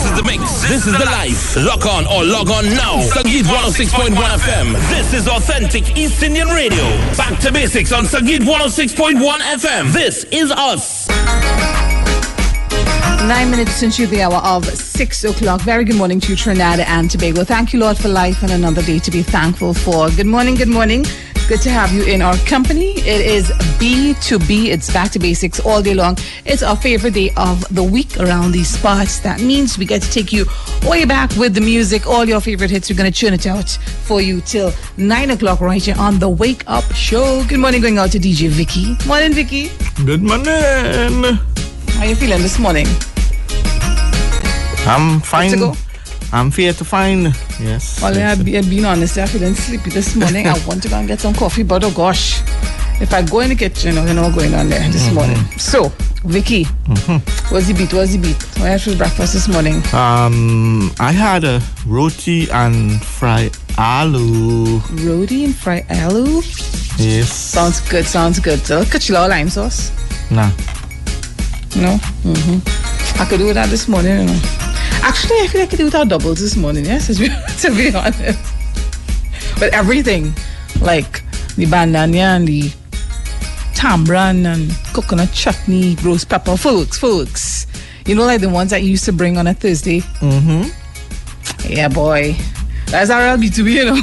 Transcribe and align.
This 0.00 0.12
is 0.12 0.16
the 0.16 0.24
mix. 0.24 0.62
This 0.62 0.86
is 0.86 0.92
the 0.94 1.04
life. 1.04 1.56
Lock 1.56 1.84
on 1.84 2.06
or 2.06 2.24
log 2.24 2.48
on 2.48 2.64
now. 2.70 3.02
Sangeet 3.12 3.42
106.1 3.42 4.16
FM. 4.16 4.72
This 4.88 5.12
is 5.12 5.28
authentic 5.28 5.94
East 5.94 6.22
Indian 6.22 6.48
radio. 6.48 6.82
Back 7.18 7.38
to 7.40 7.52
basics 7.52 7.92
on 7.92 8.04
Sangeet 8.04 8.38
106.1 8.38 9.20
FM. 9.20 9.92
This 9.92 10.24
is 10.32 10.50
us. 10.52 11.06
Nine 13.28 13.50
minutes 13.50 13.72
since 13.72 13.98
you 13.98 14.06
the 14.06 14.22
hour 14.22 14.36
of 14.36 14.64
six 14.64 15.22
o'clock. 15.22 15.60
Very 15.60 15.84
good 15.84 15.96
morning 15.96 16.18
to 16.20 16.30
you, 16.30 16.36
Trinidad 16.36 16.80
and 16.80 17.10
Tobago. 17.10 17.44
Thank 17.44 17.74
you, 17.74 17.80
Lord, 17.80 17.98
for 17.98 18.08
life 18.08 18.42
and 18.42 18.52
another 18.52 18.80
day 18.80 18.98
to 19.00 19.10
be 19.10 19.22
thankful 19.22 19.74
for. 19.74 20.08
Good 20.08 20.26
morning, 20.26 20.54
good 20.54 20.68
morning. 20.68 21.04
Good 21.50 21.62
to 21.62 21.70
have 21.70 21.92
you 21.92 22.04
in 22.04 22.22
our 22.22 22.36
company. 22.46 22.92
It 22.98 23.26
is 23.26 23.50
B 23.80 24.14
to 24.22 24.38
B. 24.38 24.70
It's 24.70 24.88
back 24.92 25.10
to 25.10 25.18
basics 25.18 25.58
all 25.58 25.82
day 25.82 25.94
long. 25.94 26.16
It's 26.44 26.62
our 26.62 26.76
favorite 26.76 27.14
day 27.14 27.32
of 27.36 27.66
the 27.74 27.82
week 27.82 28.20
around 28.20 28.52
these 28.52 28.68
spots. 28.68 29.18
That 29.18 29.40
means 29.40 29.76
we 29.76 29.84
get 29.84 30.00
to 30.02 30.10
take 30.12 30.32
you 30.32 30.46
way 30.86 31.04
back 31.04 31.34
with 31.34 31.54
the 31.54 31.60
music, 31.60 32.06
all 32.06 32.24
your 32.24 32.40
favorite 32.40 32.70
hits. 32.70 32.88
We're 32.88 32.94
going 32.94 33.10
to 33.10 33.18
churn 33.18 33.34
it 33.34 33.48
out 33.48 33.68
for 34.04 34.20
you 34.20 34.40
till 34.42 34.72
nine 34.96 35.30
o'clock 35.30 35.60
right 35.60 35.82
here 35.82 35.96
on 35.98 36.20
the 36.20 36.28
Wake 36.28 36.62
Up 36.68 36.84
Show. 36.94 37.44
Good 37.48 37.58
morning, 37.58 37.80
going 37.80 37.98
out 37.98 38.12
to 38.12 38.20
DJ 38.20 38.48
Vicky. 38.48 38.96
Morning, 39.04 39.32
Vicky. 39.32 39.70
Good 40.06 40.22
morning. 40.22 40.44
How 40.44 42.02
are 42.02 42.06
you 42.06 42.14
feeling 42.14 42.42
this 42.42 42.60
morning? 42.60 42.86
I'm 44.86 45.18
fine. 45.18 45.74
To 46.30 46.36
go? 46.36 46.36
I'm 46.36 46.50
fair 46.50 46.72
to 46.72 46.84
find. 46.84 47.24
Yes. 47.60 48.00
Well, 48.02 48.14
yes. 48.14 48.38
I've 48.38 48.44
been, 48.44 48.68
being 48.68 48.84
honest, 48.84 49.18
I'm 49.18 49.28
feeling 49.28 49.54
sleepy 49.54 49.90
this 49.90 50.14
morning. 50.16 50.46
I 50.46 50.52
want 50.66 50.82
to 50.82 50.88
go 50.88 50.96
and 50.96 51.08
get 51.08 51.20
some 51.20 51.34
coffee, 51.34 51.62
but 51.62 51.84
oh 51.84 51.90
gosh, 51.90 52.40
if 53.00 53.12
I 53.12 53.22
go 53.22 53.40
in 53.40 53.48
the 53.50 53.54
kitchen, 53.56 53.98
I 53.98 54.04
don't 54.06 54.16
know 54.16 54.22
what's 54.22 54.36
going 54.36 54.54
on 54.54 54.68
there 54.68 54.88
this 54.90 55.12
morning. 55.12 55.36
So, 55.58 55.88
Vicky, 56.24 56.64
what's 57.48 57.66
the 57.66 57.74
beat? 57.76 57.92
What's 57.92 58.12
the 58.12 58.18
beat? 58.18 58.42
What 58.58 58.68
had 58.70 58.82
for 58.82 58.96
breakfast 58.96 59.32
this 59.32 59.48
morning? 59.48 59.76
Um, 59.94 60.90
I 61.00 61.12
had 61.12 61.44
a 61.44 61.60
roti 61.86 62.50
and 62.50 63.02
fried 63.02 63.52
aloo. 63.78 64.80
Roti 65.06 65.44
and 65.44 65.54
fried 65.54 65.86
aloo. 65.88 66.42
Yes. 66.98 67.32
Sounds 67.32 67.80
good, 67.88 68.04
sounds 68.04 68.38
good. 68.40 68.58
So, 68.60 68.82
kuchela 68.84 69.24
or 69.24 69.28
lime 69.28 69.48
sauce? 69.48 69.90
Nah. 70.30 70.50
No? 71.76 71.96
Mm-hmm. 72.22 73.20
I 73.22 73.24
could 73.26 73.38
do 73.38 73.52
that 73.54 73.70
this 73.70 73.88
morning, 73.88 74.20
you 74.20 74.26
know. 74.26 74.69
Actually, 75.02 75.40
I 75.40 75.46
feel 75.46 75.60
like 75.62 75.68
I 75.68 75.70
could 75.70 75.78
do 75.78 75.84
without 75.86 76.08
doubles 76.08 76.40
this 76.40 76.56
morning, 76.56 76.84
yes, 76.84 77.06
to 77.62 77.70
be, 77.74 77.94
honest. 77.94 78.38
But 79.58 79.72
everything, 79.72 80.34
like 80.80 81.22
the 81.56 81.66
bandania 81.66 82.36
and 82.36 82.46
the 82.46 82.70
tamarind 83.74 84.46
and 84.46 84.70
coconut 84.92 85.32
chutney, 85.32 85.96
roast 86.02 86.28
pepper, 86.28 86.56
full 86.56 86.84
works. 87.02 87.66
You 88.06 88.14
know, 88.14 88.24
like 88.24 88.40
the 88.40 88.48
ones 88.48 88.70
that 88.70 88.82
you 88.82 88.90
used 88.90 89.04
to 89.06 89.12
bring 89.12 89.36
on 89.38 89.46
a 89.46 89.54
Thursday? 89.54 90.00
Mm-hmm. 90.00 91.72
Yeah, 91.72 91.88
boy. 91.88 92.36
That's 92.86 93.10
RLB2B, 93.10 93.72
you 93.72 93.84
know. 93.84 93.96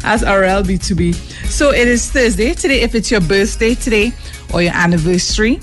That's 0.00 0.24
RLB2B. 0.24 1.14
So 1.46 1.70
it 1.70 1.86
is 1.86 2.10
Thursday 2.10 2.54
today. 2.54 2.80
If 2.80 2.94
it's 2.94 3.10
your 3.10 3.20
birthday 3.20 3.74
today 3.74 4.12
or 4.52 4.62
your 4.62 4.74
anniversary, 4.74 5.60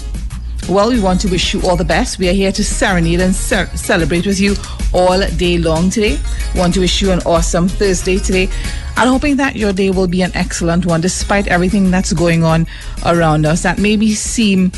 well, 0.69 0.89
we 0.89 0.99
want 0.99 1.19
to 1.21 1.27
wish 1.27 1.53
you 1.53 1.61
all 1.63 1.75
the 1.75 1.83
best. 1.83 2.19
We 2.19 2.29
are 2.29 2.33
here 2.33 2.51
to 2.51 2.63
serenade 2.63 3.21
and 3.21 3.33
ce- 3.33 3.69
celebrate 3.79 4.25
with 4.27 4.39
you 4.39 4.55
all 4.93 5.19
day 5.37 5.57
long 5.57 5.89
today. 5.89 6.19
Want 6.55 6.75
to 6.75 6.81
wish 6.81 7.01
you 7.01 7.11
an 7.11 7.19
awesome 7.25 7.67
Thursday 7.67 8.19
today. 8.19 8.49
And 8.95 9.09
hoping 9.09 9.37
that 9.37 9.55
your 9.55 9.73
day 9.73 9.89
will 9.89 10.07
be 10.07 10.21
an 10.21 10.31
excellent 10.35 10.85
one 10.85 11.01
despite 11.01 11.47
everything 11.47 11.89
that's 11.89 12.13
going 12.13 12.43
on 12.43 12.67
around 13.05 13.45
us 13.45 13.63
that 13.63 13.79
maybe 13.79 14.13
seem 14.13 14.71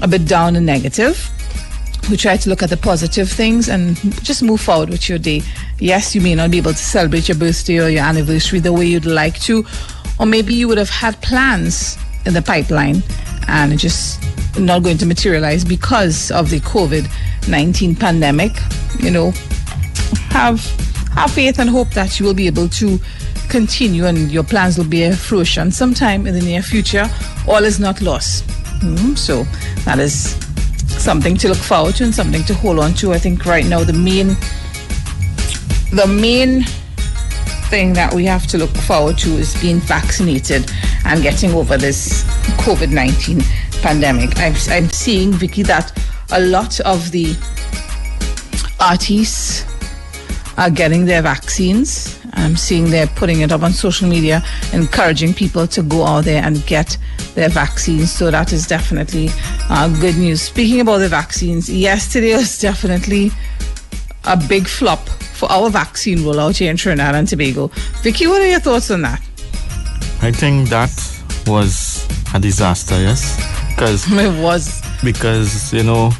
a 0.00 0.06
bit 0.06 0.26
down 0.26 0.56
and 0.56 0.64
negative 0.64 1.30
we 2.10 2.16
try 2.16 2.36
to 2.36 2.50
look 2.50 2.62
at 2.62 2.70
the 2.70 2.76
positive 2.76 3.30
things 3.30 3.68
and 3.68 3.96
just 4.24 4.42
move 4.42 4.60
forward 4.60 4.90
with 4.90 5.08
your 5.08 5.18
day. 5.18 5.40
Yes, 5.78 6.14
you 6.14 6.20
may 6.20 6.34
not 6.34 6.50
be 6.50 6.58
able 6.58 6.72
to 6.72 6.76
celebrate 6.76 7.28
your 7.28 7.38
birthday 7.38 7.78
or 7.78 7.88
your 7.88 8.02
anniversary 8.02 8.58
the 8.58 8.72
way 8.72 8.86
you'd 8.86 9.06
like 9.06 9.38
to, 9.42 9.64
or 10.18 10.26
maybe 10.26 10.52
you 10.52 10.66
would 10.68 10.78
have 10.78 10.90
had 10.90 11.20
plans 11.22 11.96
in 12.26 12.34
the 12.34 12.42
pipeline 12.42 13.02
and 13.48 13.78
just 13.78 14.22
not 14.58 14.82
going 14.82 14.98
to 14.98 15.06
materialize 15.06 15.64
because 15.64 16.30
of 16.30 16.50
the 16.50 16.60
COVID 16.60 17.08
19 17.48 17.96
pandemic. 17.96 18.52
You 18.98 19.10
know, 19.10 19.30
have 20.30 20.64
have 21.14 21.30
faith 21.30 21.58
and 21.58 21.68
hope 21.68 21.90
that 21.90 22.18
you 22.18 22.26
will 22.26 22.34
be 22.34 22.46
able 22.46 22.68
to 22.68 22.98
continue 23.48 24.06
and 24.06 24.30
your 24.30 24.44
plans 24.44 24.78
will 24.78 24.86
bear 24.86 25.14
fruition 25.14 25.70
sometime 25.70 26.26
in 26.26 26.34
the 26.34 26.40
near 26.40 26.62
future. 26.62 27.08
All 27.46 27.64
is 27.64 27.78
not 27.78 28.00
lost. 28.00 28.46
Mm, 28.80 29.16
so 29.16 29.44
that 29.84 29.98
is 29.98 30.36
something 31.02 31.36
to 31.36 31.48
look 31.48 31.58
forward 31.58 31.96
to 31.96 32.04
and 32.04 32.14
something 32.14 32.44
to 32.44 32.54
hold 32.54 32.78
on 32.78 32.94
to. 32.94 33.12
I 33.12 33.18
think 33.18 33.44
right 33.44 33.66
now 33.66 33.84
the 33.84 33.92
main 33.92 34.28
the 35.92 36.06
main 36.06 36.64
thing 37.72 37.94
that 37.94 38.12
we 38.12 38.26
have 38.26 38.46
to 38.46 38.58
look 38.58 38.76
forward 38.84 39.16
to 39.16 39.30
is 39.30 39.58
being 39.62 39.80
vaccinated 39.80 40.70
and 41.06 41.22
getting 41.22 41.52
over 41.52 41.78
this 41.78 42.22
COVID 42.66 42.92
19 42.92 43.40
pandemic. 43.80 44.38
I'm, 44.38 44.52
I'm 44.68 44.90
seeing, 44.90 45.32
Vicky, 45.32 45.62
that 45.62 45.90
a 46.32 46.40
lot 46.40 46.80
of 46.80 47.10
the 47.12 47.34
artists 48.78 49.64
are 50.58 50.68
getting 50.68 51.06
their 51.06 51.22
vaccines. 51.22 52.20
I'm 52.34 52.56
seeing 52.56 52.90
they're 52.90 53.06
putting 53.06 53.40
it 53.40 53.52
up 53.52 53.62
on 53.62 53.72
social 53.72 54.06
media, 54.06 54.42
encouraging 54.74 55.32
people 55.32 55.66
to 55.68 55.82
go 55.82 56.04
out 56.04 56.24
there 56.24 56.42
and 56.44 56.66
get 56.66 56.98
their 57.34 57.48
vaccines. 57.48 58.12
So 58.12 58.30
that 58.30 58.52
is 58.52 58.66
definitely 58.66 59.30
uh, 59.70 59.88
good 59.98 60.18
news. 60.18 60.42
Speaking 60.42 60.82
about 60.82 60.98
the 60.98 61.08
vaccines, 61.08 61.70
yesterday 61.70 62.34
was 62.34 62.58
definitely 62.58 63.30
a 64.24 64.36
big 64.48 64.66
flop 64.68 65.00
for 65.08 65.50
our 65.50 65.68
vaccine 65.70 66.18
rollout 66.18 66.56
here 66.56 66.70
in 66.70 66.76
Trinidad 66.76 67.14
and 67.14 67.26
Tobago. 67.28 67.68
Vicky, 68.02 68.26
what 68.26 68.40
are 68.40 68.46
your 68.48 68.60
thoughts 68.60 68.90
on 68.90 69.02
that? 69.02 69.20
I 70.22 70.30
think 70.30 70.68
that 70.68 70.90
was 71.46 72.06
a 72.34 72.38
disaster, 72.38 72.94
yes? 73.00 73.36
Because 73.74 74.06
It 74.12 74.42
was. 74.42 74.80
because 75.02 75.72
you 75.72 75.82
know, 75.82 76.10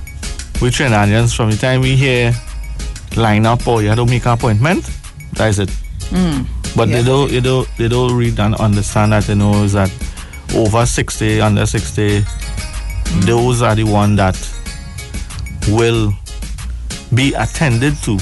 we 0.60 0.70
Trinidadians 0.70 1.34
from 1.36 1.50
the 1.50 1.56
time 1.56 1.80
we 1.80 1.94
hear 1.96 2.32
line 3.16 3.46
up 3.46 3.66
or 3.68 3.82
you 3.82 3.88
have 3.88 3.98
to 3.98 4.06
make 4.06 4.26
an 4.26 4.32
appointment, 4.32 4.90
that 5.34 5.48
is 5.48 5.58
it. 5.60 5.70
Hmm. 6.10 6.42
But 6.74 6.88
Yeah. 6.88 6.96
they 6.96 7.04
don't 7.04 7.30
you 7.30 7.40
don't 7.40 7.68
they 7.78 7.88
don't 7.88 8.16
read 8.16 8.40
and 8.40 8.54
understand 8.56 9.12
that 9.12 9.28
you 9.28 9.34
know 9.36 9.62
is 9.62 9.74
that 9.74 9.90
over 10.54 10.84
sixty, 10.86 11.40
under 11.40 11.64
sixty, 11.66 12.20
hmm. 12.22 13.20
those 13.20 13.62
are 13.62 13.74
the 13.74 13.84
one 13.84 14.16
that 14.16 14.36
will 15.68 16.12
be 17.14 17.34
attended 17.34 17.96
to. 18.04 18.18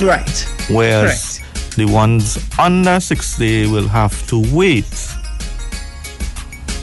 Right. 0.00 0.46
Whereas 0.70 1.40
the 1.76 1.86
ones 1.86 2.38
under 2.58 3.00
60 3.00 3.68
will 3.68 3.88
have 3.88 4.26
to 4.28 4.42
wait. 4.54 4.86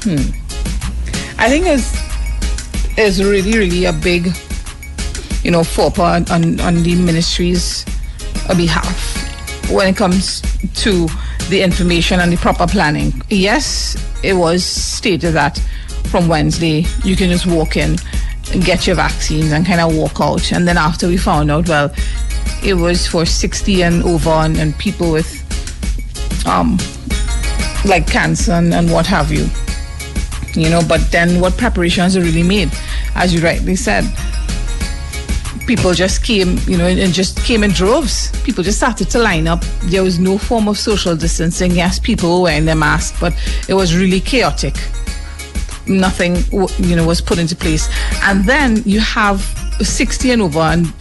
Hmm. 0.03 0.31
I 1.37 1.49
think 1.49 1.65
it's 1.67 2.09
is 2.97 3.23
really, 3.23 3.57
really 3.57 3.85
a 3.85 3.93
big, 3.93 4.27
you 5.43 5.51
know, 5.51 5.63
faux 5.63 5.95
pas 5.95 6.29
on, 6.31 6.59
on 6.59 6.83
the 6.83 6.95
ministry's 6.95 7.85
behalf 8.57 9.15
when 9.71 9.87
it 9.87 9.95
comes 9.95 10.41
to 10.73 11.07
the 11.49 11.61
information 11.61 12.19
and 12.19 12.31
the 12.31 12.37
proper 12.37 12.67
planning. 12.67 13.21
Yes, 13.29 13.95
it 14.23 14.33
was 14.33 14.65
stated 14.65 15.33
that 15.33 15.57
from 16.05 16.27
Wednesday 16.27 16.85
you 17.03 17.15
can 17.15 17.29
just 17.29 17.45
walk 17.45 17.77
in 17.77 17.97
get 18.57 18.87
your 18.87 18.95
vaccines 18.95 19.51
and 19.51 19.65
kind 19.65 19.79
of 19.79 19.95
walk 19.95 20.19
out. 20.19 20.51
And 20.51 20.67
then 20.67 20.77
after 20.77 21.07
we 21.07 21.17
found 21.17 21.51
out, 21.51 21.69
well, 21.69 21.93
it 22.63 22.73
was 22.73 23.07
for 23.07 23.25
60 23.25 23.83
and 23.83 24.03
over 24.03 24.29
and, 24.29 24.57
and 24.57 24.77
people 24.77 25.11
with 25.11 25.35
um 26.45 26.77
like 27.85 28.07
cancer 28.07 28.51
and, 28.51 28.73
and 28.73 28.91
what 28.91 29.05
have 29.05 29.31
you. 29.31 29.47
You 30.59 30.69
know 30.69 30.81
but 30.87 30.99
then 31.11 31.39
what 31.39 31.57
preparations 31.57 32.17
are 32.17 32.21
really 32.21 32.43
made 32.43 32.69
as 33.15 33.33
you 33.33 33.41
rightly 33.41 33.75
said. 33.75 34.03
People 35.67 35.93
just 35.93 36.23
came 36.23 36.57
you 36.65 36.77
know 36.77 36.87
and 36.87 37.13
just 37.13 37.37
came 37.43 37.63
in 37.63 37.71
droves. 37.71 38.31
People 38.43 38.63
just 38.63 38.79
started 38.79 39.09
to 39.11 39.19
line 39.19 39.47
up. 39.47 39.63
There 39.83 40.03
was 40.03 40.19
no 40.19 40.37
form 40.37 40.67
of 40.67 40.77
social 40.77 41.15
distancing. 41.15 41.71
Yes 41.71 41.99
people 41.99 42.37
were 42.37 42.43
wearing 42.43 42.65
their 42.65 42.75
masks 42.75 43.17
but 43.19 43.33
it 43.69 43.73
was 43.73 43.95
really 43.95 44.19
chaotic 44.19 44.75
nothing 45.89 46.37
you 46.79 46.95
know 46.95 47.05
was 47.05 47.19
put 47.19 47.39
into 47.39 47.55
place 47.55 47.89
and 48.23 48.45
then 48.45 48.81
you 48.85 48.99
have 48.99 49.41
60 49.81 50.31
and 50.31 50.41
over 50.41 50.59
and 50.59 50.93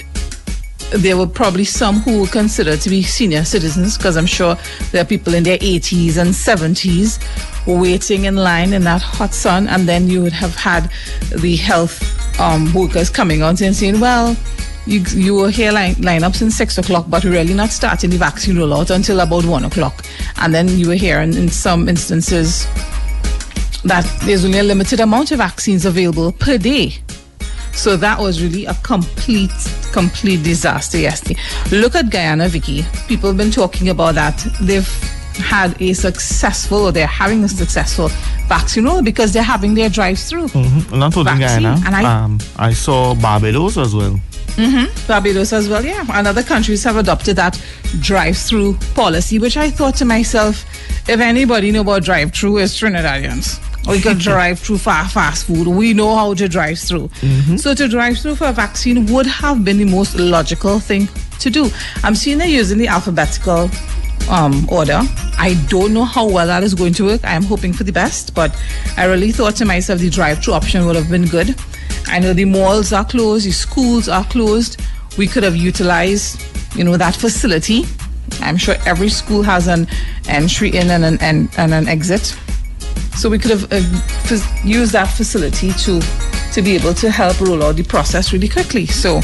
there 0.90 1.16
were 1.16 1.26
probably 1.26 1.64
some 1.64 1.96
who 1.96 2.20
were 2.20 2.26
considered 2.26 2.80
to 2.80 2.88
be 2.88 3.02
senior 3.02 3.44
citizens 3.44 3.96
because 3.96 4.16
I'm 4.16 4.26
sure 4.26 4.56
there 4.90 5.02
are 5.02 5.06
people 5.06 5.34
in 5.34 5.42
their 5.42 5.58
80s 5.58 6.16
and 6.16 6.30
70s 6.30 7.18
waiting 7.66 8.24
in 8.24 8.36
line 8.36 8.72
in 8.72 8.84
that 8.84 9.02
hot 9.02 9.34
sun. 9.34 9.68
And 9.68 9.86
then 9.86 10.08
you 10.08 10.22
would 10.22 10.32
have 10.32 10.54
had 10.54 10.90
the 11.36 11.56
health 11.56 12.40
um, 12.40 12.72
workers 12.72 13.10
coming 13.10 13.42
on 13.42 13.62
and 13.62 13.76
saying, 13.76 14.00
well, 14.00 14.36
you, 14.86 15.00
you 15.14 15.34
were 15.34 15.50
here 15.50 15.72
line, 15.72 16.24
up 16.24 16.34
since 16.34 16.56
six 16.56 16.78
o'clock, 16.78 17.06
but 17.08 17.22
we're 17.22 17.32
really 17.32 17.52
not 17.52 17.68
starting 17.68 18.08
the 18.08 18.16
vaccine 18.16 18.56
rollout 18.56 18.94
until 18.94 19.20
about 19.20 19.44
one 19.44 19.64
o'clock. 19.64 20.04
And 20.38 20.54
then 20.54 20.68
you 20.68 20.88
were 20.88 20.94
here 20.94 21.20
and 21.20 21.34
in 21.34 21.50
some 21.50 21.88
instances 21.88 22.66
that 23.84 24.04
there's 24.24 24.44
only 24.44 24.58
a 24.58 24.62
limited 24.62 25.00
amount 25.00 25.30
of 25.32 25.38
vaccines 25.38 25.84
available 25.86 26.32
per 26.32 26.58
day. 26.58 26.94
So 27.72 27.96
that 27.98 28.18
was 28.18 28.42
really 28.42 28.66
a 28.66 28.74
complete, 28.82 29.52
complete 29.92 30.42
disaster 30.42 30.98
yesterday. 30.98 31.40
Look 31.70 31.94
at 31.94 32.10
Guyana, 32.10 32.48
Vicky. 32.48 32.84
People 33.06 33.28
have 33.30 33.36
been 33.36 33.52
talking 33.52 33.88
about 33.90 34.16
that. 34.16 34.36
They've 34.60 34.88
had 35.38 35.80
a 35.80 35.92
successful, 35.92 36.78
or 36.86 36.92
they're 36.92 37.06
having 37.06 37.44
a 37.44 37.48
successful 37.48 38.08
vaccine 38.48 38.84
roll 38.84 39.02
because 39.02 39.32
they're 39.32 39.42
having 39.44 39.74
their 39.74 39.88
drive-through. 39.88 40.48
Mm-hmm. 40.48 40.98
Not 40.98 41.16
only 41.16 41.38
Guyana, 41.38 41.80
and 41.86 41.94
I- 41.94 42.22
um, 42.24 42.40
I 42.56 42.72
saw 42.72 43.14
Barbados 43.14 43.76
as 43.78 43.94
well. 43.94 44.18
Barbados 45.06 45.52
as 45.52 45.68
well, 45.68 45.84
yeah. 45.84 46.04
And 46.12 46.26
other 46.26 46.42
countries 46.42 46.82
have 46.84 46.96
adopted 46.96 47.36
that 47.36 47.60
drive-through 48.00 48.74
policy, 48.94 49.38
which 49.38 49.56
I 49.56 49.70
thought 49.70 49.96
to 49.96 50.04
myself, 50.04 50.64
if 51.08 51.20
anybody 51.20 51.70
know 51.70 51.82
about 51.82 52.02
drive-through, 52.04 52.58
it's 52.58 52.78
Trinidadians. 52.80 53.60
We 53.88 54.00
can 54.00 54.18
drive 54.28 54.58
through 54.58 54.78
for 54.78 54.90
fast 54.90 55.46
food. 55.46 55.66
We 55.68 55.94
know 55.94 56.14
how 56.14 56.34
to 56.34 56.48
drive 56.48 56.78
through. 56.78 57.08
So 57.56 57.74
to 57.74 57.88
drive 57.88 58.18
through 58.18 58.34
for 58.36 58.46
a 58.48 58.52
vaccine 58.52 59.06
would 59.06 59.26
have 59.26 59.64
been 59.64 59.78
the 59.78 59.84
most 59.84 60.16
logical 60.16 60.78
thing 60.80 61.08
to 61.40 61.50
do. 61.50 61.70
I'm 62.02 62.14
seeing 62.14 62.38
they're 62.38 62.48
using 62.48 62.78
the 62.78 62.88
alphabetical 62.88 63.70
um, 64.28 64.68
order. 64.70 65.00
I 65.38 65.54
don't 65.68 65.94
know 65.94 66.04
how 66.04 66.28
well 66.28 66.46
that 66.48 66.62
is 66.62 66.74
going 66.74 66.92
to 66.94 67.04
work. 67.06 67.24
I 67.24 67.32
am 67.32 67.44
hoping 67.44 67.72
for 67.72 67.84
the 67.84 67.92
best, 67.92 68.34
but 68.34 68.54
I 68.96 69.04
really 69.06 69.30
thought 69.32 69.56
to 69.56 69.64
myself 69.64 70.00
the 70.00 70.10
drive-through 70.10 70.54
option 70.54 70.84
would 70.86 70.96
have 70.96 71.08
been 71.08 71.26
good. 71.26 71.54
I 72.10 72.18
know 72.18 72.32
the 72.32 72.44
malls 72.44 72.92
are 72.92 73.04
closed, 73.04 73.46
the 73.46 73.50
schools 73.52 74.08
are 74.08 74.24
closed. 74.24 74.80
We 75.16 75.26
could 75.26 75.42
have 75.42 75.56
utilized, 75.56 76.42
you 76.76 76.84
know, 76.84 76.96
that 76.96 77.16
facility. 77.16 77.84
I'm 78.40 78.56
sure 78.56 78.76
every 78.86 79.08
school 79.08 79.42
has 79.42 79.66
an 79.68 79.86
entry 80.28 80.70
in 80.70 80.90
and 80.90 81.04
an 81.04 81.18
and, 81.20 81.48
and 81.58 81.74
an 81.74 81.88
exit. 81.88 82.36
So 83.16 83.28
we 83.28 83.38
could 83.38 83.50
have 83.50 83.64
uh, 83.72 83.76
f- 84.30 84.64
used 84.64 84.92
that 84.92 85.06
facility 85.06 85.72
to 85.72 86.00
to 86.52 86.62
be 86.62 86.74
able 86.76 86.94
to 86.94 87.10
help 87.10 87.40
roll 87.40 87.62
out 87.62 87.76
the 87.76 87.82
process 87.84 88.32
really 88.32 88.48
quickly. 88.48 88.86
So 88.86 89.20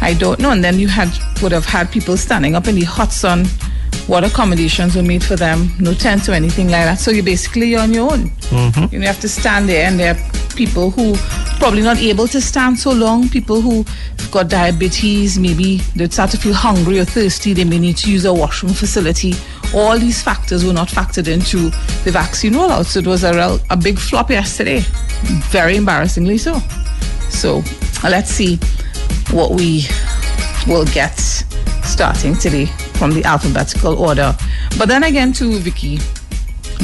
I 0.00 0.14
don't 0.18 0.38
know. 0.40 0.50
And 0.50 0.62
then 0.62 0.78
you 0.78 0.88
had 0.88 1.08
would 1.42 1.52
have 1.52 1.64
had 1.64 1.90
people 1.90 2.16
standing 2.16 2.54
up 2.54 2.68
in 2.68 2.74
the 2.74 2.84
hot 2.84 3.12
sun. 3.12 3.46
What 4.06 4.24
accommodations 4.24 4.96
were 4.96 5.02
made 5.02 5.22
for 5.22 5.36
them? 5.36 5.70
No 5.78 5.94
tent 5.94 6.28
or 6.28 6.32
anything 6.32 6.66
like 6.66 6.84
that. 6.84 6.98
So 6.98 7.10
you're 7.10 7.24
basically 7.24 7.76
on 7.76 7.92
your 7.94 8.12
own. 8.12 8.30
You 8.90 8.98
know, 8.98 9.02
you 9.04 9.06
have 9.06 9.20
to 9.20 9.28
stand 9.28 9.68
there, 9.68 9.86
and 9.86 9.98
there 9.98 10.14
are 10.14 10.18
people 10.60 10.90
who 10.90 11.14
probably 11.58 11.80
not 11.80 11.96
able 11.96 12.28
to 12.28 12.38
stand 12.38 12.78
so 12.78 12.92
long. 12.92 13.26
People 13.30 13.62
who 13.62 13.82
got 14.30 14.50
diabetes, 14.50 15.38
maybe 15.38 15.78
they 15.96 16.06
start 16.10 16.30
to 16.30 16.36
feel 16.36 16.52
hungry 16.52 16.98
or 16.98 17.04
thirsty. 17.06 17.54
They 17.54 17.64
may 17.64 17.78
need 17.78 17.96
to 17.96 18.12
use 18.12 18.26
a 18.26 18.34
washroom 18.34 18.74
facility. 18.74 19.32
All 19.74 19.98
these 19.98 20.22
factors 20.22 20.62
were 20.62 20.74
not 20.74 20.88
factored 20.88 21.28
into 21.28 21.70
the 22.04 22.10
vaccine 22.10 22.52
rollout. 22.52 22.84
So 22.84 22.98
it 22.98 23.06
was 23.06 23.24
a 23.24 23.32
real, 23.32 23.58
a 23.70 23.76
big 23.76 23.98
flop 23.98 24.28
yesterday. 24.28 24.80
Very 25.48 25.76
embarrassingly 25.76 26.36
so. 26.36 26.58
So 27.30 27.62
let's 28.02 28.28
see 28.28 28.56
what 29.30 29.52
we 29.52 29.86
will 30.66 30.84
get 30.84 31.18
starting 31.84 32.34
today 32.36 32.66
from 32.98 33.12
the 33.12 33.24
alphabetical 33.24 33.98
order. 33.98 34.36
But 34.76 34.88
then 34.88 35.04
again, 35.04 35.32
to 35.34 35.58
Vicky, 35.58 36.00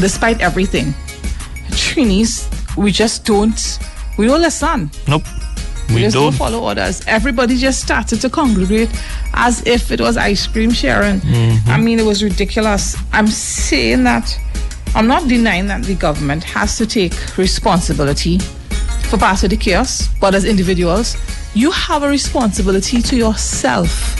despite 0.01 0.41
everything, 0.41 0.95
Trinis, 1.73 2.56
we 2.77 2.91
just 2.93 3.25
don't, 3.25 3.79
we 4.19 4.27
don't 4.27 4.41
listen. 4.41 4.91
Nope. 5.09 5.25
We 5.89 5.95
We 5.97 6.01
just 6.03 6.15
don't. 6.15 6.25
don't 6.25 6.33
follow 6.35 6.65
orders. 6.65 7.03
Everybody 7.07 7.57
just 7.57 7.81
started 7.81 8.21
to 8.21 8.29
congregate 8.31 8.91
as 9.35 9.65
if 9.67 9.91
it 9.93 10.01
was 10.01 10.17
ice 10.17 10.47
cream 10.47 10.71
sharing. 10.73 11.21
Mm-hmm. 11.21 11.71
I 11.71 11.79
mean, 11.79 12.01
it 12.01 12.05
was 12.05 12.23
ridiculous. 12.25 12.97
I'm 13.13 13.29
saying 13.29 14.03
that, 14.05 14.37
I'm 14.97 15.07
not 15.07 15.29
denying 15.29 15.69
that 15.69 15.85
the 15.85 15.95
government 15.95 16.43
has 16.45 16.77
to 16.79 16.87
take 16.87 17.13
responsibility 17.39 18.39
for 19.11 19.17
part 19.19 19.45
of 19.45 19.51
the 19.51 19.57
chaos, 19.57 20.09
but 20.21 20.35
as 20.35 20.45
individuals, 20.45 21.17
you 21.55 21.71
have 21.71 22.03
a 22.03 22.09
responsibility 22.09 23.01
to 23.03 23.17
yourself, 23.17 24.17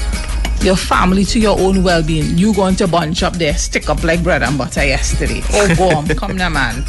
your 0.63 0.77
family, 0.77 1.25
to 1.25 1.41
your 1.41 1.59
own 1.59 1.83
well 1.83 2.03
being. 2.03 2.39
You 2.39 2.55
going 2.55 2.77
to 2.77 2.87
bunch 2.87 3.25
up 3.25 3.35
there, 3.35 3.55
stick 3.59 3.91
up 3.91 4.05
like 4.05 4.23
bread 4.23 4.45
and 4.45 4.57
butter 4.57 4.85
yesterday. 4.87 5.43
Oh, 5.53 5.75
go 5.77 5.91
on, 5.97 6.07
come 6.15 6.37
now, 6.37 6.49
man. 6.51 6.85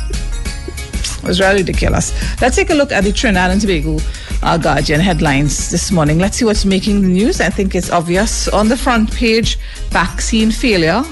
It 1.17 1.23
was 1.23 1.39
really 1.39 1.57
ridiculous. 1.57 2.13
Let's 2.41 2.55
take 2.55 2.69
a 2.69 2.73
look 2.73 2.91
at 2.91 3.03
the 3.03 3.11
Trinidad 3.11 3.51
and 3.51 3.59
Tobago 3.59 3.97
uh, 4.43 4.57
Guardian 4.57 4.99
headlines 4.99 5.71
this 5.71 5.91
morning. 5.91 6.19
Let's 6.19 6.37
see 6.37 6.45
what's 6.45 6.65
making 6.65 7.01
the 7.01 7.07
news. 7.07 7.41
I 7.41 7.49
think 7.49 7.75
it's 7.75 7.89
obvious. 7.89 8.47
On 8.47 8.67
the 8.67 8.77
front 8.77 9.11
page, 9.13 9.57
vaccine 9.89 10.51
failure. 10.51 11.03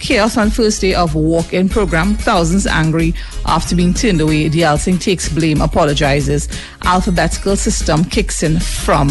Chaos 0.00 0.38
on 0.38 0.48
first 0.48 0.80
day 0.80 0.94
of 0.94 1.14
walk-in 1.14 1.68
program. 1.68 2.14
Thousands 2.14 2.66
angry 2.66 3.14
after 3.44 3.76
being 3.76 3.92
turned 3.92 4.20
away. 4.22 4.48
Deyalsingh 4.48 4.98
takes 5.00 5.28
blame, 5.28 5.60
apologizes. 5.60 6.48
Alphabetical 6.84 7.54
system 7.54 8.04
kicks 8.04 8.42
in 8.42 8.58
from 8.58 9.10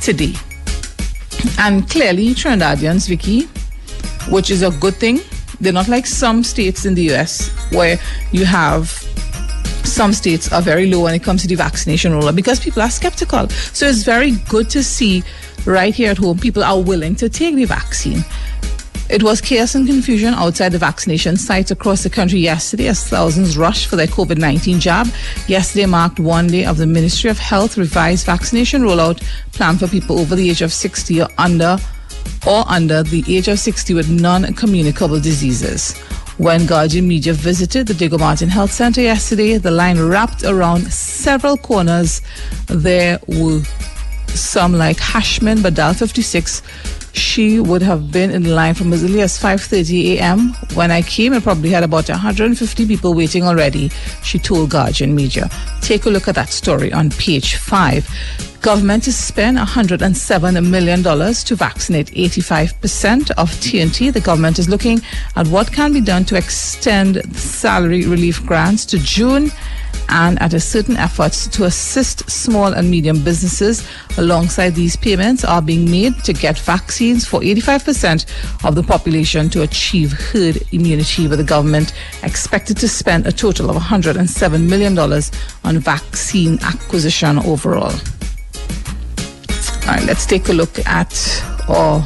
today. 0.00 0.34
And 1.58 1.88
clearly, 1.90 2.28
Trinidadians, 2.34 3.08
Vicky, 3.08 3.48
which 4.30 4.50
is 4.50 4.62
a 4.62 4.70
good 4.70 4.94
thing. 4.94 5.20
They're 5.60 5.72
not 5.72 5.88
like 5.88 6.06
some 6.06 6.42
states 6.44 6.86
in 6.86 6.94
the 6.94 7.10
US 7.12 7.50
where 7.72 7.98
you 8.32 8.44
have 8.44 8.88
some 10.00 10.14
states 10.14 10.50
are 10.50 10.62
very 10.62 10.90
low 10.90 11.02
when 11.02 11.14
it 11.14 11.22
comes 11.22 11.42
to 11.42 11.46
the 11.46 11.54
vaccination 11.54 12.12
rollout 12.12 12.34
because 12.34 12.58
people 12.58 12.80
are 12.80 12.88
skeptical. 12.88 13.46
So 13.50 13.84
it's 13.86 14.02
very 14.02 14.30
good 14.48 14.70
to 14.70 14.82
see 14.82 15.22
right 15.66 15.94
here 15.94 16.12
at 16.12 16.16
home 16.16 16.38
people 16.38 16.64
are 16.64 16.80
willing 16.80 17.14
to 17.16 17.28
take 17.28 17.54
the 17.54 17.66
vaccine. 17.66 18.24
It 19.10 19.22
was 19.22 19.42
chaos 19.42 19.74
and 19.74 19.86
confusion 19.86 20.32
outside 20.32 20.72
the 20.72 20.78
vaccination 20.78 21.36
sites 21.36 21.70
across 21.70 22.02
the 22.02 22.08
country 22.08 22.38
yesterday 22.38 22.88
as 22.88 23.06
thousands 23.06 23.58
rushed 23.58 23.88
for 23.88 23.96
their 23.96 24.06
COVID 24.06 24.38
19 24.38 24.80
jab. 24.80 25.06
Yesterday 25.48 25.84
marked 25.84 26.18
one 26.18 26.46
day 26.46 26.64
of 26.64 26.78
the 26.78 26.86
Ministry 26.86 27.28
of 27.28 27.38
Health 27.38 27.76
revised 27.76 28.24
vaccination 28.24 28.80
rollout 28.80 29.22
plan 29.52 29.76
for 29.76 29.86
people 29.86 30.18
over 30.18 30.34
the 30.34 30.48
age 30.48 30.62
of 30.62 30.72
60 30.72 31.20
or 31.20 31.28
under 31.36 31.76
or 32.46 32.64
under 32.68 33.02
the 33.02 33.22
age 33.28 33.48
of 33.48 33.58
60 33.58 33.92
with 33.92 34.08
non 34.08 34.54
communicable 34.54 35.20
diseases. 35.20 35.94
When 36.40 36.64
Guardian 36.64 37.06
Media 37.06 37.34
visited 37.34 37.86
the 37.86 37.92
Diego 37.92 38.16
Martin 38.16 38.48
Health 38.48 38.72
Center 38.72 39.02
yesterday, 39.02 39.58
the 39.58 39.70
line 39.70 40.00
wrapped 40.00 40.42
around 40.42 40.90
several 40.90 41.58
corners. 41.58 42.22
There 42.66 43.20
were 43.26 43.60
some 44.28 44.72
like 44.72 44.96
Hashman 44.96 45.58
Badal 45.58 45.94
56. 45.94 46.62
She 47.12 47.60
would 47.60 47.82
have 47.82 48.12
been 48.12 48.30
in 48.30 48.54
line 48.54 48.74
from 48.74 48.92
as 48.92 49.04
early 49.04 49.20
as 49.20 49.38
5:30 49.38 50.16
a.m. 50.16 50.54
When 50.74 50.90
I 50.90 51.02
came, 51.02 51.32
it 51.32 51.42
probably 51.42 51.70
had 51.70 51.82
about 51.82 52.08
150 52.08 52.86
people 52.86 53.14
waiting 53.14 53.44
already. 53.44 53.90
She 54.22 54.38
told 54.38 54.70
Guardian 54.70 55.14
Media. 55.14 55.50
Take 55.80 56.06
a 56.06 56.10
look 56.10 56.28
at 56.28 56.34
that 56.36 56.50
story 56.50 56.92
on 56.92 57.10
page 57.10 57.56
five. 57.56 58.08
Government 58.60 59.06
has 59.06 59.16
spent 59.16 59.56
107 59.56 60.70
million 60.70 61.02
dollars 61.02 61.42
to 61.44 61.56
vaccinate 61.56 62.08
85% 62.08 63.30
of 63.38 63.50
TNT. 63.52 64.12
The 64.12 64.20
government 64.20 64.58
is 64.58 64.68
looking 64.68 65.00
at 65.34 65.46
what 65.48 65.72
can 65.72 65.92
be 65.92 66.02
done 66.02 66.24
to 66.26 66.36
extend 66.36 67.22
salary 67.34 68.06
relief 68.06 68.44
grants 68.44 68.84
to 68.86 68.98
June 68.98 69.50
and 70.08 70.40
at 70.42 70.54
a 70.54 70.60
certain 70.60 70.96
efforts 70.96 71.46
to 71.48 71.64
assist 71.64 72.28
small 72.30 72.72
and 72.72 72.90
medium 72.90 73.22
businesses. 73.22 73.88
Alongside 74.18 74.74
these 74.74 74.96
payments 74.96 75.44
are 75.44 75.62
being 75.62 75.90
made 75.90 76.18
to 76.24 76.32
get 76.32 76.58
vaccines 76.58 77.26
for 77.26 77.40
85% 77.40 78.64
of 78.64 78.74
the 78.74 78.82
population 78.82 79.48
to 79.50 79.62
achieve 79.62 80.12
herd 80.12 80.62
immunity 80.72 81.28
with 81.28 81.38
the 81.38 81.44
government 81.44 81.94
expected 82.22 82.76
to 82.78 82.88
spend 82.88 83.26
a 83.26 83.32
total 83.32 83.70
of 83.70 83.76
107 83.76 84.66
million 84.68 84.94
dollars 84.94 85.30
on 85.64 85.78
vaccine 85.78 86.58
acquisition 86.62 87.38
overall. 87.38 87.92
All 89.82 89.96
right 89.96 90.04
let's 90.04 90.26
take 90.26 90.48
a 90.48 90.52
look 90.52 90.78
at 90.86 91.12
our 91.68 92.04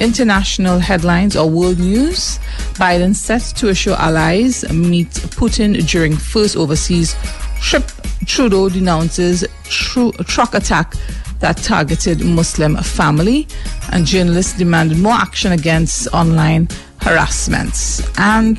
international 0.00 0.78
headlines 0.78 1.36
or 1.36 1.48
world 1.48 1.78
news. 1.78 2.38
Biden 2.74 3.14
set 3.14 3.42
to 3.58 3.68
assure 3.68 3.96
allies 3.96 4.70
meet 4.72 5.10
Putin 5.10 5.86
during 5.86 6.16
first 6.16 6.56
overseas 6.56 7.14
trip. 7.60 7.84
Trudeau 8.26 8.68
denounces 8.68 9.46
tru- 9.64 10.12
truck 10.24 10.54
attack 10.54 10.94
that 11.40 11.56
targeted 11.56 12.22
Muslim 12.22 12.76
family, 12.76 13.48
and 13.92 14.04
journalists 14.04 14.56
demanded 14.58 14.98
more 14.98 15.14
action 15.14 15.52
against 15.52 16.06
online 16.12 16.68
harassments. 17.00 18.02
And 18.18 18.56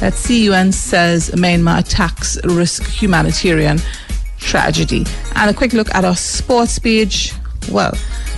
let's 0.00 0.18
see, 0.18 0.44
UN 0.44 0.70
says 0.72 1.30
Myanmar 1.30 1.80
attacks 1.80 2.38
risk 2.44 2.84
humanitarian 2.84 3.78
tragedy. 4.38 5.04
And 5.34 5.50
a 5.50 5.54
quick 5.54 5.72
look 5.72 5.92
at 5.94 6.04
our 6.04 6.16
sports 6.16 6.78
page. 6.78 7.32
Well, 7.70 7.92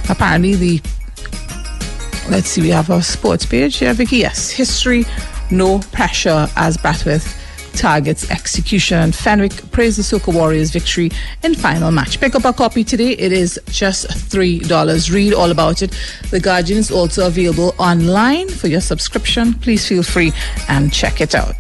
apparently 0.08 0.54
the 0.54 0.80
Let's 2.30 2.50
see, 2.50 2.60
we 2.60 2.68
have 2.68 2.90
our 2.90 3.00
sports 3.00 3.46
page 3.46 3.78
here, 3.78 3.94
Vicky. 3.94 4.18
Yes, 4.18 4.50
history, 4.50 5.06
no 5.50 5.78
pressure 5.78 6.46
as 6.56 6.76
Brathwaite 6.76 7.26
targets 7.72 8.30
execution. 8.30 9.12
Fenwick 9.12 9.70
praised 9.70 9.98
the 9.98 10.02
Soca 10.02 10.34
Warriors' 10.34 10.70
victory 10.70 11.10
in 11.42 11.54
final 11.54 11.90
match. 11.90 12.20
Pick 12.20 12.34
up 12.34 12.44
a 12.44 12.52
copy 12.52 12.84
today. 12.84 13.12
It 13.12 13.32
is 13.32 13.58
just 13.66 14.08
$3. 14.08 15.10
Read 15.12 15.32
all 15.32 15.50
about 15.50 15.80
it. 15.80 15.98
The 16.30 16.38
Guardian 16.38 16.78
is 16.78 16.90
also 16.90 17.26
available 17.26 17.74
online 17.78 18.48
for 18.48 18.66
your 18.66 18.82
subscription. 18.82 19.54
Please 19.54 19.88
feel 19.88 20.02
free 20.02 20.32
and 20.68 20.92
check 20.92 21.22
it 21.22 21.34
out. 21.34 21.54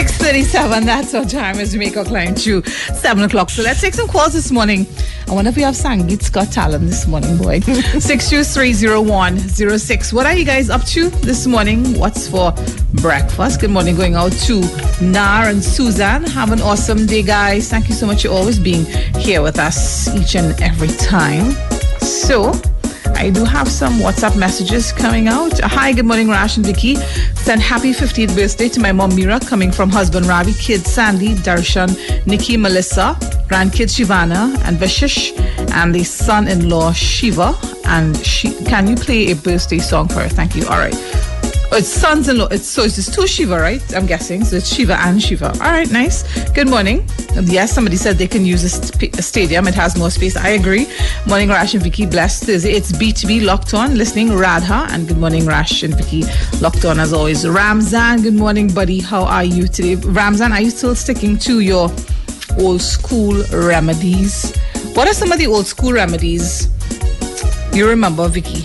6.37, 0.00 0.86
that's 0.86 1.12
our 1.12 1.26
time 1.26 1.56
as 1.56 1.74
we 1.74 1.78
make 1.78 1.94
our 1.94 2.06
climb 2.06 2.34
to 2.34 2.62
7 2.64 3.22
o'clock. 3.22 3.50
So 3.50 3.62
let's 3.62 3.82
take 3.82 3.92
some 3.92 4.08
calls 4.08 4.32
this 4.32 4.50
morning. 4.50 4.86
I 5.28 5.34
wonder 5.34 5.50
if 5.50 5.56
we 5.56 5.62
have 5.62 5.74
Sangeet's 5.74 6.30
Got 6.30 6.50
Talent 6.50 6.86
this 6.86 7.06
morning, 7.06 7.36
boy. 7.36 7.60
6230106. 7.60 10.12
What 10.14 10.24
are 10.24 10.34
you 10.34 10.46
guys 10.46 10.70
up 10.70 10.86
to 10.86 11.10
this 11.10 11.46
morning? 11.46 11.98
What's 11.98 12.28
for 12.28 12.54
breakfast? 12.94 13.60
Good 13.60 13.72
morning 13.72 13.94
going 13.94 14.14
out 14.14 14.32
to 14.32 14.62
Nar 15.02 15.48
and 15.48 15.62
Susan. 15.62 16.24
Have 16.24 16.50
an 16.50 16.62
awesome 16.62 17.04
day, 17.04 17.22
guys. 17.22 17.68
Thank 17.68 17.90
you 17.90 17.94
so 17.94 18.06
much 18.06 18.22
for 18.22 18.30
always 18.30 18.58
being 18.58 18.86
here 19.18 19.42
with 19.42 19.58
us 19.58 20.08
each 20.16 20.34
and 20.34 20.58
every 20.62 20.88
time. 20.96 21.50
So, 22.00 22.54
I 23.20 23.28
do 23.28 23.44
have 23.44 23.68
some 23.68 23.98
WhatsApp 23.98 24.34
messages 24.38 24.92
coming 24.92 25.28
out. 25.28 25.60
Hi, 25.60 25.92
good 25.92 26.06
morning, 26.06 26.30
Rash 26.30 26.56
and 26.56 26.64
Vicky. 26.64 26.96
Send 27.34 27.60
happy 27.60 27.92
15th 27.92 28.34
birthday 28.34 28.70
to 28.70 28.80
my 28.80 28.92
mom 28.92 29.14
Mira, 29.14 29.38
coming 29.38 29.70
from 29.70 29.90
husband 29.90 30.24
Ravi, 30.24 30.54
kids 30.54 30.90
Sandy, 30.90 31.34
Darshan, 31.34 31.90
Nikki, 32.26 32.56
Melissa, 32.56 33.14
grandkids 33.46 33.92
Shivana 33.94 34.58
and 34.64 34.78
Vishish, 34.78 35.38
and 35.72 35.94
the 35.94 36.02
son-in-law 36.02 36.92
Shiva. 36.92 37.54
And 37.84 38.16
she, 38.24 38.54
can 38.64 38.86
you 38.86 38.96
play 38.96 39.32
a 39.32 39.36
birthday 39.36 39.80
song 39.80 40.08
for 40.08 40.20
her? 40.20 40.28
Thank 40.30 40.56
you. 40.56 40.64
All 40.64 40.78
right. 40.78 40.96
Oh, 41.72 41.76
it's 41.76 41.88
sons-in-law. 41.88 42.48
It's 42.50 42.66
so 42.66 42.82
it's 42.82 43.14
two 43.14 43.28
Shiva, 43.28 43.56
right? 43.56 43.94
I'm 43.94 44.04
guessing. 44.04 44.42
So 44.42 44.56
it's 44.56 44.74
Shiva 44.74 44.98
and 45.06 45.22
Shiva. 45.22 45.52
All 45.52 45.70
right, 45.70 45.88
nice. 45.92 46.24
Good 46.50 46.68
morning. 46.68 47.06
Yes, 47.42 47.70
somebody 47.72 47.96
said 47.96 48.18
they 48.18 48.26
can 48.26 48.44
use 48.44 48.64
a, 48.64 49.08
a 49.16 49.22
stadium. 49.22 49.68
It 49.68 49.74
has 49.74 49.96
more 49.96 50.10
space. 50.10 50.36
I 50.36 50.48
agree. 50.48 50.88
Morning, 51.28 51.48
Rash 51.48 51.74
and 51.74 51.82
Vicky. 51.84 52.06
Blessed 52.06 52.42
Thursday. 52.42 52.72
It's 52.72 52.90
B2B 52.90 53.44
locked 53.44 53.72
on. 53.72 53.96
Listening, 53.96 54.34
Radha. 54.36 54.88
And 54.90 55.06
good 55.06 55.18
morning, 55.18 55.46
Rash 55.46 55.84
and 55.84 55.94
Vicky. 55.94 56.24
Locked 56.60 56.84
on 56.84 56.98
as 56.98 57.12
always. 57.12 57.46
Ramzan. 57.46 58.22
Good 58.22 58.34
morning, 58.34 58.66
buddy. 58.74 58.98
How 58.98 59.22
are 59.22 59.44
you 59.44 59.68
today? 59.68 59.94
Ramzan, 59.94 60.50
are 60.50 60.60
you 60.60 60.70
still 60.70 60.96
sticking 60.96 61.38
to 61.38 61.60
your 61.60 61.88
old 62.58 62.82
school 62.82 63.44
remedies? 63.52 64.56
What 64.94 65.06
are 65.06 65.14
some 65.14 65.30
of 65.30 65.38
the 65.38 65.46
old 65.46 65.66
school 65.66 65.92
remedies 65.92 66.68
you 67.72 67.88
remember, 67.88 68.26
Vicky? 68.26 68.64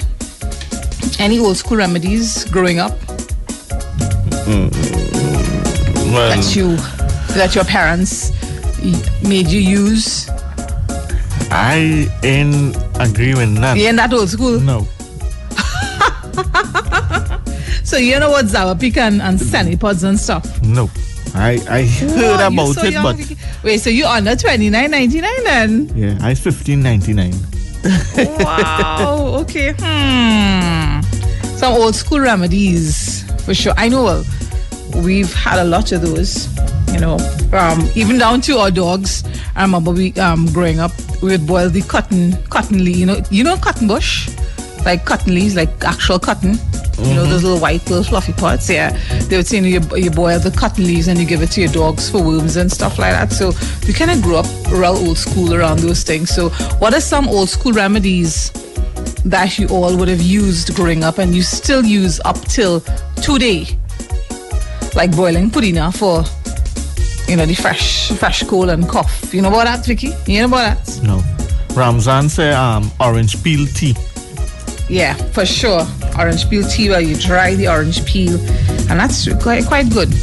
Any 1.20 1.40
old 1.40 1.58
school 1.58 1.78
remedies 1.78 2.44
growing 2.46 2.80
up 2.80 2.92
Well, 6.12 6.30
that 6.30 6.56
you 6.56 6.76
that 7.36 7.56
your 7.56 7.66
parents 7.66 8.32
made 9.24 9.48
you 9.48 9.60
use? 9.60 10.30
I 11.52 12.10
ain't 12.24 12.76
agree 13.00 13.34
with 13.34 13.56
that. 13.58 13.78
You 13.78 13.90
in 13.90 13.96
that 13.98 14.14
old 14.14 14.30
school? 14.30 14.60
No. 14.60 14.88
So 17.86 17.98
you 17.98 18.20
know 18.20 18.32
what 18.32 18.46
Zawapika 18.46 18.98
and, 18.98 19.22
and 19.22 19.40
Senny 19.40 19.78
pods 19.78 20.04
and 20.04 20.20
stuff? 20.20 20.62
No. 20.64 20.90
I 21.36 21.60
I 21.70 21.84
heard 21.84 22.20
you 22.20 22.48
about 22.48 22.74
so 22.74 22.84
it, 22.84 22.94
young, 22.94 23.04
but 23.04 23.38
Wait, 23.64 23.78
so 23.80 23.90
you 23.92 24.06
under 24.08 24.36
twenty 24.36 24.70
nine 24.72 24.90
ninety 24.90 25.22
nine 25.22 25.44
then? 25.44 25.92
yeah, 25.96 26.18
I 26.20 26.34
fifteen 26.34 26.82
ninety 26.82 27.14
nine. 27.14 27.36
wow. 28.18 29.38
Okay. 29.42 29.74
Hmm. 29.78 31.05
Some 31.66 31.82
old 31.82 31.96
school 31.96 32.20
remedies 32.20 33.24
for 33.44 33.56
sure. 33.56 33.74
I 33.76 33.90
know. 33.90 34.24
We've 34.98 35.34
had 35.34 35.58
a 35.58 35.64
lot 35.64 35.92
of 35.94 36.04
those. 36.04 36.48
You 36.94 37.00
know, 37.00 37.18
um, 37.54 37.90
even 37.96 38.20
down 38.20 38.42
to 38.42 38.60
our 38.60 38.70
dogs. 38.70 39.24
I 39.56 39.64
remember 39.64 39.90
we 39.90 40.14
um, 40.14 40.46
growing 40.54 40.80
up, 40.80 40.92
we 41.24 41.30
would 41.30 41.48
boil 41.48 41.72
the 41.72 41.82
cotton, 41.82 42.40
cotton 42.52 42.86
leaf. 42.86 42.98
You 42.98 43.08
know, 43.08 43.20
you 43.32 43.44
know 43.44 43.58
cotton 43.58 43.88
bush, 43.88 44.30
like 44.86 45.06
cotton 45.06 45.34
leaves, 45.34 45.56
like 45.56 45.70
actual 45.84 46.20
cotton. 46.20 46.60
You 47.00 47.16
know 47.16 47.26
those 47.26 47.42
little 47.42 47.60
white, 47.60 47.90
little 47.90 48.04
fluffy 48.04 48.34
parts. 48.34 48.70
Yeah, 48.70 48.92
they 49.24 49.38
would 49.38 49.48
say 49.48 49.58
you, 49.58 49.80
know, 49.80 49.96
you 49.96 50.04
you 50.04 50.12
boil 50.12 50.38
the 50.38 50.52
cotton 50.52 50.84
leaves 50.84 51.08
and 51.08 51.18
you 51.18 51.26
give 51.26 51.42
it 51.42 51.50
to 51.54 51.62
your 51.62 51.72
dogs 51.72 52.12
for 52.12 52.22
worms 52.22 52.58
and 52.58 52.72
stuff 52.72 53.00
like 53.00 53.14
that. 53.14 53.32
So 53.32 53.54
we 53.88 53.94
kind 53.94 54.12
of 54.12 54.22
grew 54.22 54.36
up 54.36 54.46
real 54.70 54.96
old 54.96 55.18
school 55.18 55.56
around 55.56 55.80
those 55.80 56.04
things. 56.04 56.30
So 56.30 56.50
what 56.78 56.94
are 56.94 57.02
some 57.02 57.28
old 57.28 57.50
school 57.50 57.74
remedies 57.74 58.52
that 59.26 59.60
you 59.60 59.68
all 59.68 59.96
would 59.98 60.08
have 60.08 60.22
used 60.22 60.76
growing 60.76 61.04
up 61.04 61.18
and 61.18 61.36
you 61.36 61.42
still 61.42 61.84
use 61.84 62.20
up 62.26 62.40
till 62.42 62.82
today? 63.22 63.68
Like 64.96 65.16
boiling 65.16 65.50
pudina 65.50 65.92
for, 65.94 66.24
you 67.30 67.36
know, 67.36 67.46
the 67.46 67.56
fresh 67.56 68.12
fresh 68.14 68.44
cold 68.44 68.70
and 68.70 68.88
cough. 68.88 69.34
You 69.34 69.42
know 69.42 69.50
about 69.50 69.66
that, 69.66 69.86
Vicky? 69.86 70.14
You 70.26 70.42
know 70.42 70.48
about 70.48 70.78
that? 70.78 71.00
No. 71.04 71.22
Ramzan 71.76 72.30
say 72.30 72.54
um 72.54 72.90
orange 73.00 73.44
peel 73.44 73.66
tea. 73.68 73.96
Yeah, 74.88 75.16
for 75.34 75.46
sure. 75.46 75.86
Orange 76.18 76.50
peel 76.50 76.64
tea 76.64 76.90
where 76.90 77.02
you 77.02 77.16
dry 77.18 77.56
the 77.56 77.68
orange 77.68 78.06
peel, 78.06 78.40
and 78.90 79.00
that's 79.00 79.28
quite 79.44 79.66
quite 79.66 79.90
good, 79.92 80.14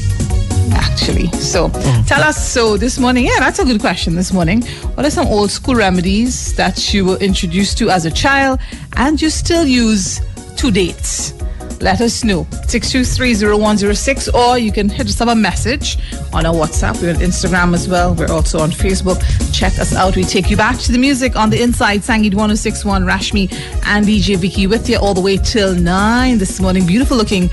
actually. 0.72 1.28
So 1.32 1.68
mm. 1.68 2.06
tell 2.06 2.22
us. 2.22 2.52
So 2.52 2.76
this 2.76 2.98
morning, 2.98 3.24
yeah, 3.24 3.38
that's 3.38 3.58
a 3.58 3.64
good 3.64 3.80
question. 3.80 4.14
This 4.14 4.32
morning, 4.32 4.62
what 4.94 5.06
are 5.06 5.10
some 5.10 5.26
old 5.26 5.50
school 5.50 5.74
remedies 5.74 6.54
that 6.56 6.92
you 6.92 7.04
were 7.04 7.16
introduced 7.18 7.78
to 7.78 7.90
as 7.90 8.04
a 8.06 8.10
child 8.10 8.60
and 8.96 9.20
you 9.20 9.30
still 9.30 9.66
use 9.66 10.20
to 10.56 10.70
date? 10.70 11.32
Let 11.80 12.00
us 12.00 12.22
know. 12.22 12.44
6230106 12.44 14.32
or 14.34 14.56
you 14.56 14.70
can 14.70 14.88
hit 14.88 15.08
us 15.08 15.20
up 15.20 15.28
a 15.28 15.34
message 15.34 15.98
on 16.32 16.46
our 16.46 16.54
WhatsApp. 16.54 17.02
We're 17.02 17.10
on 17.10 17.20
Instagram 17.20 17.74
as 17.74 17.88
well. 17.88 18.14
We're 18.14 18.30
also 18.30 18.60
on 18.60 18.70
Facebook. 18.70 19.20
Check 19.52 19.78
us 19.80 19.92
out. 19.92 20.14
We 20.14 20.22
take 20.22 20.48
you 20.48 20.56
back 20.56 20.78
to 20.78 20.92
the 20.92 20.98
music 20.98 21.34
on 21.34 21.50
the 21.50 21.60
inside. 21.60 22.02
Sangeet 22.02 22.34
1061, 22.34 23.04
Rashmi 23.04 23.52
and 23.86 24.06
DJ 24.06 24.36
Vicky 24.36 24.68
with 24.68 24.88
you 24.88 24.98
all 24.98 25.12
the 25.12 25.20
way 25.20 25.38
till 25.38 25.74
9 25.74 26.38
this 26.38 26.60
morning. 26.60 26.86
Beautiful 26.86 27.16
looking 27.16 27.48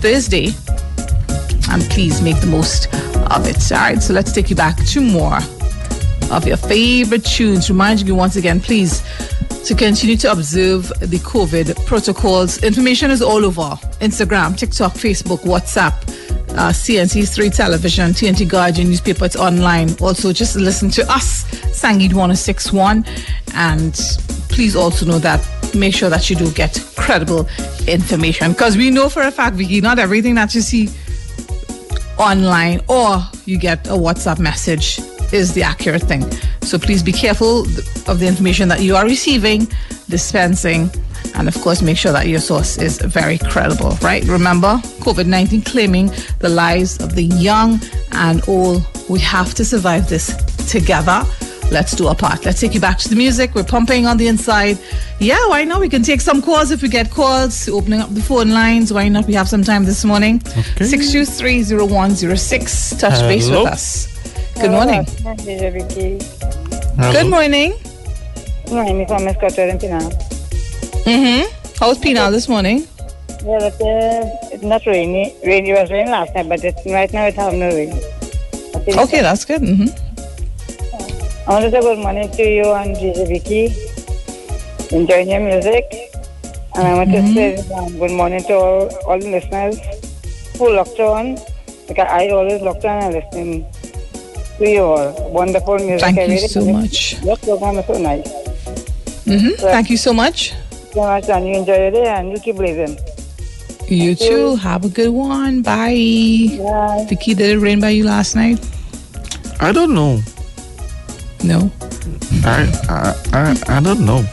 Thursday. 0.00 0.54
And 1.74 1.82
please 1.90 2.22
make 2.22 2.40
the 2.40 2.46
most 2.46 2.86
of 3.32 3.48
it. 3.48 3.72
All 3.72 3.78
right, 3.78 4.00
so 4.00 4.14
let's 4.14 4.30
take 4.30 4.48
you 4.48 4.54
back 4.54 4.76
to 4.76 5.00
more 5.00 5.38
of 6.30 6.46
your 6.46 6.56
favorite 6.56 7.24
tunes. 7.24 7.68
Reminding 7.68 8.06
you 8.06 8.14
once 8.14 8.36
again, 8.36 8.60
please, 8.60 9.02
to 9.64 9.74
continue 9.74 10.16
to 10.18 10.30
observe 10.30 10.86
the 11.00 11.18
COVID 11.18 11.84
protocols. 11.84 12.62
Information 12.62 13.10
is 13.10 13.20
all 13.20 13.44
over 13.44 13.76
Instagram, 13.98 14.56
TikTok, 14.56 14.92
Facebook, 14.92 15.38
WhatsApp, 15.40 15.94
uh, 16.56 16.70
CNC3 16.70 17.52
television, 17.52 18.12
TNT 18.12 18.48
Guardian 18.48 18.86
newspaper, 18.86 19.24
it's 19.24 19.34
online. 19.34 19.88
Also, 20.00 20.32
just 20.32 20.54
listen 20.54 20.90
to 20.90 21.02
us, 21.10 21.42
Sangeet 21.72 22.14
1061. 22.14 23.04
And 23.54 23.94
please 24.48 24.76
also 24.76 25.06
know 25.06 25.18
that 25.18 25.44
make 25.74 25.92
sure 25.92 26.08
that 26.08 26.30
you 26.30 26.36
do 26.36 26.48
get 26.52 26.80
credible 26.94 27.48
information 27.88 28.52
because 28.52 28.76
we 28.76 28.92
know 28.92 29.08
for 29.08 29.22
a 29.22 29.32
fact, 29.32 29.56
Vicky, 29.56 29.80
not 29.80 29.98
everything 29.98 30.36
that 30.36 30.54
you 30.54 30.60
see 30.60 30.88
online 32.18 32.80
or 32.88 33.18
you 33.44 33.58
get 33.58 33.86
a 33.88 33.92
WhatsApp 33.92 34.38
message 34.38 34.98
is 35.32 35.54
the 35.54 35.62
accurate 35.62 36.02
thing. 36.02 36.22
So 36.62 36.78
please 36.78 37.02
be 37.02 37.12
careful 37.12 37.60
of 38.08 38.18
the 38.20 38.26
information 38.26 38.68
that 38.68 38.80
you 38.82 38.96
are 38.96 39.04
receiving, 39.04 39.68
dispensing, 40.08 40.90
and 41.34 41.48
of 41.48 41.54
course 41.60 41.82
make 41.82 41.96
sure 41.96 42.12
that 42.12 42.28
your 42.28 42.40
source 42.40 42.78
is 42.78 42.98
very 42.98 43.38
credible, 43.38 43.90
right? 44.02 44.24
Remember, 44.24 44.76
COVID 45.00 45.26
19 45.26 45.62
claiming 45.62 46.12
the 46.38 46.48
lives 46.48 47.00
of 47.00 47.14
the 47.14 47.24
young 47.24 47.80
and 48.12 48.46
old. 48.48 48.86
We 49.08 49.20
have 49.20 49.54
to 49.54 49.64
survive 49.64 50.08
this 50.08 50.34
together. 50.70 51.24
Let's 51.70 51.96
do 51.96 52.06
our 52.06 52.14
part. 52.14 52.44
Let's 52.44 52.60
take 52.60 52.74
you 52.74 52.80
back 52.80 52.98
to 52.98 53.08
the 53.08 53.16
music. 53.16 53.54
We're 53.54 53.64
pumping 53.64 54.06
on 54.06 54.16
the 54.16 54.28
inside. 54.28 54.78
Yeah, 55.18 55.48
why 55.48 55.64
not? 55.64 55.80
We 55.80 55.88
can 55.88 56.02
take 56.02 56.20
some 56.20 56.40
calls 56.40 56.70
if 56.70 56.82
we 56.82 56.88
get 56.88 57.10
calls. 57.10 57.68
Opening 57.68 58.00
up 58.00 58.14
the 58.14 58.22
phone 58.22 58.50
lines. 58.50 58.92
Why 58.92 59.08
not? 59.08 59.26
We 59.26 59.34
have 59.34 59.48
some 59.48 59.64
time 59.64 59.84
this 59.84 60.04
morning. 60.04 60.40
Okay. 60.46 60.84
6230106. 60.84 63.00
Touch 63.00 63.20
base 63.20 63.48
with 63.48 63.66
us. 63.66 64.06
Good 64.54 64.70
morning. 64.70 65.04
DJ 65.04 65.72
Vicky. 65.72 66.18
Good 67.12 67.28
morning. 67.28 67.74
Morning, 68.70 69.06
from 69.06 69.24
Miss 69.24 69.36
Cutter 69.36 69.68
in 69.68 69.78
Penal. 69.78 70.10
Mm-hmm. 71.04 71.44
How's 71.78 71.98
Pina 71.98 72.30
this 72.30 72.48
morning? 72.48 72.86
Yeah, 73.44 73.58
but 73.58 73.74
uh, 73.74 74.30
it's 74.52 74.62
not 74.62 74.86
rainy. 74.86 75.34
Rain, 75.44 75.66
it 75.66 75.74
was 75.78 75.90
raining 75.90 76.12
last 76.12 76.34
night, 76.34 76.48
but 76.48 76.64
it's, 76.64 76.80
right 76.86 77.12
now 77.12 77.26
it 77.26 77.34
have 77.34 77.52
no 77.52 77.68
rain. 77.68 77.92
Okay, 78.86 79.20
that's 79.20 79.44
good. 79.44 79.60
Mm-hmm. 79.60 80.03
I 81.46 81.50
want 81.50 81.64
to 81.66 81.70
say 81.70 81.80
good 81.82 81.98
morning 81.98 82.30
to 82.30 82.42
you 82.42 82.72
and 82.72 82.96
DJ 82.96 83.28
Vicky. 83.28 83.68
Enjoying 84.96 85.28
your 85.28 85.40
music. 85.40 85.84
And 86.74 86.88
I 86.88 86.94
want 86.94 87.10
to 87.10 87.20
say 87.34 87.58
um, 87.74 87.98
good 87.98 88.12
morning 88.12 88.42
to 88.44 88.54
all, 88.54 88.96
all 89.06 89.18
the 89.18 89.28
listeners 89.28 89.76
who 90.56 90.72
locked 90.72 90.98
on. 91.00 91.36
Because 91.86 92.08
I 92.08 92.30
always 92.30 92.62
locked 92.62 92.86
on 92.86 93.02
and 93.02 93.14
listening 93.14 93.66
to 94.56 94.66
you 94.66 94.84
all. 94.84 95.30
Wonderful 95.32 95.76
music. 95.80 96.00
Thank 96.00 96.16
every 96.16 96.36
you 96.36 96.40
day. 96.40 96.46
so 96.46 96.64
much. 96.64 97.22
Your 97.22 97.36
program 97.36 97.76
is 97.76 97.86
so 97.88 97.98
nice. 97.98 98.28
Mm-hmm. 99.28 99.60
Thank 99.60 99.90
you 99.90 99.98
so 99.98 100.14
much. 100.14 100.54
So 100.94 101.02
much, 101.02 101.28
and 101.28 101.46
you 101.46 101.56
enjoy 101.56 101.76
your 101.76 101.90
day 101.90 102.06
and 102.06 102.30
you 102.30 102.40
keep 102.40 102.56
blazing. 102.56 102.98
You 103.86 104.14
too. 104.14 104.56
Have 104.56 104.86
a 104.86 104.88
good 104.88 105.10
one. 105.10 105.60
Bye. 105.60 106.56
Bye. 106.56 107.04
Vicky, 107.06 107.34
did 107.34 107.50
it 107.50 107.58
rain 107.58 107.80
by 107.80 107.90
you 107.90 108.04
last 108.04 108.34
night? 108.34 108.64
I 109.60 109.72
don't 109.72 109.92
know. 109.92 110.22
No. 111.44 111.70
I 112.42 112.64
I 112.88 113.12
I, 113.36 113.76
I 113.76 113.80
don't 113.80 114.00
know. 114.00 114.24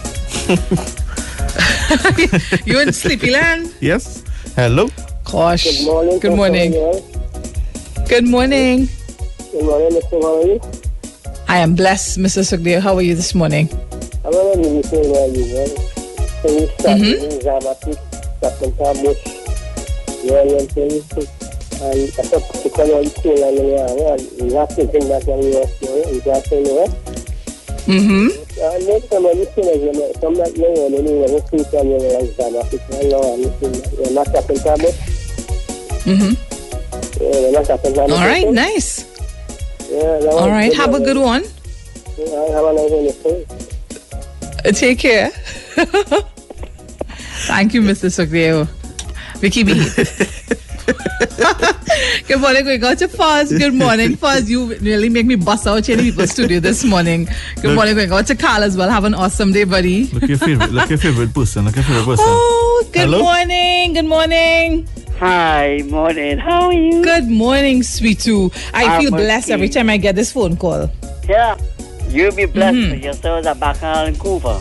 you 2.64 2.80
in 2.80 2.96
Sleepyland? 2.96 3.76
Yes. 3.82 4.24
Hello. 4.56 4.88
Gosh. 5.30 5.66
Good 5.68 5.86
morning. 5.86 6.20
Good 6.20 6.36
morning. 6.38 6.72
Good 8.08 8.24
morning, 8.28 8.88
Mr. 9.92 10.22
How 10.24 10.40
are 10.40 10.48
you? 10.48 10.62
I 11.50 11.58
am 11.58 11.76
blessed, 11.76 12.18
Mr. 12.18 12.48
Sugdev. 12.48 12.80
How 12.80 12.96
are 12.96 13.02
you 13.02 13.14
this 13.14 13.36
morning? 13.36 13.68
I'm 14.24 14.32
going 14.32 14.64
to 14.64 14.90
be 14.90 14.98
where 15.12 15.28
you 15.36 15.44
were. 15.52 15.68
So 15.68 16.48
you 16.48 16.68
started 16.80 17.28
in 17.28 17.44
Zamatik, 17.44 18.00
Captain 18.40 18.72
Tabush, 18.80 19.20
Wellington, 20.24 20.88
and 20.88 20.96
I 20.96 21.06
thought 21.12 21.20
to 21.20 21.20
come 21.20 21.20
on 21.20 21.20
to 21.20 21.41
and 21.41 21.41
we 21.41 21.41
have 21.41 21.41
to 21.41 21.41
think 21.41 21.41
back 21.41 21.41
when 21.41 21.41
we 21.41 21.41
were 21.41 21.41
still 21.41 21.41
in 21.41 21.41
Japan, 21.41 21.41
you 21.41 21.41
know? 21.41 21.41
Mm-hmm. 21.41 21.41
And 28.62 28.84
then 28.86 29.02
some 29.10 29.26
of 29.26 29.36
the 29.38 29.46
things, 29.56 29.82
you 29.82 29.92
know, 29.92 30.12
some 30.22 30.36
that 30.36 30.56
young 30.56 30.78
one, 30.78 30.94
you 30.94 31.02
know, 31.02 31.26
who 31.28 31.40
speak 31.48 31.74
on 31.74 31.90
you 31.90 31.98
like 31.98 32.30
Zamatik, 32.38 32.86
I 32.94 33.10
know, 33.10 33.34
and 33.34 33.42
you're 33.98 34.14
not 34.14 34.28
Captain 34.32 34.58
Tabush. 34.58 34.94
Mm-hmm. 36.06 36.34
Yeah, 37.24 37.40
you're 37.40 37.52
not 37.52 37.66
Captain 37.66 38.00
All 38.00 38.08
right, 38.08 38.48
nice. 38.50 39.10
Yeah, 39.90 40.30
All 40.30 40.50
right, 40.50 40.74
have 40.76 40.94
a 40.94 41.00
good 41.00 41.18
one. 41.18 41.44
Yeah, 42.18 42.54
have 42.54 42.66
a 42.66 42.74
nice 42.74 43.18
one. 43.24 43.46
Uh, 44.64 44.72
Take 44.72 45.00
care. 45.00 45.32
Thank 47.50 47.74
you, 47.74 47.82
Mr. 47.82 48.10
Sugdev. 48.14 48.70
Vicky 49.40 49.64
B. 49.64 50.58
Good 52.28 52.40
morning, 52.40 52.66
we 52.66 52.78
got 52.78 52.98
to 53.00 53.08
Fuzz. 53.08 53.52
Good 53.58 53.74
morning, 53.74 54.16
Fuzz. 54.16 54.50
You 54.50 54.74
really 54.76 55.10
make 55.10 55.26
me 55.26 55.36
bust 55.36 55.68
out 55.68 55.86
here 55.86 55.98
in 55.98 56.04
people's 56.04 56.32
studio 56.32 56.60
this 56.60 56.84
morning. 56.84 57.26
Good 57.56 57.66
Look. 57.66 57.76
morning, 57.76 57.96
we 57.96 58.06
got 58.06 58.28
to 58.28 58.36
Carl 58.36 58.64
as 58.64 58.78
well. 58.78 58.90
Have 58.90 59.04
an 59.04 59.14
awesome 59.14 59.52
day, 59.52 59.64
buddy. 59.66 60.06
Look 60.08 60.24
your 60.30 60.38
favorite. 60.38 60.72
Look 60.72 60.90
your 60.90 60.98
favorite 60.98 61.34
person. 61.34 61.66
Look 61.66 61.76
your 61.76 61.84
favorite 61.84 62.06
person. 62.06 62.26
Oh, 62.28 62.90
good 62.92 63.02
Hello? 63.02 63.22
morning. 63.24 63.94
Good 63.94 64.06
morning. 64.06 64.88
Hi, 65.20 65.82
morning. 65.88 66.38
How 66.40 66.68
are 66.68 66.74
you? 66.74 67.04
Good 67.04 67.28
morning, 67.28 67.84
sweet 67.84 68.20
two. 68.20 68.52
I 68.74 68.86
I'm 68.86 69.02
feel 69.02 69.12
blessed 69.12 69.48
okay. 69.48 69.54
every 69.54 69.70
time 69.70 69.90
I 69.90 69.98
get 69.98 70.16
this 70.16 70.32
phone 70.32 70.58
call. 70.58 70.90
Yeah. 71.30 71.58
you'll 72.10 72.36
be 72.36 72.46
blessed 72.46 72.76
Mhm. 72.78 72.92
with 72.92 73.04
yourselves 73.04 73.48
at 73.48 73.58
Bacchanal 73.60 74.06
in 74.08 74.16
Cooper. 74.18 74.60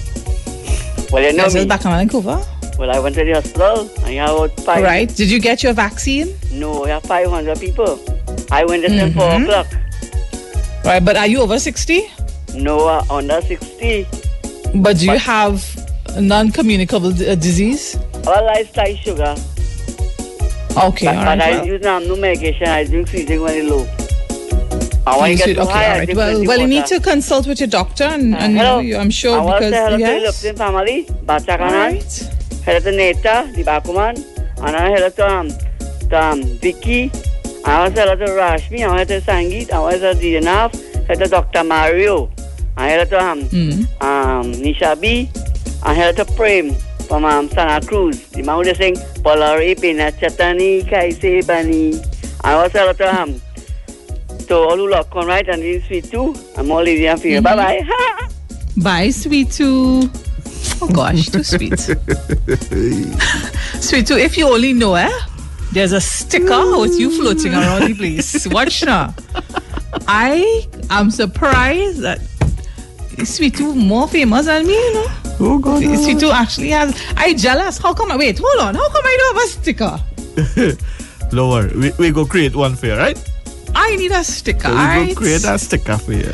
Well, 1.11 1.23
you 1.23 1.33
know 1.33 1.45
Yes, 1.45 1.55
me. 1.55 1.65
back 1.65 1.85
in 1.85 1.91
Vancouver. 1.91 2.41
Well, 2.81 2.91
I 2.91 2.99
went 2.99 3.15
to 3.17 3.25
the 3.25 3.35
hospital 3.35 3.91
and 4.05 4.15
you 4.15 4.21
have 4.21 4.31
about 4.35 4.59
five. 4.61 4.83
right. 4.83 5.07
Did 5.15 5.31
you 5.31 5.39
get 5.39 5.63
your 5.63 5.75
vaccine? 5.75 6.35
No, 6.51 6.87
you 6.87 6.93
have 6.93 7.03
500 7.03 7.61
people. 7.61 8.01
I 8.51 8.65
went 8.65 8.81
there 8.89 8.91
till 8.99 9.13
4 9.13 9.23
Mhm. 9.33 9.43
o'clock. 9.45 9.67
Right, 10.83 11.05
but 11.05 11.15
are 11.19 11.27
you 11.27 11.43
over 11.43 11.59
60? 11.59 12.09
No, 12.55 12.89
uh, 12.89 13.05
under 13.11 13.43
60. 13.43 14.07
But 14.77 14.97
do 14.99 15.05
you 15.05 15.13
But- 15.13 15.21
have 15.21 15.63
non-communicable 16.19 17.11
d- 17.11 17.29
uh, 17.29 17.35
disease? 17.35 17.99
All 18.27 18.49
I 18.49 18.65
stay 18.65 18.99
sugar. 19.05 19.35
Okay, 20.77 21.07
but 21.07 21.17
all 21.17 21.25
but 21.25 21.39
right. 21.39 21.43
I 21.43 21.51
well. 21.59 21.67
use 21.67 21.85
um, 21.85 22.09
no 22.09 22.17
medication. 22.17 22.67
I 22.67 22.85
drink 22.85 23.11
drink 23.11 23.29
when 23.29 23.55
it's 23.61 23.69
low. 23.71 23.87
And 25.07 25.21
when 25.21 25.33
You 25.33 25.37
you 25.39 25.45
get 25.55 25.59
okay, 25.59 25.73
high, 25.73 26.01
all 26.01 26.01
I 26.01 26.15
Well, 26.15 26.45
well, 26.47 26.61
you 26.61 26.67
need 26.67 26.87
to 26.87 26.99
consult 27.01 27.47
with 27.47 27.61
your 27.61 27.67
doctor, 27.67 28.05
and, 28.05 28.35
Uh, 28.35 28.39
hello. 28.39 28.79
you- 28.79 28.97
I'm 28.97 29.11
sure 29.11 29.37
I 29.37 29.41
want 29.45 29.63
to 29.65 29.71
because 29.71 29.73
say 29.73 29.85
hello 29.85 29.99
to 29.99 30.05
the 30.05 30.21
yes. 30.25 30.45
Lupton 30.45 30.57
family. 30.57 31.07
All 31.29 31.73
right. 31.85 32.31
Neta, 32.79 33.51
the 33.55 33.65
Bakuman. 33.65 34.17
And 34.65 34.77
I 34.77 34.91
hello 34.91 35.09
to, 35.11 35.29
um, 35.29 35.49
to 36.11 36.23
um, 36.23 36.43
Vicky. 36.59 37.11
I 37.65 37.81
want 37.81 37.95
to 37.97 38.03
hello 38.03 38.15
to 38.17 38.25
Rashmi. 38.33 38.83
I 38.87 38.89
want 38.95 39.09
to 39.09 39.21
Sangeet. 39.21 39.71
I 39.73 39.79
want 39.81 39.97
to 40.01 40.15
Dianav. 40.15 40.73
Hello 41.07 41.25
to 41.25 41.29
Dr. 41.31 41.65
Mario. 41.65 42.31
I 42.77 42.91
hello 42.91 43.05
to 43.07 43.21
um, 43.25 43.41
Mm. 43.43 44.03
um, 44.03 44.53
Nisha 44.53 45.01
B. 45.01 45.29
And 45.85 45.97
hello 45.99 46.13
to 46.13 46.25
Prem 46.37 46.75
from 47.09 47.25
um, 47.25 47.49
Santa 47.49 47.85
Cruz. 47.87 48.21
The 48.29 48.43
man 48.43 48.65
who 48.65 48.75
sing 48.75 48.95
Polari 49.25 49.81
Pina 49.81 50.13
Chatani 50.13 50.85
Kaise 50.89 51.47
Bani. 51.47 52.01
I 52.43 52.55
want 52.57 52.73
to 52.73 52.79
hello 52.79 52.93
to 52.93 53.21
um, 53.21 53.41
to 54.47 54.55
all 54.57 54.77
who 54.77 54.89
lock 54.89 55.15
on 55.17 55.27
right 55.27 55.49
and 55.49 55.63
this 55.63 55.85
sweet 55.87 56.05
too. 56.11 56.35
I'm 56.57 56.71
all 56.71 56.83
Lydia 56.83 57.17
for 57.17 57.27
you. 57.29 57.41
Bye 57.41 57.57
bye. 57.57 58.29
Bye, 58.77 59.11
sweet 59.11 59.51
two. 59.51 60.09
Oh 60.83 60.89
gosh, 60.93 61.27
too 61.27 61.43
sweet. 61.43 61.79
sweet 63.81 64.07
two. 64.07 64.17
If 64.17 64.39
you 64.39 64.49
only 64.49 64.73
know, 64.73 64.95
eh? 64.95 65.11
There's 65.73 65.93
a 65.93 66.01
sticker 66.01 66.79
with 66.79 66.99
you 66.99 67.11
floating 67.11 67.53
around 67.55 67.87
the 67.87 67.95
place. 67.95 68.47
Watch 68.51 68.83
now. 68.85 69.15
I 70.09 70.67
am 70.91 71.11
surprised 71.11 72.01
that 72.01 72.21
Sweet 73.25 73.57
Two 73.57 73.75
more 73.75 74.09
famous 74.09 74.47
than 74.47 74.67
me, 74.67 74.73
you 74.73 74.95
know. 74.95 75.07
Oh 75.39 75.59
God. 75.59 75.83
Sweet 75.83 76.19
Two 76.19 76.31
actually 76.31 76.71
has. 76.71 76.95
I 77.17 77.35
jealous. 77.35 77.79
How 77.79 77.93
come? 77.95 78.11
I 78.11 78.17
Wait, 78.17 78.39
hold 78.39 78.61
on. 78.61 78.75
How 78.75 78.89
come 78.89 79.03
I 79.05 79.17
don't 79.19 79.37
have 79.37 79.45
a 79.45 79.49
sticker? 79.49 80.01
Don't. 81.31 81.77
We, 81.77 81.93
we 81.99 82.11
go 82.11 82.25
create 82.25 82.57
one 82.57 82.75
for 82.75 82.87
you, 82.87 82.97
right? 82.97 83.19
I 83.75 83.95
need 83.97 84.11
a 84.11 84.25
sticker. 84.25 84.69
So 84.69 85.01
we 85.01 85.09
go 85.09 85.15
create 85.15 85.45
a 85.45 85.59
sticker 85.59 85.99
for 85.99 86.13
you. 86.13 86.33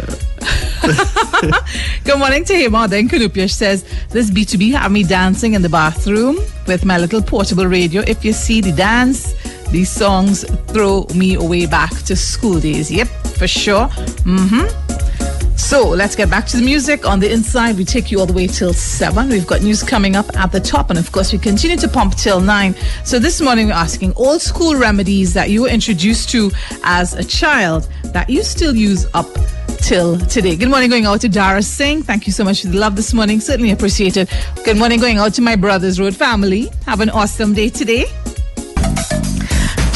Good 2.05 2.19
morning 2.19 2.45
to 2.45 2.55
him. 2.55 2.73
Then 2.89 3.09
Kunupiash 3.09 3.53
says, 3.53 3.85
This 4.11 4.31
B2B 4.31 4.73
have 4.73 4.93
me 4.93 5.03
dancing 5.03 5.55
in 5.55 5.63
the 5.63 5.69
bathroom 5.69 6.39
with 6.67 6.85
my 6.85 6.99
little 6.99 7.23
portable 7.23 7.67
radio. 7.67 8.03
If 8.03 8.25
you 8.25 8.33
see 8.33 8.61
the 8.61 8.73
dance, 8.73 9.35
these 9.71 9.91
songs 9.91 10.45
throw 10.69 11.07
me 11.15 11.35
away 11.35 11.67
back 11.67 11.93
to 12.05 12.17
school 12.17 12.61
days. 12.61 12.91
Yep, 12.91 13.09
for 13.39 13.49
sure. 13.49 13.89
Mm-hmm. 14.25 14.87
So 15.57 15.89
let's 15.89 16.15
get 16.15 16.31
back 16.31 16.47
to 16.47 16.59
the 16.59 16.63
music. 16.63 17.05
On 17.05 17.19
the 17.19 17.33
inside, 17.33 17.77
we 17.77 17.85
take 17.85 18.13
you 18.13 18.21
all 18.21 18.27
the 18.27 18.33
way 18.33 18.47
till 18.47 18.73
7. 18.73 19.29
We've 19.29 19.47
got 19.47 19.63
news 19.63 19.83
coming 19.83 20.15
up 20.15 20.37
at 20.37 20.53
the 20.53 20.61
top, 20.61 20.91
and 20.91 20.99
of 20.99 21.11
course, 21.11 21.33
we 21.33 21.39
continue 21.39 21.77
to 21.79 21.89
pump 21.89 22.15
till 22.15 22.41
9. 22.41 22.75
So 23.05 23.19
this 23.19 23.41
morning, 23.41 23.67
we're 23.67 23.73
asking 23.73 24.13
old 24.15 24.43
school 24.43 24.77
remedies 24.77 25.35
that 25.35 25.51
you 25.51 25.63
were 25.63 25.69
introduced 25.69 26.29
to 26.31 26.53
as 26.85 27.15
a 27.15 27.25
child 27.25 27.89
that 28.05 28.31
you 28.31 28.45
still 28.45 28.77
use 28.77 29.07
up 29.15 29.27
till 29.79 30.19
today. 30.19 30.57
Good 30.57 30.69
morning, 30.69 30.91
going 30.91 31.07
out 31.07 31.21
to 31.21 31.29
Dara 31.29 31.62
Singh. 31.62 32.03
Thank 32.03 32.27
you 32.27 32.33
so 32.33 32.45
much 32.45 32.62
for 32.62 32.69
the 32.69 32.79
love 32.79 32.97
this 32.97 33.12
morning. 33.12 33.41
Certainly 33.41 33.71
appreciate 33.71 34.17
it. 34.17 34.29
Good 34.65 34.77
morning, 34.77 35.01
going 35.01 35.19
out 35.19 35.35
to 35.35 35.43
my 35.43 35.57
Brothers 35.57 36.01
Road 36.01 36.15
family. 36.15 36.69
Have 36.85 37.01
an 37.01 37.11
awesome 37.11 37.55
day 37.55 37.69
today. 37.69 38.05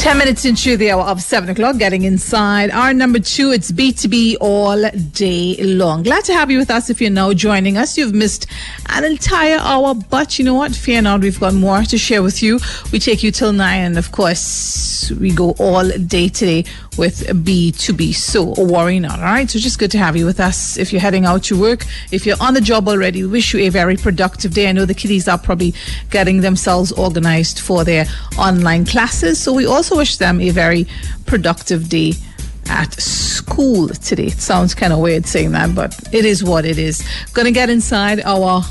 10 0.01 0.17
minutes 0.17 0.45
into 0.45 0.77
the 0.77 0.89
hour 0.89 1.03
of 1.03 1.21
7 1.21 1.47
o'clock, 1.49 1.77
getting 1.77 2.05
inside. 2.05 2.71
Our 2.71 2.91
number 2.91 3.19
two, 3.19 3.51
it's 3.51 3.71
B2B 3.71 4.37
all 4.41 4.89
day 5.13 5.55
long. 5.63 6.01
Glad 6.01 6.23
to 6.23 6.33
have 6.33 6.49
you 6.49 6.57
with 6.57 6.71
us 6.71 6.89
if 6.89 6.99
you're 6.99 7.11
now 7.11 7.33
joining 7.33 7.77
us. 7.77 7.99
You've 7.99 8.15
missed 8.15 8.47
an 8.89 9.03
entire 9.03 9.59
hour, 9.59 9.93
but 9.93 10.39
you 10.39 10.45
know 10.45 10.55
what? 10.55 10.75
Fear 10.75 11.03
not, 11.03 11.21
we've 11.21 11.39
got 11.39 11.53
more 11.53 11.83
to 11.83 11.97
share 11.99 12.23
with 12.23 12.41
you. 12.41 12.59
We 12.91 12.97
take 12.97 13.21
you 13.21 13.31
till 13.31 13.53
9, 13.53 13.79
and 13.79 13.95
of 13.95 14.11
course, 14.11 15.11
we 15.19 15.31
go 15.31 15.51
all 15.59 15.87
day 15.87 16.29
today 16.29 16.65
with 17.01 17.25
B2B. 17.25 18.13
So 18.13 18.53
worry 18.63 18.99
not, 18.99 19.17
all 19.17 19.25
right? 19.25 19.49
So 19.49 19.57
just 19.57 19.79
good 19.79 19.89
to 19.89 19.97
have 19.97 20.15
you 20.15 20.23
with 20.23 20.39
us. 20.39 20.77
If 20.77 20.93
you're 20.93 21.01
heading 21.01 21.25
out 21.25 21.41
to 21.45 21.59
work, 21.59 21.87
if 22.11 22.27
you're 22.27 22.37
on 22.39 22.53
the 22.53 22.61
job 22.61 22.87
already, 22.87 23.25
wish 23.25 23.55
you 23.55 23.61
a 23.61 23.69
very 23.69 23.97
productive 23.97 24.53
day. 24.53 24.69
I 24.69 24.71
know 24.71 24.85
the 24.85 24.93
kiddies 24.93 25.27
are 25.27 25.39
probably 25.39 25.73
getting 26.11 26.41
themselves 26.41 26.91
organized 26.91 27.59
for 27.59 27.83
their 27.83 28.05
online 28.37 28.85
classes. 28.85 29.41
So 29.41 29.51
we 29.51 29.65
also 29.65 29.97
wish 29.97 30.17
them 30.17 30.39
a 30.41 30.51
very 30.51 30.85
productive 31.25 31.89
day 31.89 32.13
at 32.69 32.93
school 33.01 33.87
today. 33.87 34.27
It 34.27 34.39
sounds 34.39 34.75
kind 34.75 34.93
of 34.93 34.99
weird 34.99 35.25
saying 35.25 35.53
that, 35.53 35.73
but 35.73 35.99
it 36.13 36.23
is 36.23 36.43
what 36.43 36.65
it 36.65 36.77
is. 36.77 37.03
Gonna 37.33 37.51
get 37.51 37.71
inside 37.71 38.21
our 38.21 38.63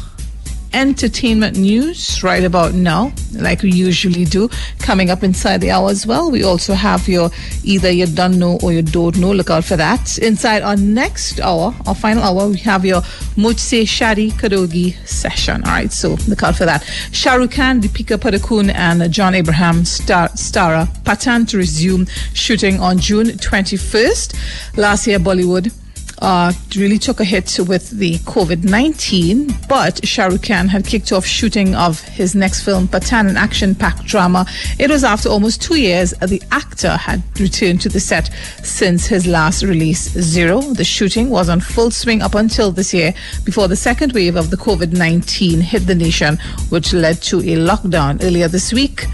entertainment 0.72 1.56
news 1.56 2.22
right 2.22 2.44
about 2.44 2.74
now, 2.74 3.12
like 3.33 3.62
we 3.62 3.72
usually 3.72 4.24
do, 4.24 4.48
coming 4.78 5.11
up 5.11 5.22
inside 5.22 5.61
the 5.61 5.70
hour 5.70 5.90
as 5.90 6.06
well. 6.06 6.30
We 6.30 6.42
also 6.44 6.74
have 6.74 7.09
your 7.09 7.30
either 7.64 7.90
you 7.90 8.06
don't 8.06 8.38
know 8.38 8.59
or 8.62 8.72
you 8.72 8.83
don't 8.83 9.16
know. 9.18 9.33
Look 9.33 9.50
out 9.50 9.64
for 9.64 9.76
that. 9.76 10.18
Inside 10.18 10.62
our 10.62 10.76
next 10.76 11.40
hour, 11.40 11.74
our 11.87 11.94
final 11.94 12.22
hour, 12.22 12.48
we 12.48 12.59
have 12.59 12.85
your 12.85 13.00
Mujhse 13.37 13.83
Shadi 13.83 14.33
Karogi 14.33 14.94
session. 15.06 15.62
All 15.64 15.72
right, 15.72 15.92
so 15.92 16.16
look 16.28 16.42
out 16.42 16.56
for 16.56 16.64
that. 16.64 16.85
Shah 17.12 17.35
Rukh 17.35 17.52
Khan, 17.52 17.80
Deepika 17.80 18.16
Padukone, 18.16 18.72
and 18.74 19.12
John 19.12 19.35
Abraham 19.35 19.85
star 19.85 20.28
Stara 20.30 20.87
Pathan 21.02 21.48
to 21.48 21.56
resume 21.56 22.06
shooting 22.35 22.80
on 22.80 22.98
June 22.98 23.26
21st. 23.26 24.76
Last 24.76 25.06
year, 25.06 25.18
Bollywood 25.18 25.72
uh, 26.20 26.52
really 26.76 26.98
took 26.98 27.20
a 27.20 27.24
hit 27.24 27.59
with 27.66 27.90
the 27.90 28.18
COVID 28.18 28.64
19, 28.64 29.54
but 29.68 30.06
Shah 30.06 30.26
Rukh 30.26 30.42
Khan 30.42 30.68
had 30.68 30.87
kicked 30.87 31.12
off 31.12 31.24
shooting 31.24 31.74
of 31.74 32.00
his 32.00 32.35
next 32.35 32.62
film, 32.62 32.88
Pathan, 32.88 33.28
an 33.28 33.37
action 33.37 33.74
packed 33.74 34.04
drama. 34.04 34.46
It 34.78 34.90
was 34.90 35.02
after 35.02 35.28
almost 35.28 35.62
two 35.62 35.76
years 35.76 36.11
the 36.20 36.42
actor 36.50 36.96
had 36.96 37.22
returned 37.40 37.80
to 37.83 37.88
the 37.88 38.00
set 38.00 38.30
since 38.62 39.06
his 39.06 39.26
last 39.26 39.62
release, 39.62 40.11
Zero. 40.11 40.61
The 40.61 40.85
shooting 40.85 41.30
was 41.30 41.48
on 41.48 41.61
full 41.61 41.90
swing 41.90 42.20
up 42.22 42.35
until 42.35 42.70
this 42.70 42.92
year 42.92 43.14
before 43.44 43.68
the 43.68 43.76
second 43.76 44.12
wave 44.12 44.37
of 44.37 44.50
the 44.50 44.56
COVID 44.56 44.92
19 44.92 45.61
hit 45.61 45.87
the 45.87 45.94
nation, 45.94 46.38
which 46.68 46.92
led 46.92 47.22
to 47.22 47.38
a 47.38 47.56
lockdown 47.56 48.22
earlier 48.22 48.48
this 48.48 48.72
week. 48.72 49.06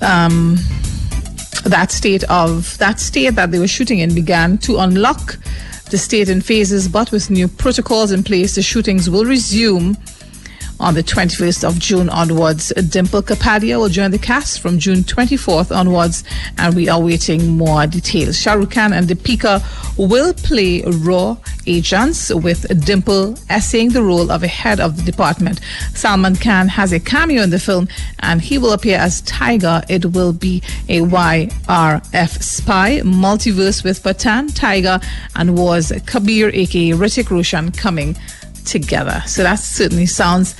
Um, 0.00 0.56
that 1.64 1.92
state 1.92 2.24
of 2.24 2.76
that 2.78 2.98
state 2.98 3.36
that 3.36 3.50
they 3.50 3.58
were 3.58 3.68
shooting 3.68 4.00
in 4.00 4.14
began 4.14 4.58
to 4.58 4.78
unlock 4.78 5.38
the 5.92 5.98
state 5.98 6.30
in 6.30 6.40
phases, 6.40 6.88
but 6.88 7.12
with 7.12 7.30
new 7.30 7.46
protocols 7.46 8.10
in 8.12 8.24
place, 8.24 8.54
the 8.54 8.62
shootings 8.62 9.08
will 9.10 9.26
resume 9.26 9.94
on 10.82 10.94
the 10.94 11.02
21st 11.02 11.62
of 11.66 11.78
June 11.78 12.08
onwards. 12.08 12.72
Dimple 12.88 13.22
Kapadia 13.22 13.78
will 13.78 13.88
join 13.88 14.10
the 14.10 14.18
cast 14.18 14.60
from 14.60 14.80
June 14.80 14.98
24th 14.98 15.74
onwards, 15.74 16.24
and 16.58 16.74
we 16.74 16.88
are 16.88 17.00
waiting 17.00 17.56
more 17.56 17.86
details. 17.86 18.36
Shah 18.38 18.54
Rukh 18.54 18.72
Khan 18.72 18.92
and 18.92 19.06
Deepika 19.06 19.62
will 19.96 20.34
play 20.34 20.82
raw 20.82 21.36
agents, 21.66 22.34
with 22.34 22.84
Dimple 22.84 23.36
essaying 23.48 23.90
the 23.90 24.02
role 24.02 24.32
of 24.32 24.42
a 24.42 24.48
head 24.48 24.80
of 24.80 24.96
the 24.96 25.02
department. 25.02 25.60
Salman 25.94 26.34
Khan 26.34 26.66
has 26.66 26.92
a 26.92 26.98
cameo 26.98 27.42
in 27.42 27.50
the 27.50 27.60
film, 27.60 27.86
and 28.18 28.42
he 28.42 28.58
will 28.58 28.72
appear 28.72 28.98
as 28.98 29.20
Tiger. 29.22 29.82
It 29.88 30.06
will 30.06 30.32
be 30.32 30.62
a 30.88 31.00
YRF 31.00 32.42
spy 32.42 33.00
multiverse 33.04 33.84
with 33.84 34.02
Pathan, 34.02 34.52
Tiger, 34.52 34.98
and 35.36 35.56
was 35.56 35.92
Kabir, 36.06 36.50
aka 36.52 36.90
Hrithik 36.90 37.30
Roshan, 37.30 37.70
coming 37.70 38.16
together. 38.64 39.22
So 39.26 39.42
that 39.42 39.56
certainly 39.56 40.06
sounds 40.06 40.54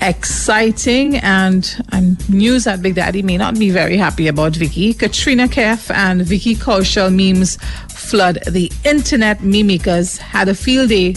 exciting 0.00 1.16
and 1.16 1.76
um, 1.92 2.16
news 2.28 2.64
that 2.64 2.80
Big 2.82 2.94
Daddy 2.94 3.22
may 3.22 3.36
not 3.36 3.58
be 3.58 3.70
very 3.70 3.96
happy 3.96 4.28
about 4.28 4.54
Vicky. 4.54 4.94
Katrina 4.94 5.48
Kaif 5.48 5.92
and 5.92 6.22
Vicky 6.22 6.54
Kaushal 6.54 7.12
memes 7.12 7.56
flood 7.88 8.38
the 8.46 8.70
internet. 8.84 9.38
Mememakers 9.38 10.18
had 10.18 10.48
a 10.48 10.54
field 10.54 10.90
day 10.90 11.14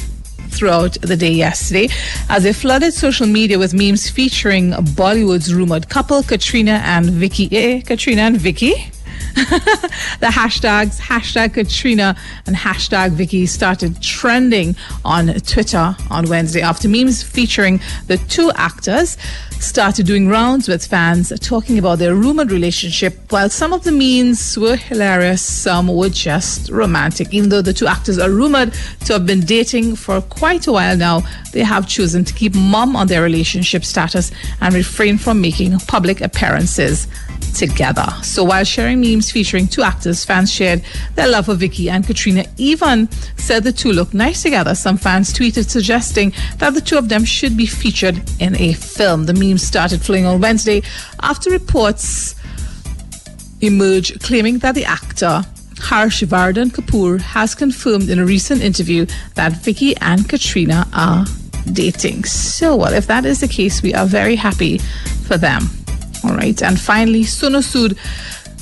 throughout 0.51 0.93
the 1.01 1.15
day 1.15 1.31
yesterday 1.31 1.87
as 2.29 2.43
they 2.43 2.53
flooded 2.53 2.93
social 2.93 3.27
media 3.27 3.57
with 3.57 3.73
memes 3.73 4.09
featuring 4.09 4.71
Bollywood's 4.71 5.53
rumored 5.53 5.87
couple, 5.89 6.23
Katrina 6.23 6.81
and 6.83 7.05
Vicky. 7.05 7.49
Eh, 7.51 7.81
Katrina 7.81 8.23
and 8.23 8.37
Vicky? 8.37 8.91
the 10.19 10.27
hashtags 10.27 10.99
hashtag 10.99 11.53
Katrina 11.53 12.15
and 12.45 12.55
hashtag 12.55 13.11
Vicky 13.11 13.45
started 13.45 14.01
trending 14.01 14.75
on 15.05 15.27
Twitter 15.41 15.95
on 16.09 16.27
Wednesday 16.27 16.61
after 16.61 16.89
memes 16.89 17.23
featuring 17.23 17.79
the 18.07 18.17
two 18.17 18.51
actors 18.55 19.17
started 19.61 20.07
doing 20.07 20.27
rounds 20.27 20.67
with 20.67 20.85
fans 20.85 21.31
talking 21.39 21.77
about 21.77 21.99
their 21.99 22.15
rumored 22.15 22.51
relationship. 22.51 23.31
While 23.31 23.49
some 23.49 23.73
of 23.73 23.83
the 23.83 23.91
memes 23.91 24.57
were 24.57 24.75
hilarious, 24.75 25.41
some 25.41 25.87
were 25.87 26.09
just 26.09 26.69
romantic. 26.69 27.33
Even 27.33 27.49
though 27.49 27.61
the 27.61 27.73
two 27.73 27.87
actors 27.87 28.17
are 28.17 28.29
rumored 28.29 28.73
to 29.05 29.13
have 29.13 29.25
been 29.25 29.41
dating 29.41 29.95
for 29.95 30.19
quite 30.21 30.65
a 30.67 30.71
while 30.71 30.97
now, 30.97 31.21
they 31.53 31.61
have 31.61 31.87
chosen 31.87 32.25
to 32.25 32.33
keep 32.33 32.55
mum 32.55 32.95
on 32.95 33.07
their 33.07 33.21
relationship 33.21 33.85
status 33.85 34.31
and 34.61 34.73
refrain 34.73 35.17
from 35.17 35.39
making 35.39 35.77
public 35.81 36.21
appearances 36.21 37.07
together. 37.53 38.07
So 38.23 38.43
while 38.43 38.63
sharing 38.63 39.01
memes 39.01 39.31
featuring 39.31 39.67
two 39.67 39.83
actors, 39.83 40.25
fans 40.25 40.51
shared 40.51 40.83
their 41.15 41.27
love 41.27 41.45
for 41.45 41.55
Vicky 41.55 41.89
and 41.89 42.05
Katrina. 42.05 42.45
Even 42.57 43.09
said 43.37 43.63
the 43.63 43.71
two 43.71 43.91
look 43.91 44.13
nice 44.13 44.43
together. 44.43 44.75
Some 44.75 44.97
fans 44.97 45.33
tweeted 45.33 45.69
suggesting 45.69 46.33
that 46.57 46.73
the 46.73 46.81
two 46.81 46.97
of 46.97 47.09
them 47.09 47.25
should 47.25 47.55
be 47.55 47.65
featured 47.65 48.21
in 48.39 48.55
a 48.55 48.73
film. 48.73 49.25
The 49.25 49.33
memes 49.33 49.63
started 49.63 50.01
flowing 50.01 50.25
on 50.25 50.41
Wednesday 50.41 50.81
after 51.21 51.49
reports 51.49 52.35
emerged 53.61 54.21
claiming 54.21 54.57
that 54.59 54.75
the 54.75 54.85
actor 54.85 55.43
Harsh 55.79 56.23
Vardhan 56.23 56.69
Kapoor 56.69 57.19
has 57.19 57.55
confirmed 57.55 58.09
in 58.09 58.19
a 58.19 58.25
recent 58.25 58.61
interview 58.61 59.05
that 59.35 59.53
Vicky 59.53 59.95
and 59.97 60.27
Katrina 60.27 60.87
are 60.93 61.25
dating. 61.73 62.23
So, 62.25 62.75
well, 62.75 62.93
if 62.93 63.07
that 63.07 63.25
is 63.25 63.39
the 63.41 63.47
case, 63.47 63.81
we 63.81 63.93
are 63.93 64.05
very 64.05 64.35
happy 64.35 64.77
for 65.27 65.37
them. 65.37 65.69
All 66.23 66.35
right. 66.35 66.61
And 66.61 66.79
finally, 66.79 67.23
Sonu 67.23 67.61
Sood 67.61 67.97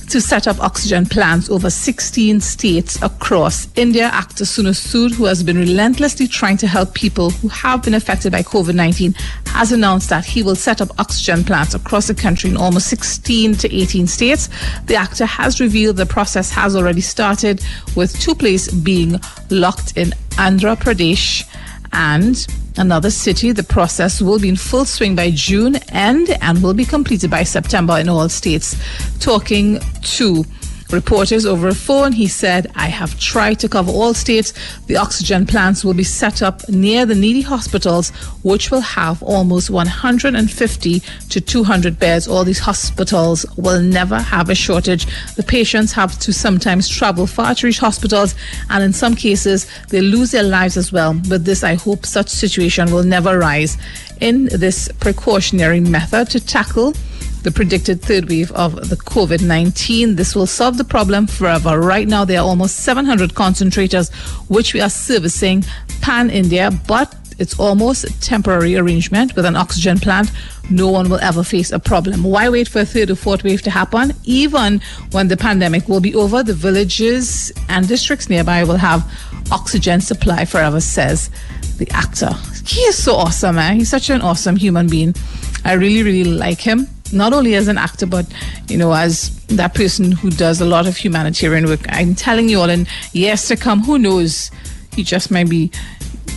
to 0.09 0.19
set 0.19 0.47
up 0.47 0.59
oxygen 0.59 1.05
plants 1.05 1.51
over 1.51 1.69
16 1.69 2.41
states 2.41 2.99
across 3.03 3.67
India. 3.75 4.05
Actor 4.05 4.43
Sood, 4.43 5.13
who 5.13 5.25
has 5.25 5.43
been 5.43 5.57
relentlessly 5.57 6.27
trying 6.27 6.57
to 6.57 6.67
help 6.67 6.95
people 6.95 7.29
who 7.29 7.47
have 7.49 7.83
been 7.83 7.93
affected 7.93 8.31
by 8.31 8.41
COVID 8.41 8.73
19, 8.73 9.13
has 9.45 9.71
announced 9.71 10.09
that 10.09 10.25
he 10.25 10.41
will 10.41 10.55
set 10.55 10.81
up 10.81 10.89
oxygen 10.99 11.43
plants 11.43 11.75
across 11.75 12.07
the 12.07 12.15
country 12.15 12.49
in 12.49 12.57
almost 12.57 12.87
16 12.87 13.53
to 13.55 13.75
18 13.75 14.07
states. 14.07 14.49
The 14.85 14.95
actor 14.95 15.27
has 15.27 15.61
revealed 15.61 15.97
the 15.97 16.07
process 16.07 16.49
has 16.51 16.75
already 16.75 17.01
started, 17.01 17.63
with 17.95 18.19
two 18.19 18.33
places 18.33 18.73
being 18.73 19.19
locked 19.51 19.95
in 19.95 20.09
Andhra 20.37 20.75
Pradesh 20.75 21.47
and 21.93 22.47
another 22.79 23.11
city. 23.11 23.51
The 23.51 23.63
process 23.63 24.21
will 24.21 24.39
be 24.39 24.49
in 24.49 24.55
full 24.55 24.85
swing 24.85 25.15
by 25.15 25.31
June 25.31 25.75
end 25.89 26.29
and 26.41 26.63
will 26.63 26.73
be 26.73 26.85
completed 26.85 27.29
by 27.29 27.43
September 27.43 27.99
in 27.99 28.09
all 28.09 28.27
states. 28.29 28.75
Talking 29.19 29.79
to 30.17 30.43
reporters 30.91 31.45
over 31.45 31.67
a 31.67 31.75
phone. 31.75 32.11
He 32.11 32.27
said, 32.27 32.71
I 32.75 32.87
have 32.87 33.19
tried 33.19 33.59
to 33.59 33.69
cover 33.69 33.91
all 33.91 34.13
states. 34.13 34.53
The 34.87 34.97
oxygen 34.97 35.45
plants 35.45 35.83
will 35.83 35.93
be 35.93 36.03
set 36.03 36.41
up 36.41 36.67
near 36.69 37.05
the 37.05 37.15
needy 37.15 37.41
hospitals, 37.41 38.09
which 38.43 38.71
will 38.71 38.81
have 38.81 39.21
almost 39.23 39.69
150 39.69 40.99
to 40.99 41.41
200 41.41 41.99
beds. 41.99 42.27
All 42.27 42.43
these 42.43 42.59
hospitals 42.59 43.45
will 43.57 43.81
never 43.81 44.17
have 44.17 44.49
a 44.49 44.55
shortage. 44.55 45.05
The 45.35 45.43
patients 45.43 45.91
have 45.93 46.17
to 46.19 46.33
sometimes 46.33 46.87
travel 46.87 47.27
far 47.27 47.55
to 47.55 47.67
reach 47.67 47.79
hospitals, 47.79 48.35
and 48.69 48.83
in 48.83 48.93
some 48.93 49.15
cases, 49.15 49.67
they 49.89 50.01
lose 50.01 50.31
their 50.31 50.43
lives 50.43 50.77
as 50.77 50.91
well. 50.91 51.13
But 51.13 51.45
this, 51.45 51.63
I 51.63 51.75
hope 51.75 52.05
such 52.05 52.29
situation 52.29 52.91
will 52.91 53.03
never 53.03 53.37
rise. 53.37 53.77
In 54.19 54.45
this 54.45 54.89
precautionary 54.99 55.79
method 55.79 56.29
to 56.31 56.39
tackle 56.39 56.93
the 57.43 57.51
predicted 57.51 58.01
third 58.01 58.27
wave 58.29 58.51
of 58.51 58.89
the 58.89 58.97
COVID 58.97 59.41
19. 59.45 60.15
This 60.15 60.35
will 60.35 60.47
solve 60.47 60.77
the 60.77 60.83
problem 60.83 61.25
forever. 61.27 61.79
Right 61.79 62.07
now, 62.07 62.25
there 62.25 62.39
are 62.39 62.45
almost 62.45 62.77
700 62.77 63.31
concentrators 63.31 64.13
which 64.49 64.73
we 64.73 64.81
are 64.81 64.89
servicing 64.89 65.63
pan 66.01 66.29
India, 66.29 66.71
but 66.87 67.15
it's 67.37 67.57
almost 67.57 68.03
a 68.03 68.19
temporary 68.19 68.75
arrangement 68.75 69.35
with 69.35 69.45
an 69.45 69.55
oxygen 69.55 69.97
plant. 69.97 70.29
No 70.69 70.89
one 70.89 71.09
will 71.09 71.19
ever 71.19 71.43
face 71.43 71.71
a 71.71 71.79
problem. 71.79 72.23
Why 72.23 72.49
wait 72.49 72.67
for 72.67 72.81
a 72.81 72.85
third 72.85 73.09
or 73.09 73.15
fourth 73.15 73.45
wave 73.45 73.61
to 73.61 73.71
happen? 73.71 74.11
Even 74.25 74.81
when 75.11 75.29
the 75.29 75.37
pandemic 75.37 75.87
will 75.87 76.01
be 76.01 76.13
over, 76.13 76.43
the 76.43 76.53
villages 76.53 77.53
and 77.69 77.87
districts 77.87 78.29
nearby 78.29 78.65
will 78.65 78.75
have 78.75 79.09
oxygen 79.51 80.01
supply 80.01 80.43
forever, 80.43 80.81
says 80.81 81.29
the 81.77 81.89
actor. 81.91 82.31
He 82.69 82.81
is 82.81 83.03
so 83.03 83.15
awesome, 83.15 83.55
man. 83.55 83.77
He's 83.77 83.89
such 83.89 84.11
an 84.11 84.21
awesome 84.21 84.55
human 84.55 84.87
being. 84.87 85.15
I 85.65 85.73
really, 85.73 86.03
really 86.03 86.31
like 86.31 86.61
him 86.61 86.87
not 87.11 87.33
only 87.33 87.55
as 87.55 87.67
an 87.67 87.77
actor, 87.77 88.05
but 88.05 88.31
you 88.67 88.77
know, 88.77 88.93
as 88.93 89.35
that 89.47 89.73
person 89.73 90.11
who 90.11 90.29
does 90.29 90.61
a 90.61 90.65
lot 90.65 90.87
of 90.87 90.95
humanitarian 90.95 91.65
work. 91.65 91.81
I'm 91.89 92.13
telling 92.13 92.47
you 92.49 92.59
all, 92.59 92.69
in 92.69 92.85
years 93.11 93.47
to 93.47 93.55
come, 93.55 93.81
who 93.81 93.97
knows? 93.97 94.51
He 94.93 95.03
just 95.03 95.31
might 95.31 95.49
be 95.49 95.71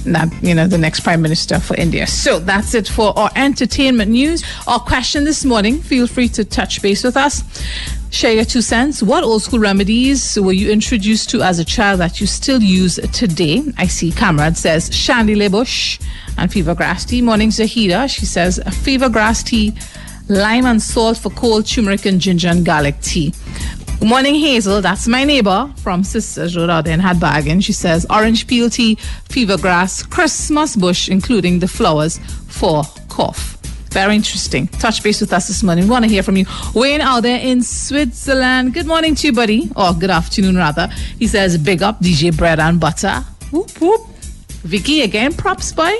not, 0.07 0.29
you 0.42 0.55
know, 0.55 0.66
the 0.66 0.79
next 0.79 1.01
prime 1.01 1.23
minister 1.23 1.61
for 1.61 1.77
India. 1.77 2.07
So 2.07 2.38
that's 2.38 2.75
it 2.75 2.88
for 2.88 3.16
our 3.18 3.31
entertainment 3.37 4.11
news. 4.11 4.42
Our 4.66 4.81
question 4.81 5.25
this 5.25 5.45
morning. 5.45 5.81
Feel 5.81 6.07
free 6.07 6.29
to 6.31 6.45
touch 6.45 6.81
base 6.83 7.05
with 7.05 7.16
us. 7.16 7.42
Share 8.12 8.35
your 8.35 8.44
two 8.44 8.61
cents. 8.61 9.03
What 9.03 9.25
old 9.25 9.42
school 9.42 9.59
remedies 9.59 10.38
were 10.38 10.53
you 10.53 10.70
introduced 10.70 11.31
to 11.31 11.40
as 11.42 11.59
a 11.59 11.64
child 11.64 11.98
that 12.01 12.20
you 12.20 12.27
still 12.27 12.62
use 12.62 12.96
today? 13.11 13.64
I 13.79 13.87
see 13.87 14.12
Cameron 14.12 14.55
says 14.55 14.94
Shandy 14.94 15.35
Lebush 15.35 15.98
and 16.37 16.53
fever 16.53 16.75
grass 16.75 17.07
tea. 17.07 17.22
Morning 17.22 17.48
Zahida. 17.48 18.14
She 18.14 18.27
says 18.27 18.61
fever 18.83 19.09
grass 19.09 19.42
tea 19.42 19.72
lime 20.29 20.66
and 20.66 20.81
salt 20.83 21.16
for 21.16 21.31
cold 21.31 21.66
turmeric 21.66 22.05
and 22.05 22.20
ginger 22.20 22.48
and 22.48 22.66
garlic 22.66 23.01
tea. 23.01 23.33
Good 23.98 24.09
morning, 24.09 24.35
Hazel. 24.35 24.83
That's 24.83 25.09
my 25.09 25.25
neighbor 25.25 25.72
from 25.79 26.05
Sisters 26.05 26.55
Road 26.55 26.68
out 26.68 26.87
in. 26.87 27.61
She 27.62 27.72
says 27.72 28.05
orange 28.11 28.46
peel 28.46 28.68
tea, 28.68 28.96
fever 29.31 29.57
grass, 29.57 30.03
Christmas 30.03 30.77
bush, 30.77 31.09
including 31.09 31.61
the 31.61 31.68
flowers 31.68 32.18
for 32.48 32.83
cough. 33.09 33.62
Very 33.92 34.16
interesting. 34.16 34.68
Touch 34.68 35.02
base 35.02 35.20
with 35.20 35.35
us 35.35 35.48
this 35.48 35.62
morning. 35.62 35.85
We 35.85 35.90
want 35.90 36.07
to 36.07 36.11
hear 36.11 36.22
from 36.22 36.38
you. 36.38 36.46
Wayne 36.74 37.02
out 37.02 37.24
there 37.24 37.38
in 37.38 37.62
Switzerland. 37.62 38.72
Good 38.72 38.87
morning 38.87 39.14
to 39.16 39.26
you, 39.26 39.35
buddy. 39.35 39.70
Or 39.76 39.92
good 39.92 40.09
afternoon, 40.09 40.57
rather. 40.57 40.87
He 41.18 41.26
says, 41.26 41.59
big 41.59 41.83
up 41.83 42.00
DJ 42.00 42.35
Bread 42.35 42.59
and 42.59 42.81
Butter. 42.81 43.22
Whoop, 43.50 43.70
whoop. 43.83 44.00
Vicky 44.64 45.02
again, 45.02 45.35
props, 45.35 45.72
boy. 45.72 45.92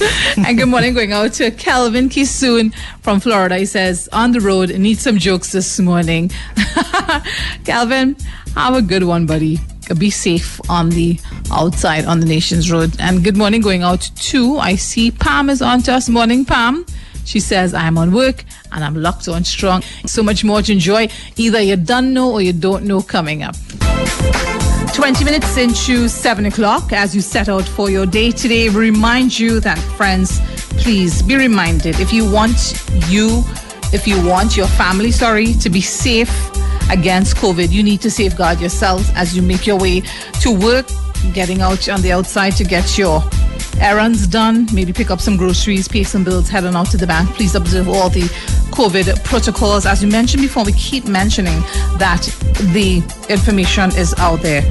and 0.38 0.56
good 0.56 0.68
morning 0.68 0.94
going 0.94 1.12
out 1.12 1.34
to 1.34 1.50
Kelvin 1.50 2.08
Kisoon 2.08 2.74
from 3.02 3.20
Florida. 3.20 3.58
He 3.58 3.66
says, 3.66 4.08
on 4.10 4.32
the 4.32 4.40
road, 4.40 4.70
need 4.70 4.98
some 4.98 5.18
jokes 5.18 5.52
this 5.52 5.78
morning. 5.78 6.30
Kelvin, 7.64 8.16
have 8.54 8.74
a 8.76 8.80
good 8.80 9.02
one, 9.02 9.26
buddy. 9.26 9.58
Be 9.98 10.10
safe 10.10 10.60
on 10.70 10.90
the 10.90 11.18
outside 11.50 12.04
on 12.04 12.20
the 12.20 12.26
nation's 12.26 12.70
road. 12.70 12.96
And 12.98 13.22
good 13.22 13.36
morning 13.36 13.60
going 13.60 13.82
out 13.82 14.10
to, 14.30 14.58
I 14.58 14.76
see 14.76 15.10
Pam 15.10 15.50
is 15.50 15.62
on 15.62 15.82
to 15.82 15.94
us. 15.94 16.08
Morning, 16.08 16.44
Pam. 16.44 16.86
She 17.24 17.40
says, 17.40 17.74
I'm 17.74 17.96
on 17.98 18.12
work 18.12 18.44
and 18.72 18.84
I'm 18.84 18.94
locked 18.94 19.28
on 19.28 19.44
strong. 19.44 19.82
So 20.06 20.22
much 20.22 20.44
more 20.44 20.62
to 20.62 20.72
enjoy. 20.72 21.08
Either 21.36 21.60
you 21.60 21.76
don't 21.76 22.12
know 22.12 22.32
or 22.32 22.42
you 22.42 22.52
don't 22.52 22.84
know 22.84 23.00
coming 23.02 23.42
up. 23.42 23.56
20 24.94 25.24
minutes 25.24 25.56
into 25.56 26.08
7 26.08 26.46
o'clock 26.46 26.92
as 26.92 27.14
you 27.14 27.20
set 27.20 27.48
out 27.48 27.64
for 27.64 27.90
your 27.90 28.06
day 28.06 28.30
today. 28.30 28.68
Remind 28.68 29.38
you 29.38 29.58
that, 29.60 29.78
friends, 29.96 30.40
please 30.82 31.22
be 31.22 31.36
reminded 31.36 31.98
if 31.98 32.12
you 32.12 32.30
want 32.30 32.80
you, 33.08 33.42
if 33.92 34.06
you 34.06 34.24
want 34.26 34.56
your 34.56 34.68
family, 34.68 35.10
sorry, 35.10 35.54
to 35.54 35.68
be 35.68 35.80
safe 35.80 36.53
against 36.90 37.36
COVID, 37.36 37.70
you 37.70 37.82
need 37.82 38.00
to 38.02 38.10
safeguard 38.10 38.60
yourselves 38.60 39.10
as 39.14 39.36
you 39.36 39.42
make 39.42 39.66
your 39.66 39.78
way 39.78 40.02
to 40.40 40.50
work, 40.50 40.86
getting 41.32 41.60
out 41.60 41.88
on 41.88 42.00
the 42.02 42.12
outside 42.12 42.50
to 42.56 42.64
get 42.64 42.98
your 42.98 43.22
errands 43.80 44.26
done, 44.26 44.66
maybe 44.72 44.92
pick 44.92 45.10
up 45.10 45.20
some 45.20 45.36
groceries, 45.36 45.88
pay 45.88 46.04
some 46.04 46.24
bills, 46.24 46.48
head 46.48 46.64
on 46.64 46.76
out 46.76 46.90
to 46.90 46.96
the 46.96 47.06
bank. 47.06 47.28
Please 47.30 47.54
observe 47.54 47.88
all 47.88 48.08
the 48.08 48.22
COVID 48.70 49.22
protocols. 49.24 49.86
As 49.86 50.02
we 50.02 50.10
mentioned 50.10 50.42
before, 50.42 50.64
we 50.64 50.72
keep 50.72 51.06
mentioning 51.06 51.60
that 51.98 52.22
the 52.72 53.02
information 53.28 53.90
is 53.96 54.14
out 54.18 54.40
there, 54.40 54.62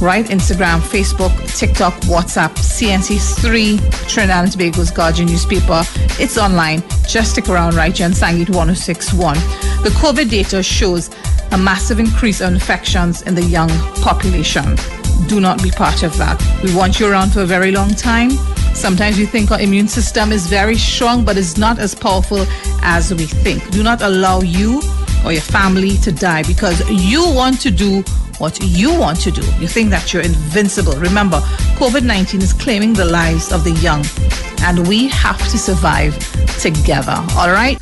right? 0.00 0.26
Instagram, 0.26 0.80
Facebook, 0.80 1.32
TikTok, 1.58 1.94
WhatsApp, 2.02 2.52
CNC3, 2.56 4.08
Trinidad 4.08 4.44
and 4.44 4.52
Tobago's 4.52 4.90
Guardian 4.90 5.28
newspaper. 5.28 5.82
It's 6.18 6.38
online. 6.38 6.82
Just 7.08 7.32
stick 7.32 7.48
around 7.48 7.74
right 7.74 7.96
here 7.96 8.06
on 8.06 8.12
Sangeet 8.12 8.50
1061. 8.50 9.34
The 9.82 9.90
COVID 9.96 10.30
data 10.30 10.62
shows 10.62 11.10
a 11.52 11.58
massive 11.58 11.98
increase 11.98 12.40
in 12.40 12.54
infections 12.54 13.22
in 13.22 13.34
the 13.34 13.42
young 13.42 13.70
population. 14.02 14.76
Do 15.26 15.40
not 15.40 15.62
be 15.62 15.70
part 15.70 16.02
of 16.02 16.16
that. 16.18 16.40
We 16.62 16.74
want 16.74 16.98
you 16.98 17.10
around 17.10 17.30
for 17.30 17.42
a 17.42 17.46
very 17.46 17.70
long 17.72 17.90
time. 17.90 18.30
Sometimes 18.74 19.18
we 19.18 19.26
think 19.26 19.50
our 19.50 19.60
immune 19.60 19.88
system 19.88 20.32
is 20.32 20.46
very 20.46 20.76
strong, 20.76 21.24
but 21.24 21.36
it's 21.36 21.58
not 21.58 21.78
as 21.78 21.94
powerful 21.94 22.46
as 22.82 23.12
we 23.12 23.26
think. 23.26 23.68
Do 23.70 23.82
not 23.82 24.00
allow 24.00 24.40
you 24.40 24.80
or 25.24 25.32
your 25.32 25.42
family 25.42 25.96
to 25.98 26.12
die 26.12 26.42
because 26.44 26.88
you 26.90 27.22
want 27.34 27.60
to 27.60 27.70
do 27.70 28.02
what 28.38 28.58
you 28.62 28.98
want 28.98 29.20
to 29.20 29.30
do. 29.30 29.42
You 29.58 29.68
think 29.68 29.90
that 29.90 30.12
you're 30.12 30.22
invincible. 30.22 30.92
Remember, 30.92 31.38
COVID 31.76 32.04
19 32.04 32.40
is 32.40 32.52
claiming 32.52 32.94
the 32.94 33.04
lives 33.04 33.52
of 33.52 33.64
the 33.64 33.72
young, 33.72 34.04
and 34.62 34.88
we 34.88 35.08
have 35.08 35.38
to 35.50 35.58
survive 35.58 36.16
together. 36.58 37.14
All 37.36 37.50
right? 37.50 37.78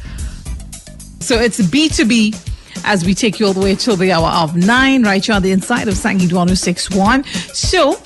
So 1.20 1.36
it's 1.36 1.60
B2B 1.60 2.46
as 2.84 3.04
we 3.04 3.14
take 3.14 3.38
you 3.38 3.46
all 3.46 3.52
the 3.52 3.60
way 3.60 3.74
till 3.74 3.96
the 3.96 4.12
hour 4.12 4.28
of 4.28 4.56
nine, 4.56 5.02
right 5.02 5.24
here 5.24 5.34
on 5.34 5.42
the 5.42 5.52
inside 5.52 5.88
of 5.88 5.94
Sangeet 5.94 6.32
1061. 6.32 7.24
So 7.52 8.00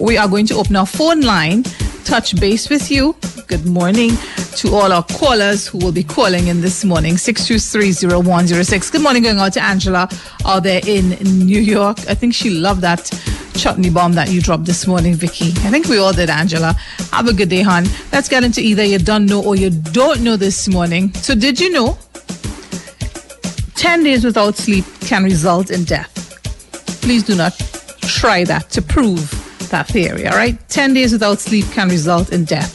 we 0.00 0.16
are 0.16 0.28
going 0.28 0.46
to 0.46 0.54
open 0.54 0.76
our 0.76 0.86
phone 0.86 1.20
line, 1.20 1.62
touch 2.04 2.38
base 2.38 2.68
with 2.68 2.90
you. 2.90 3.16
Good 3.46 3.64
morning 3.66 4.12
to 4.58 4.74
all 4.74 4.92
our 4.92 5.04
callers 5.04 5.68
who 5.68 5.78
will 5.78 5.92
be 5.92 6.02
calling 6.02 6.48
in 6.48 6.60
this 6.60 6.84
morning. 6.84 7.14
6230106. 7.14 8.90
Good 8.90 9.02
morning 9.02 9.22
going 9.22 9.38
out 9.38 9.52
to 9.52 9.62
Angela 9.62 10.08
out 10.44 10.64
there 10.64 10.80
in 10.84 11.10
New 11.46 11.60
York. 11.60 11.98
I 12.08 12.14
think 12.14 12.34
she 12.34 12.50
loved 12.50 12.80
that 12.80 13.08
chutney 13.54 13.88
bomb 13.88 14.14
that 14.14 14.30
you 14.30 14.40
dropped 14.40 14.64
this 14.64 14.84
morning, 14.88 15.14
Vicky. 15.14 15.50
I 15.64 15.70
think 15.70 15.86
we 15.86 15.98
all 15.98 16.12
did, 16.12 16.28
Angela. 16.28 16.74
Have 17.12 17.28
a 17.28 17.32
good 17.32 17.48
day, 17.50 17.62
hon. 17.62 17.84
Let's 18.12 18.28
get 18.28 18.42
into 18.42 18.60
either 18.60 18.82
you 18.82 18.98
don't 18.98 19.26
know 19.26 19.44
or 19.44 19.54
you 19.54 19.70
don't 19.70 20.22
know 20.22 20.34
this 20.34 20.66
morning. 20.66 21.14
So 21.14 21.36
did 21.36 21.60
you 21.60 21.70
know 21.70 21.96
10 23.76 24.02
days 24.02 24.24
without 24.24 24.56
sleep 24.56 24.84
can 25.02 25.22
result 25.22 25.70
in 25.70 25.84
death. 25.84 26.40
Please 27.00 27.22
do 27.22 27.36
not 27.36 27.56
try 28.00 28.42
that 28.42 28.70
to 28.70 28.82
prove 28.82 29.30
that 29.70 29.86
theory, 29.86 30.26
all 30.26 30.36
right? 30.36 30.58
10 30.68 30.94
days 30.94 31.12
without 31.12 31.38
sleep 31.38 31.64
can 31.70 31.88
result 31.88 32.32
in 32.32 32.44
death. 32.44 32.74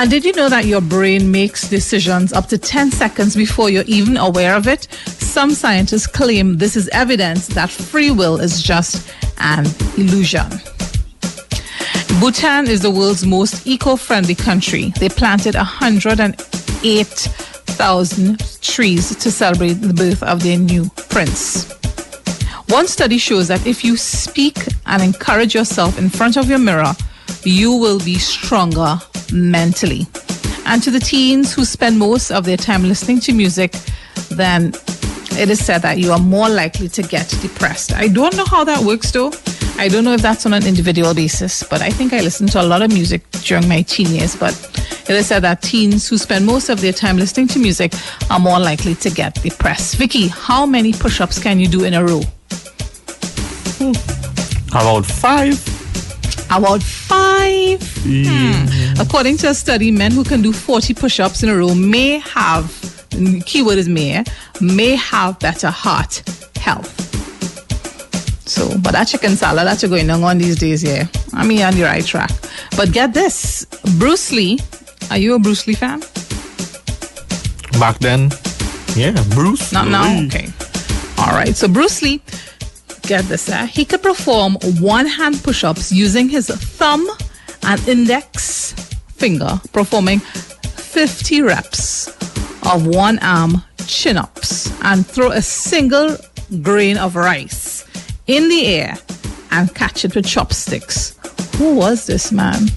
And 0.00 0.08
did 0.08 0.24
you 0.24 0.32
know 0.32 0.48
that 0.48 0.64
your 0.64 0.80
brain 0.80 1.30
makes 1.30 1.68
decisions 1.68 2.32
up 2.32 2.46
to 2.46 2.56
10 2.56 2.90
seconds 2.90 3.36
before 3.36 3.68
you're 3.68 3.84
even 3.86 4.16
aware 4.16 4.54
of 4.54 4.66
it? 4.66 4.88
Some 5.04 5.50
scientists 5.50 6.06
claim 6.06 6.56
this 6.56 6.74
is 6.74 6.88
evidence 6.88 7.48
that 7.48 7.68
free 7.68 8.10
will 8.10 8.40
is 8.40 8.62
just 8.62 9.12
an 9.40 9.66
illusion. 9.98 10.48
Bhutan 12.18 12.66
is 12.66 12.80
the 12.80 12.90
world's 12.90 13.26
most 13.26 13.66
eco 13.66 13.96
friendly 13.96 14.34
country. 14.34 14.94
They 14.98 15.10
planted 15.10 15.54
108,000 15.54 18.38
trees 18.62 19.14
to 19.16 19.30
celebrate 19.30 19.74
the 19.74 19.92
birth 19.92 20.22
of 20.22 20.42
their 20.42 20.56
new 20.56 20.88
prince. 21.10 21.70
One 22.70 22.86
study 22.86 23.18
shows 23.18 23.48
that 23.48 23.66
if 23.66 23.84
you 23.84 23.98
speak 23.98 24.56
and 24.86 25.02
encourage 25.02 25.54
yourself 25.54 25.98
in 25.98 26.08
front 26.08 26.38
of 26.38 26.48
your 26.48 26.58
mirror, 26.58 26.94
you 27.44 27.72
will 27.72 27.98
be 27.98 28.18
stronger 28.18 28.98
mentally. 29.32 30.06
And 30.66 30.82
to 30.82 30.90
the 30.90 31.00
teens 31.00 31.54
who 31.54 31.64
spend 31.64 31.98
most 31.98 32.30
of 32.30 32.44
their 32.44 32.56
time 32.56 32.82
listening 32.82 33.20
to 33.20 33.32
music, 33.32 33.72
then 34.30 34.72
it 35.32 35.48
is 35.48 35.64
said 35.64 35.78
that 35.82 35.98
you 35.98 36.12
are 36.12 36.18
more 36.18 36.48
likely 36.48 36.88
to 36.88 37.02
get 37.02 37.28
depressed. 37.40 37.92
I 37.92 38.08
don't 38.08 38.36
know 38.36 38.44
how 38.44 38.64
that 38.64 38.84
works 38.84 39.10
though. 39.10 39.32
I 39.78 39.88
don't 39.88 40.04
know 40.04 40.12
if 40.12 40.20
that's 40.20 40.44
on 40.44 40.52
an 40.52 40.66
individual 40.66 41.14
basis, 41.14 41.62
but 41.62 41.80
I 41.80 41.90
think 41.90 42.12
I 42.12 42.20
listened 42.20 42.52
to 42.52 42.60
a 42.60 42.66
lot 42.66 42.82
of 42.82 42.92
music 42.92 43.28
during 43.44 43.66
my 43.66 43.82
teen 43.82 44.08
years. 44.08 44.36
But 44.36 44.52
it 45.08 45.16
is 45.16 45.26
said 45.26 45.40
that 45.40 45.62
teens 45.62 46.06
who 46.08 46.18
spend 46.18 46.44
most 46.44 46.68
of 46.68 46.80
their 46.82 46.92
time 46.92 47.16
listening 47.16 47.48
to 47.48 47.58
music 47.58 47.94
are 48.30 48.38
more 48.38 48.60
likely 48.60 48.94
to 48.96 49.10
get 49.10 49.34
depressed. 49.42 49.96
Vicky, 49.96 50.28
how 50.28 50.66
many 50.66 50.92
push 50.92 51.20
ups 51.20 51.38
can 51.38 51.58
you 51.58 51.66
do 51.66 51.84
in 51.84 51.94
a 51.94 52.04
row? 52.04 52.20
Hmm. 53.80 53.92
About 54.76 55.06
five. 55.06 55.79
About 56.50 56.82
five. 56.82 57.80
Hmm. 58.02 59.00
According 59.00 59.36
to 59.38 59.50
a 59.50 59.54
study, 59.54 59.90
men 59.90 60.10
who 60.12 60.24
can 60.24 60.42
do 60.42 60.52
40 60.52 60.94
push 60.94 61.20
ups 61.20 61.42
in 61.42 61.48
a 61.48 61.56
row 61.56 61.74
may 61.74 62.18
have, 62.18 63.06
keyword 63.46 63.78
is 63.78 63.88
may, 63.88 64.24
may 64.60 64.96
have 64.96 65.38
better 65.38 65.70
heart 65.70 66.22
health. 66.56 66.90
So, 68.48 68.68
but 68.78 68.92
that 68.92 69.04
chicken 69.04 69.36
salad 69.36 69.66
that 69.66 69.80
you're 69.80 69.88
going 69.88 70.10
on 70.10 70.38
these 70.38 70.58
days, 70.58 70.82
yeah, 70.82 71.06
I 71.32 71.46
mean, 71.46 71.62
on 71.62 71.74
the 71.74 71.82
right 71.84 72.04
track. 72.04 72.30
But 72.76 72.92
get 72.92 73.14
this 73.14 73.64
Bruce 73.98 74.32
Lee, 74.32 74.58
are 75.10 75.18
you 75.18 75.34
a 75.34 75.38
Bruce 75.38 75.68
Lee 75.68 75.74
fan? 75.74 76.00
Back 77.78 78.00
then, 78.00 78.30
yeah, 78.96 79.12
Bruce. 79.30 79.72
Not 79.72 79.86
now? 79.88 80.24
Okay. 80.26 80.48
All 81.18 81.32
right. 81.32 81.54
So 81.54 81.68
Bruce 81.68 82.02
Lee, 82.02 82.20
get 83.02 83.24
this, 83.24 83.48
uh, 83.48 83.66
he 83.66 83.84
could 83.84 84.02
perform 84.02 84.56
one 84.80 85.06
hand 85.06 85.42
push 85.42 85.64
ups 85.64 85.92
using 85.92 86.28
his 86.28 86.48
thumb 86.48 87.06
and 87.62 87.88
index 87.88 88.72
finger, 89.16 89.60
performing 89.72 90.20
50 90.20 91.42
reps 91.42 92.08
of 92.72 92.86
one 92.86 93.18
arm 93.20 93.62
chin 93.86 94.16
ups 94.16 94.70
and 94.82 95.06
throw 95.06 95.30
a 95.30 95.42
single 95.42 96.16
grain 96.62 96.96
of 96.96 97.16
rice 97.16 97.84
in 98.26 98.48
the 98.48 98.66
air 98.66 98.96
and 99.50 99.74
catch 99.74 100.04
it 100.04 100.14
with 100.14 100.26
chopsticks. 100.26 101.16
Who 101.56 101.74
was 101.74 102.06
this 102.06 102.32
man? 102.32 102.68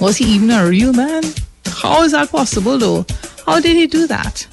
Was 0.00 0.16
he 0.16 0.24
even 0.24 0.50
a 0.50 0.66
real 0.66 0.92
man? 0.92 1.22
How 1.66 2.02
is 2.02 2.12
that 2.12 2.30
possible 2.30 2.78
though? 2.78 3.06
How 3.46 3.60
did 3.60 3.76
he 3.76 3.86
do 3.86 4.06
that? 4.06 4.46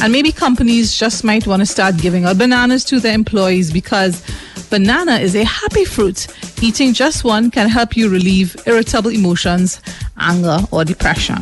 And 0.00 0.12
maybe 0.12 0.30
companies 0.30 0.96
just 0.96 1.24
might 1.24 1.46
want 1.46 1.60
to 1.60 1.66
start 1.66 1.96
giving 1.96 2.24
out 2.24 2.38
bananas 2.38 2.84
to 2.84 3.00
their 3.00 3.14
employees 3.14 3.72
because 3.72 4.22
banana 4.70 5.16
is 5.16 5.34
a 5.34 5.44
happy 5.44 5.84
fruit. 5.84 6.28
Eating 6.62 6.92
just 6.92 7.24
one 7.24 7.50
can 7.50 7.68
help 7.68 7.96
you 7.96 8.08
relieve 8.08 8.56
irritable 8.66 9.10
emotions, 9.10 9.80
anger, 10.18 10.58
or 10.70 10.84
depression. 10.84 11.38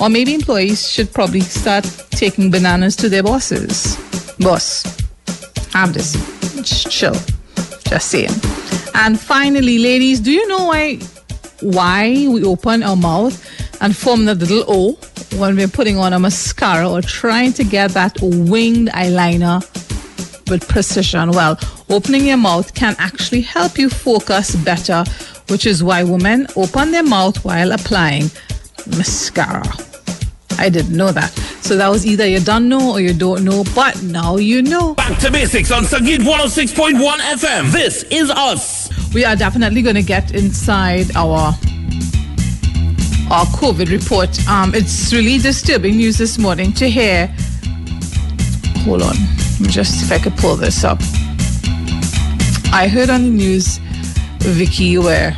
Or 0.00 0.08
maybe 0.08 0.32
employees 0.34 0.90
should 0.90 1.12
probably 1.12 1.40
start 1.40 1.84
taking 2.10 2.50
bananas 2.50 2.96
to 2.96 3.08
their 3.08 3.22
bosses. 3.22 3.96
Boss, 4.38 4.84
have 5.72 5.92
this. 5.92 6.16
Chill. 6.64 7.14
Just 7.84 8.10
saying. 8.10 8.30
And 8.94 9.20
finally, 9.20 9.78
ladies, 9.78 10.20
do 10.20 10.32
you 10.32 10.46
know 10.48 10.64
why 10.64 10.98
why 11.60 12.26
we 12.28 12.44
open 12.44 12.82
our 12.82 12.96
mouth 12.96 13.34
and 13.80 13.96
form 13.96 14.24
the 14.24 14.34
little 14.34 14.64
O 14.68 14.98
when 15.36 15.56
we're 15.56 15.68
putting 15.68 15.98
on 15.98 16.12
a 16.12 16.18
mascara 16.18 16.88
or 16.88 17.02
trying 17.02 17.52
to 17.54 17.64
get 17.64 17.92
that 17.92 18.16
winged 18.22 18.88
eyeliner 18.88 19.60
with 20.50 20.66
precision? 20.68 21.30
Well, 21.30 21.58
opening 21.88 22.26
your 22.26 22.36
mouth 22.36 22.74
can 22.74 22.96
actually 22.98 23.42
help 23.42 23.78
you 23.78 23.90
focus 23.90 24.56
better, 24.56 25.04
which 25.48 25.66
is 25.66 25.82
why 25.82 26.02
women 26.02 26.46
open 26.56 26.90
their 26.92 27.02
mouth 27.02 27.44
while 27.44 27.72
applying 27.72 28.30
mascara. 28.96 29.62
I 30.58 30.68
didn't 30.68 30.96
know 30.96 31.12
that. 31.12 31.30
So 31.62 31.76
that 31.76 31.88
was 31.88 32.04
either 32.04 32.26
you 32.26 32.40
don't 32.40 32.68
know 32.68 32.92
or 32.92 33.00
you 33.00 33.14
don't 33.14 33.44
know, 33.44 33.64
but 33.74 34.02
now 34.02 34.36
you 34.36 34.62
know. 34.62 34.94
Back 34.94 35.18
to 35.20 35.30
basics 35.30 35.70
on 35.70 35.84
Sangeet 35.84 36.18
106.1 36.18 36.98
FM. 36.98 37.70
This 37.70 38.02
is 38.04 38.30
us. 38.30 38.88
we 39.14 39.24
are 39.24 39.36
definitely 39.36 39.82
going 39.82 39.94
to 39.94 40.02
get 40.02 40.34
inside 40.34 41.14
our 41.14 41.52
our 43.30 43.44
COVID 43.46 43.90
report. 43.90 44.30
Um, 44.48 44.74
it's 44.74 45.12
really 45.12 45.38
disturbing 45.38 45.96
news 45.96 46.16
this 46.18 46.38
morning 46.38 46.72
to 46.74 46.88
hear. 46.88 47.26
Hold 48.84 49.02
on, 49.02 49.14
just 49.68 50.02
if 50.02 50.12
I 50.12 50.18
could 50.18 50.36
pull 50.36 50.56
this 50.56 50.84
up. 50.84 50.98
I 52.72 52.88
heard 52.88 53.10
on 53.10 53.22
the 53.22 53.30
news, 53.30 53.78
Vicky, 54.40 54.98
where 54.98 55.32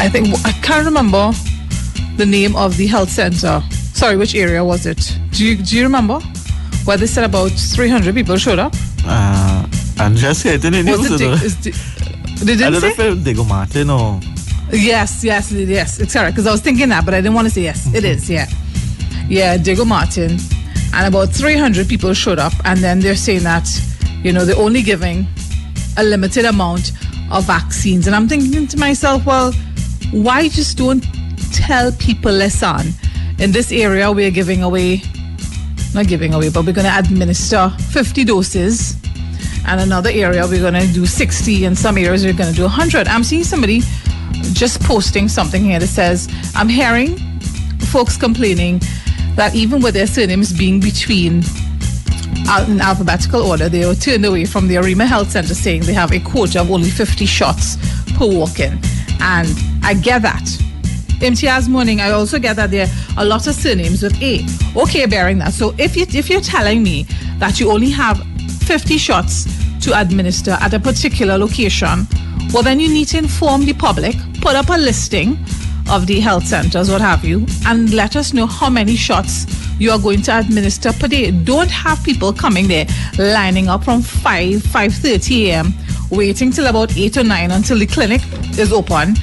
I 0.00 0.08
think 0.08 0.28
I 0.44 0.52
can't 0.62 0.84
remember 0.84 1.32
the 2.16 2.26
name 2.26 2.54
of 2.56 2.76
the 2.76 2.86
health 2.86 3.10
center. 3.10 3.62
Sorry, 3.94 4.16
which 4.16 4.34
area 4.34 4.64
was 4.64 4.86
it? 4.86 5.18
Do 5.32 5.44
you 5.44 5.56
do 5.56 5.76
you 5.76 5.82
remember? 5.82 6.20
Where 6.84 6.96
they 6.96 7.06
said 7.06 7.24
about 7.24 7.50
300 7.50 8.14
people 8.14 8.36
showed 8.38 8.58
up. 8.58 8.72
Uh, 9.04 9.66
and 10.00 10.16
just 10.16 10.42
here, 10.42 10.56
didn't 10.56 10.86
it? 10.88 10.96
Was 10.98 11.10
it? 11.10 11.18
Dig- 11.18 11.42
is 11.42 11.56
Di- 11.56 11.70
they 12.44 12.52
I 12.64 12.70
don't 12.70 12.72
know 12.74 12.80
say? 12.80 12.90
if 12.90 12.98
it 13.00 13.24
Diego 13.24 13.44
Martin 13.44 13.90
or. 13.90 14.20
Yes, 14.70 15.24
yes, 15.24 15.50
yes. 15.50 15.98
It's 15.98 16.12
correct 16.12 16.34
because 16.34 16.46
I 16.46 16.52
was 16.52 16.60
thinking 16.60 16.90
that, 16.90 17.04
but 17.04 17.14
I 17.14 17.20
didn't 17.20 17.34
want 17.34 17.48
to 17.48 17.54
say 17.54 17.62
yes. 17.62 17.92
It 17.94 18.04
is, 18.04 18.28
yeah, 18.28 18.46
yeah. 19.28 19.56
Diego 19.56 19.84
Martin, 19.84 20.38
and 20.92 21.06
about 21.06 21.30
300 21.30 21.88
people 21.88 22.12
showed 22.12 22.38
up, 22.38 22.52
and 22.64 22.80
then 22.80 23.00
they're 23.00 23.16
saying 23.16 23.44
that, 23.44 23.68
you 24.22 24.32
know, 24.32 24.44
they're 24.44 24.58
only 24.58 24.82
giving 24.82 25.26
a 25.96 26.04
limited 26.04 26.44
amount 26.44 26.92
of 27.30 27.44
vaccines, 27.44 28.06
and 28.06 28.14
I'm 28.14 28.28
thinking 28.28 28.66
to 28.66 28.76
myself, 28.78 29.24
well, 29.24 29.52
why 30.12 30.48
just 30.48 30.76
don't 30.76 31.04
tell 31.52 31.92
people, 31.92 32.32
listen, 32.32 32.92
in 33.38 33.52
this 33.52 33.72
area 33.72 34.10
we're 34.12 34.30
giving 34.30 34.62
away, 34.62 35.02
not 35.94 36.06
giving 36.08 36.34
away, 36.34 36.50
but 36.50 36.66
we're 36.66 36.72
going 36.72 36.86
to 36.86 36.98
administer 36.98 37.70
50 37.90 38.24
doses. 38.24 38.96
And 39.66 39.82
another 39.82 40.10
area 40.10 40.46
we're 40.46 40.60
going 40.60 40.80
to 40.80 40.86
do 40.94 41.04
60. 41.04 41.66
and 41.66 41.76
some 41.76 41.98
areas 41.98 42.24
we're 42.24 42.32
going 42.32 42.50
to 42.50 42.56
do 42.56 42.62
100. 42.62 43.06
I'm 43.06 43.22
seeing 43.22 43.44
somebody 43.44 43.82
just 44.52 44.80
posting 44.82 45.28
something 45.28 45.64
here 45.64 45.78
that 45.78 45.86
says, 45.86 46.28
I'm 46.54 46.68
hearing 46.68 47.16
folks 47.90 48.16
complaining 48.16 48.80
that 49.34 49.54
even 49.54 49.80
with 49.82 49.94
their 49.94 50.06
surnames 50.06 50.52
being 50.52 50.80
between 50.80 51.42
in 52.66 52.80
alphabetical 52.80 53.42
order, 53.42 53.68
they 53.68 53.86
were 53.86 53.94
turned 53.94 54.24
away 54.24 54.44
from 54.44 54.68
the 54.68 54.78
Arima 54.78 55.06
Health 55.06 55.30
Center 55.30 55.54
saying 55.54 55.82
they 55.82 55.92
have 55.92 56.12
a 56.12 56.20
quota 56.20 56.60
of 56.60 56.70
only 56.70 56.90
50 56.90 57.26
shots 57.26 57.76
per 58.16 58.26
walk-in. 58.26 58.78
And 59.20 59.48
I 59.82 59.94
get 59.94 60.22
that. 60.22 60.44
Imtiaz 61.20 61.68
morning, 61.68 62.00
I 62.00 62.10
also 62.10 62.38
get 62.38 62.56
that 62.56 62.70
there 62.70 62.86
are 63.16 63.22
a 63.22 63.24
lot 63.24 63.46
of 63.46 63.54
surnames 63.54 64.02
with 64.02 64.20
A. 64.22 64.46
Okay, 64.76 65.04
bearing 65.06 65.38
that. 65.38 65.52
So 65.52 65.74
if 65.76 65.96
you 65.96 66.06
if 66.08 66.30
you're 66.30 66.40
telling 66.40 66.82
me 66.82 67.06
that 67.38 67.58
you 67.58 67.70
only 67.70 67.90
have 67.90 68.22
50 68.62 68.98
shots 68.98 69.46
to 69.80 69.98
administer 69.98 70.52
at 70.60 70.74
a 70.74 70.78
particular 70.80 71.36
location, 71.36 72.06
well 72.52 72.62
then 72.62 72.80
you 72.80 72.88
need 72.88 73.08
to 73.08 73.18
inform 73.18 73.64
the 73.64 73.72
public, 73.74 74.16
put 74.40 74.54
up 74.54 74.68
a 74.70 74.78
listing 74.78 75.38
of 75.90 76.06
the 76.06 76.20
health 76.20 76.46
centers, 76.46 76.90
what 76.90 77.00
have 77.00 77.24
you, 77.24 77.46
and 77.66 77.92
let 77.94 78.16
us 78.16 78.32
know 78.32 78.46
how 78.46 78.68
many 78.68 78.94
shots 78.94 79.46
you 79.78 79.90
are 79.90 79.98
going 79.98 80.22
to 80.22 80.38
administer 80.38 80.92
per 80.92 81.08
day. 81.08 81.30
Don't 81.30 81.70
have 81.70 82.02
people 82.04 82.32
coming 82.32 82.68
there 82.68 82.86
lining 83.18 83.68
up 83.68 83.84
from 83.84 84.02
5, 84.02 84.54
5.30 84.54 85.46
a.m., 85.46 85.72
waiting 86.10 86.50
till 86.50 86.66
about 86.66 86.96
8 86.96 87.16
or 87.18 87.24
9 87.24 87.50
until 87.50 87.78
the 87.78 87.86
clinic 87.86 88.20
is 88.58 88.72
open. 88.72 89.14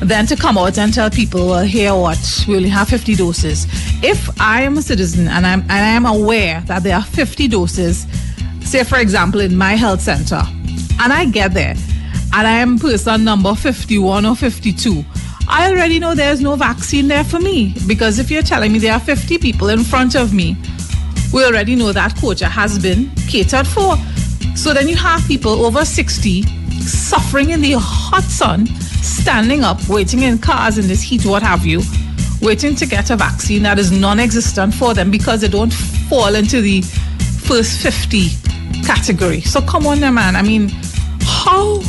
Then 0.00 0.26
to 0.26 0.36
come 0.36 0.56
out 0.56 0.78
and 0.78 0.92
tell 0.94 1.10
people, 1.10 1.48
well, 1.48 1.64
here 1.64 1.94
what, 1.94 2.18
we 2.48 2.56
only 2.56 2.70
have 2.70 2.88
50 2.88 3.16
doses. 3.16 3.66
If 4.02 4.40
I 4.40 4.62
am 4.62 4.78
a 4.78 4.82
citizen 4.82 5.28
and 5.28 5.46
I'm 5.46 5.60
and 5.60 5.72
I 5.72 5.90
am 5.90 6.06
aware 6.06 6.62
that 6.62 6.82
there 6.82 6.96
are 6.96 7.02
50 7.02 7.48
doses, 7.48 8.06
say 8.62 8.82
for 8.82 8.96
example 8.96 9.40
in 9.40 9.54
my 9.54 9.74
health 9.74 10.00
center, 10.00 10.40
and 11.00 11.12
I 11.12 11.26
get 11.26 11.52
there 11.52 11.74
and 12.32 12.46
I 12.46 12.58
am 12.58 12.78
person 12.78 13.24
number 13.24 13.54
51 13.54 14.24
or 14.24 14.36
52, 14.36 15.04
I 15.48 15.68
already 15.70 15.98
know 15.98 16.14
there's 16.14 16.40
no 16.40 16.54
vaccine 16.54 17.08
there 17.08 17.24
for 17.24 17.40
me 17.40 17.74
because 17.86 18.18
if 18.18 18.30
you're 18.30 18.42
telling 18.42 18.72
me 18.72 18.78
there 18.78 18.92
are 18.92 19.00
50 19.00 19.38
people 19.38 19.68
in 19.68 19.82
front 19.82 20.14
of 20.14 20.32
me, 20.32 20.56
we 21.32 21.44
already 21.44 21.74
know 21.74 21.92
that 21.92 22.16
quota 22.16 22.46
has 22.46 22.78
been 22.78 23.10
catered 23.28 23.66
for. 23.66 23.96
So 24.54 24.72
then 24.72 24.88
you 24.88 24.96
have 24.96 25.26
people 25.26 25.64
over 25.64 25.84
60 25.84 26.42
suffering 26.82 27.50
in 27.50 27.60
the 27.60 27.76
hot 27.78 28.22
sun, 28.22 28.66
standing 29.02 29.64
up, 29.64 29.88
waiting 29.88 30.22
in 30.22 30.38
cars 30.38 30.78
in 30.78 30.86
this 30.86 31.02
heat, 31.02 31.24
what 31.24 31.42
have 31.42 31.66
you, 31.66 31.82
waiting 32.40 32.74
to 32.76 32.86
get 32.86 33.10
a 33.10 33.16
vaccine 33.16 33.62
that 33.64 33.78
is 33.78 33.90
non 33.90 34.20
existent 34.20 34.74
for 34.74 34.94
them 34.94 35.10
because 35.10 35.40
they 35.40 35.48
don't 35.48 35.72
fall 35.72 36.34
into 36.34 36.60
the 36.60 36.82
first 37.42 37.80
50 37.80 38.28
category. 38.84 39.40
So 39.40 39.60
come 39.60 39.86
on, 39.86 40.00
man. 40.00 40.36
I 40.36 40.42
mean, 40.42 40.68
how 41.20 41.80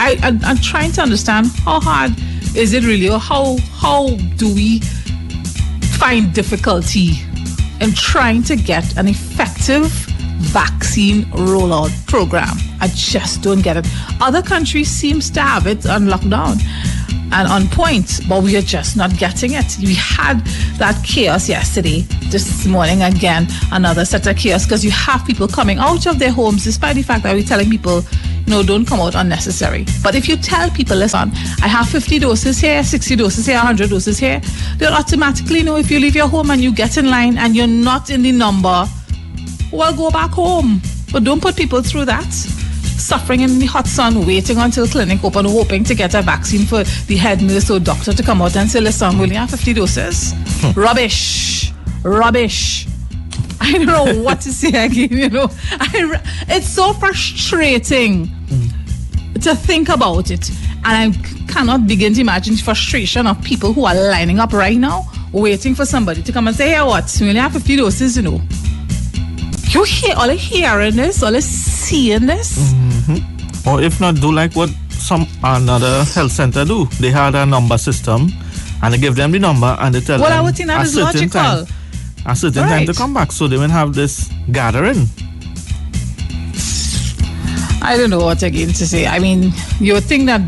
I, 0.00 0.16
I 0.22 0.50
am 0.50 0.56
trying 0.56 0.92
to 0.92 1.02
understand 1.02 1.48
how 1.64 1.78
hard 1.78 2.12
is 2.56 2.72
it 2.72 2.84
really, 2.84 3.10
or 3.10 3.18
how 3.18 3.58
how 3.74 4.08
do 4.36 4.52
we 4.54 4.80
find 6.00 6.32
difficulty 6.32 7.20
in 7.82 7.92
trying 7.92 8.42
to 8.44 8.56
get 8.56 8.96
an 8.96 9.08
effective 9.08 9.86
vaccine 10.56 11.24
rollout 11.32 11.92
program? 12.06 12.56
I 12.80 12.88
just 12.94 13.42
don't 13.42 13.60
get 13.60 13.76
it. 13.76 13.86
Other 14.22 14.40
countries 14.40 14.88
seems 14.88 15.28
to 15.32 15.42
have 15.42 15.66
it 15.66 15.84
on 15.86 16.06
lockdown 16.06 16.56
and 17.32 17.48
on 17.48 17.68
point, 17.68 18.20
but 18.28 18.42
we 18.42 18.56
are 18.56 18.62
just 18.62 18.96
not 18.96 19.16
getting 19.16 19.52
it. 19.52 19.76
We 19.78 19.94
had 19.94 20.40
that 20.78 21.02
chaos 21.04 21.48
yesterday, 21.48 22.00
this 22.30 22.66
morning 22.66 23.02
again, 23.02 23.46
another 23.72 24.04
set 24.04 24.26
of 24.26 24.36
chaos 24.36 24.64
because 24.64 24.84
you 24.84 24.90
have 24.90 25.24
people 25.26 25.48
coming 25.48 25.78
out 25.78 26.06
of 26.06 26.18
their 26.18 26.32
homes 26.32 26.64
despite 26.64 26.96
the 26.96 27.02
fact 27.02 27.22
that 27.22 27.34
we're 27.34 27.42
telling 27.44 27.70
people 27.70 28.02
no, 28.46 28.64
don't 28.64 28.84
come 28.84 29.00
out 29.00 29.14
unnecessary. 29.14 29.86
But 30.02 30.16
if 30.16 30.28
you 30.28 30.36
tell 30.36 30.70
people, 30.70 30.96
listen, 30.96 31.30
I 31.62 31.68
have 31.68 31.88
50 31.88 32.18
doses 32.18 32.58
here, 32.58 32.82
60 32.82 33.16
doses 33.16 33.46
here, 33.46 33.56
100 33.56 33.90
doses 33.90 34.18
here, 34.18 34.40
they'll 34.76 34.92
automatically 34.92 35.62
know 35.62 35.76
if 35.76 35.90
you 35.90 36.00
leave 36.00 36.16
your 36.16 36.26
home 36.26 36.50
and 36.50 36.60
you 36.60 36.72
get 36.74 36.96
in 36.96 37.08
line 37.08 37.38
and 37.38 37.54
you're 37.54 37.68
not 37.68 38.10
in 38.10 38.22
the 38.22 38.32
number, 38.32 38.86
well, 39.72 39.94
go 39.94 40.10
back 40.10 40.32
home. 40.32 40.80
But 41.12 41.24
don't 41.24 41.40
put 41.40 41.56
people 41.56 41.82
through 41.82 42.06
that. 42.06 42.59
Suffering 43.00 43.40
in 43.40 43.58
the 43.58 43.66
hot 43.66 43.86
sun, 43.86 44.26
waiting 44.26 44.58
until 44.58 44.86
clinic 44.86 45.24
open, 45.24 45.46
hoping 45.46 45.84
to 45.84 45.94
get 45.94 46.14
a 46.14 46.20
vaccine 46.22 46.66
for 46.66 46.84
the 46.84 47.16
head 47.16 47.42
nurse 47.42 47.70
or 47.70 47.80
doctor 47.80 48.12
to 48.12 48.22
come 48.22 48.42
out 48.42 48.56
and 48.56 48.70
say, 48.70 48.80
listen, 48.80 49.16
we 49.16 49.24
only 49.24 49.36
have 49.36 49.50
50 49.50 49.72
doses. 49.72 50.34
Rubbish. 50.76 51.72
Rubbish. 52.04 52.86
I 53.60 53.72
don't 53.72 53.86
know 53.86 54.22
what 54.22 54.40
to 54.42 54.52
say 54.52 54.68
again, 54.68 55.08
you 55.10 55.28
know. 55.30 55.48
I, 55.72 56.20
it's 56.48 56.68
so 56.68 56.92
frustrating 56.92 58.26
mm. 58.26 59.42
to 59.42 59.54
think 59.54 59.88
about 59.88 60.30
it. 60.30 60.50
And 60.84 61.14
I 61.14 61.52
cannot 61.52 61.86
begin 61.86 62.14
to 62.14 62.20
imagine 62.20 62.54
the 62.54 62.62
frustration 62.62 63.26
of 63.26 63.42
people 63.42 63.72
who 63.72 63.86
are 63.86 63.94
lining 63.94 64.38
up 64.38 64.52
right 64.52 64.78
now, 64.78 65.10
waiting 65.32 65.74
for 65.74 65.84
somebody 65.84 66.22
to 66.22 66.32
come 66.32 66.48
and 66.48 66.56
say, 66.56 66.70
hey, 66.70 66.82
what? 66.82 67.16
We 67.20 67.28
only 67.28 67.40
have 67.40 67.52
50 67.52 67.76
doses, 67.76 68.16
you 68.16 68.22
know. 68.22 68.40
You 69.70 69.84
hear 69.84 70.14
all 70.16 70.28
hearing 70.30 70.96
this, 70.96 71.22
all 71.22 71.40
seeing 71.40 72.26
this. 72.26 72.72
Mm-hmm. 72.72 73.68
Or 73.68 73.80
if 73.80 74.00
not, 74.00 74.16
do 74.16 74.32
like 74.32 74.54
what 74.54 74.70
some 74.90 75.26
another 75.42 76.04
health 76.04 76.32
center 76.32 76.64
do. 76.64 76.86
They 76.98 77.10
had 77.10 77.34
a 77.34 77.46
number 77.46 77.78
system 77.78 78.32
and 78.82 78.94
they 78.94 78.98
give 78.98 79.14
them 79.14 79.30
the 79.30 79.38
number 79.38 79.76
and 79.78 79.94
they 79.94 80.00
tell 80.00 80.18
well, 80.18 80.28
them. 80.28 80.38
Well, 80.38 80.40
I 80.40 80.44
would 80.44 80.56
think 80.56 80.68
that 80.68 80.86
is 80.86 80.96
logical. 80.96 81.30
Time, 81.30 81.66
a 82.26 82.36
certain 82.36 82.62
right. 82.62 82.78
time 82.78 82.86
to 82.86 82.94
come 82.94 83.14
back 83.14 83.32
so 83.32 83.46
they 83.48 83.56
won't 83.56 83.72
have 83.72 83.94
this 83.94 84.30
gathering. 84.50 85.06
I 87.82 87.96
don't 87.96 88.10
know 88.10 88.20
what 88.20 88.42
again 88.42 88.68
to 88.68 88.86
say. 88.86 89.06
I 89.06 89.18
mean, 89.18 89.52
you 89.78 89.94
would 89.94 90.04
think 90.04 90.26
that 90.26 90.42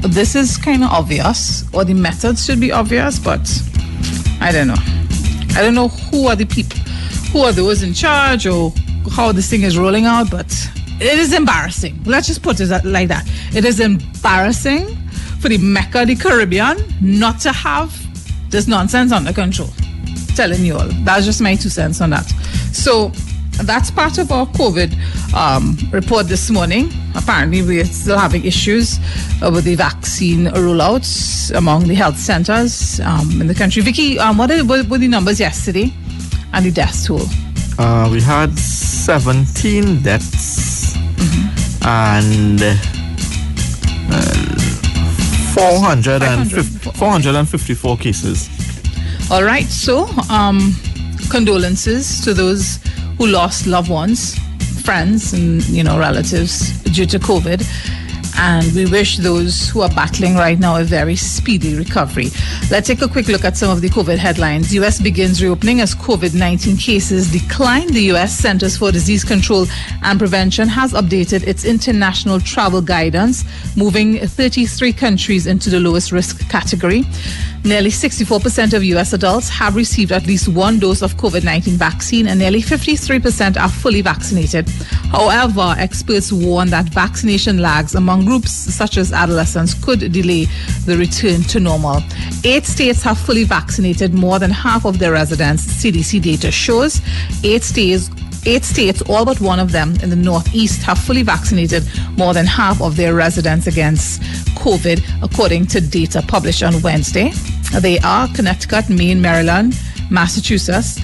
this 0.00 0.34
is 0.34 0.56
kind 0.56 0.82
of 0.82 0.90
obvious 0.90 1.64
or 1.72 1.84
the 1.84 1.94
methods 1.94 2.44
should 2.44 2.60
be 2.60 2.72
obvious, 2.72 3.18
but 3.18 3.40
I 4.40 4.50
don't 4.50 4.68
know. 4.68 4.82
I 5.56 5.62
don't 5.62 5.74
know 5.74 5.88
who 5.88 6.26
are 6.26 6.36
the 6.36 6.46
people, 6.46 6.78
who 7.34 7.40
are 7.40 7.50
those 7.50 7.82
in 7.82 7.92
charge 7.92 8.46
or 8.46 8.72
how 9.10 9.32
this 9.32 9.50
thing 9.50 9.62
is 9.62 9.76
rolling 9.76 10.04
out, 10.04 10.30
but 10.30 10.46
it 11.00 11.18
is 11.18 11.32
embarrassing. 11.32 12.00
Let's 12.04 12.28
just 12.28 12.44
put 12.44 12.60
it 12.60 12.84
like 12.84 13.08
that. 13.08 13.28
It 13.52 13.64
is 13.64 13.80
embarrassing 13.80 14.86
for 15.40 15.48
the 15.48 15.58
Mecca, 15.58 16.06
the 16.06 16.14
Caribbean, 16.14 16.78
not 17.00 17.40
to 17.40 17.50
have 17.50 17.90
this 18.52 18.68
nonsense 18.68 19.10
under 19.10 19.32
control 19.32 19.68
telling 20.36 20.64
you 20.64 20.76
all. 20.76 20.86
That's 21.02 21.24
just 21.24 21.40
my 21.40 21.56
two 21.56 21.70
cents 21.70 22.00
on 22.00 22.10
that. 22.10 22.26
So 22.72 23.08
that's 23.64 23.90
part 23.90 24.18
of 24.18 24.30
our 24.30 24.46
COVID 24.46 24.94
um, 25.34 25.76
report 25.90 26.28
this 26.28 26.50
morning. 26.50 26.88
Apparently, 27.16 27.62
we're 27.62 27.84
still 27.84 28.16
having 28.16 28.44
issues 28.44 29.00
uh, 29.42 29.50
with 29.52 29.64
the 29.64 29.74
vaccine 29.74 30.46
rollouts 30.46 31.52
among 31.56 31.88
the 31.88 31.94
health 31.96 32.16
centers 32.16 33.00
um, 33.00 33.40
in 33.40 33.48
the 33.48 33.54
country. 33.54 33.82
Vicky, 33.82 34.20
um, 34.20 34.38
what, 34.38 34.52
are, 34.52 34.64
what 34.64 34.88
were 34.88 34.98
the 34.98 35.08
numbers 35.08 35.40
yesterday 35.40 35.92
and 36.54 36.64
the 36.64 36.70
death 36.70 37.06
toll? 37.06 37.26
Uh, 37.78 38.08
we 38.10 38.20
had 38.20 38.56
17 38.56 40.02
deaths 40.02 40.96
mm-hmm. 40.96 41.86
and 41.86 42.62
uh, 44.10 44.54
450, 45.54 46.90
454 46.90 47.96
cases. 47.96 48.48
All 49.30 49.42
right, 49.42 49.66
so 49.66 50.06
um, 50.30 50.74
condolences 51.30 52.20
to 52.24 52.34
those 52.34 52.78
who 53.18 53.26
lost 53.26 53.66
loved 53.66 53.90
ones, 53.90 54.38
friends, 54.84 55.32
and 55.32 55.64
you 55.68 55.82
know 55.82 55.98
relatives 55.98 56.80
due 56.82 57.06
to 57.06 57.18
COVID 57.18 57.62
and 58.36 58.72
we 58.74 58.86
wish 58.86 59.18
those 59.18 59.68
who 59.68 59.80
are 59.80 59.88
battling 59.90 60.34
right 60.34 60.58
now 60.58 60.76
a 60.76 60.84
very 60.84 61.16
speedy 61.16 61.76
recovery. 61.76 62.30
Let's 62.70 62.86
take 62.86 63.02
a 63.02 63.08
quick 63.08 63.28
look 63.28 63.44
at 63.44 63.56
some 63.56 63.70
of 63.70 63.80
the 63.80 63.88
COVID 63.88 64.16
headlines. 64.16 64.74
U.S. 64.74 65.00
begins 65.00 65.42
reopening 65.42 65.80
as 65.80 65.94
COVID 65.94 66.34
19 66.34 66.76
cases 66.76 67.30
decline. 67.30 67.88
The 67.88 68.02
U.S. 68.14 68.36
Centers 68.36 68.76
for 68.76 68.90
Disease 68.90 69.24
Control 69.24 69.66
and 70.02 70.18
Prevention 70.18 70.68
has 70.68 70.92
updated 70.92 71.46
its 71.46 71.64
international 71.64 72.40
travel 72.40 72.82
guidance, 72.82 73.44
moving 73.76 74.18
33 74.18 74.92
countries 74.92 75.46
into 75.46 75.70
the 75.70 75.80
lowest 75.80 76.12
risk 76.12 76.48
category. 76.48 77.04
Nearly 77.66 77.88
64% 77.88 78.74
of 78.74 78.84
U.S. 78.84 79.14
adults 79.14 79.48
have 79.48 79.74
received 79.74 80.12
at 80.12 80.26
least 80.26 80.48
one 80.48 80.78
dose 80.78 81.00
of 81.00 81.14
COVID 81.14 81.44
19 81.44 81.78
vaccine, 81.78 82.26
and 82.26 82.38
nearly 82.38 82.60
53% 82.60 83.56
are 83.56 83.70
fully 83.70 84.02
vaccinated. 84.02 84.68
However, 85.10 85.74
experts 85.78 86.30
warn 86.30 86.68
that 86.68 86.90
vaccination 86.90 87.62
lags 87.62 87.94
among 87.94 88.26
groups 88.26 88.50
such 88.52 88.98
as 88.98 89.14
adolescents 89.14 89.72
could 89.72 90.12
delay 90.12 90.44
the 90.84 90.98
return 90.98 91.40
to 91.44 91.58
normal. 91.58 92.02
Eight 92.44 92.66
states 92.66 93.02
have 93.02 93.18
fully 93.18 93.44
vaccinated 93.44 94.12
more 94.12 94.38
than 94.38 94.50
half 94.50 94.84
of 94.84 94.98
their 94.98 95.12
residents, 95.12 95.64
CDC 95.64 96.20
data 96.20 96.50
shows. 96.50 97.00
Eight 97.42 97.62
states 97.62 98.10
Eight 98.46 98.62
states, 98.62 99.00
all 99.08 99.24
but 99.24 99.40
one 99.40 99.58
of 99.58 99.72
them 99.72 99.96
in 100.02 100.10
the 100.10 100.16
Northeast, 100.16 100.82
have 100.82 100.98
fully 100.98 101.22
vaccinated 101.22 101.82
more 102.18 102.34
than 102.34 102.44
half 102.44 102.82
of 102.82 102.94
their 102.94 103.14
residents 103.14 103.66
against 103.66 104.20
COVID, 104.58 105.22
according 105.22 105.66
to 105.68 105.80
data 105.80 106.22
published 106.28 106.62
on 106.62 106.82
Wednesday. 106.82 107.32
They 107.80 107.98
are 108.00 108.28
Connecticut, 108.28 108.88
Maine, 108.88 109.20
Maryland, 109.20 109.78
Massachusetts, 110.10 111.00